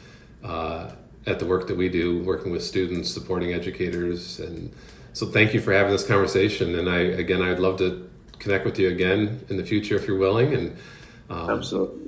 Uh, 0.41 0.91
at 1.29 1.39
the 1.39 1.45
work 1.45 1.67
that 1.67 1.77
we 1.77 1.89
do, 1.89 2.23
working 2.23 2.51
with 2.51 2.63
students, 2.63 3.09
supporting 3.09 3.53
educators, 3.53 4.39
and 4.39 4.73
so 5.13 5.25
thank 5.25 5.53
you 5.53 5.61
for 5.61 5.73
having 5.73 5.91
this 5.91 6.05
conversation. 6.05 6.77
And 6.77 6.89
I 6.89 6.99
again, 6.99 7.41
I'd 7.41 7.59
love 7.59 7.77
to 7.79 8.09
connect 8.39 8.65
with 8.65 8.79
you 8.79 8.89
again 8.89 9.45
in 9.49 9.57
the 9.57 9.65
future 9.65 9.95
if 9.95 10.07
you're 10.07 10.17
willing. 10.17 10.53
And 10.53 10.77
um, 11.29 11.49
absolutely, 11.49 11.98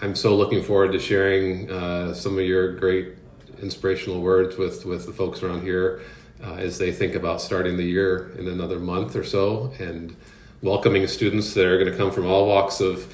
I'm 0.00 0.14
so 0.14 0.36
looking 0.36 0.62
forward 0.62 0.92
to 0.92 1.00
sharing 1.00 1.70
uh, 1.70 2.14
some 2.14 2.38
of 2.38 2.44
your 2.44 2.76
great 2.76 3.14
inspirational 3.60 4.20
words 4.20 4.56
with 4.56 4.84
with 4.84 5.06
the 5.06 5.12
folks 5.12 5.42
around 5.42 5.62
here 5.62 6.02
uh, 6.42 6.54
as 6.54 6.78
they 6.78 6.92
think 6.92 7.14
about 7.16 7.40
starting 7.40 7.76
the 7.76 7.84
year 7.84 8.30
in 8.38 8.46
another 8.46 8.78
month 8.78 9.16
or 9.16 9.24
so 9.24 9.72
and 9.80 10.14
welcoming 10.62 11.06
students 11.08 11.52
that 11.54 11.66
are 11.66 11.78
going 11.78 11.90
to 11.90 11.96
come 11.96 12.12
from 12.12 12.26
all 12.26 12.46
walks 12.46 12.80
of 12.80 13.12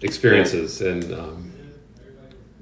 experiences 0.00 0.80
yeah. 0.80 0.88
and 0.88 1.12
um, 1.12 1.52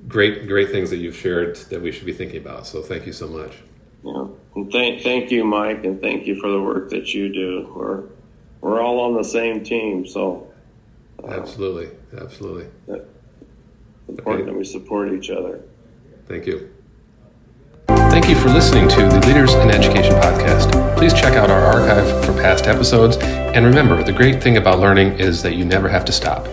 great 0.08 0.48
great 0.48 0.70
things 0.70 0.90
that 0.90 0.96
you've 0.96 1.16
shared 1.16 1.54
that 1.56 1.80
we 1.80 1.92
should 1.92 2.06
be 2.06 2.12
thinking 2.12 2.38
about. 2.38 2.66
So 2.66 2.82
thank 2.82 3.06
you 3.06 3.12
so 3.12 3.28
much. 3.28 3.52
Yeah, 4.02 4.26
and 4.56 4.72
thank 4.72 5.02
thank 5.02 5.30
you, 5.30 5.44
Mike, 5.44 5.84
and 5.84 6.00
thank 6.00 6.26
you 6.26 6.40
for 6.40 6.50
the 6.50 6.60
work 6.60 6.90
that 6.90 7.14
you 7.14 7.32
do. 7.32 7.72
We're 7.72 8.02
we're 8.60 8.82
all 8.82 8.98
on 8.98 9.14
the 9.14 9.22
same 9.22 9.62
team, 9.62 10.06
so 10.06 10.52
uh, 11.22 11.28
absolutely, 11.28 11.90
absolutely. 12.18 12.66
Important 14.08 14.42
okay. 14.42 14.52
that 14.52 14.58
we 14.58 14.64
support 14.64 15.12
each 15.12 15.30
other. 15.30 15.62
Thank 16.26 16.46
you. 16.46 16.70
Thank 17.86 18.28
you 18.28 18.36
for 18.36 18.48
listening 18.48 18.88
to 18.88 18.96
the 18.96 19.20
Leaders 19.26 19.54
in 19.54 19.70
Education 19.70 20.14
podcast. 20.14 20.96
Please 20.96 21.12
check 21.12 21.34
out 21.34 21.50
our 21.50 21.60
archive 21.60 22.24
for 22.24 22.32
past 22.32 22.66
episodes. 22.66 23.16
And 23.18 23.66
remember, 23.66 24.02
the 24.02 24.12
great 24.12 24.42
thing 24.42 24.56
about 24.56 24.78
learning 24.78 25.18
is 25.18 25.42
that 25.42 25.54
you 25.54 25.64
never 25.64 25.88
have 25.88 26.04
to 26.06 26.12
stop. 26.12 26.46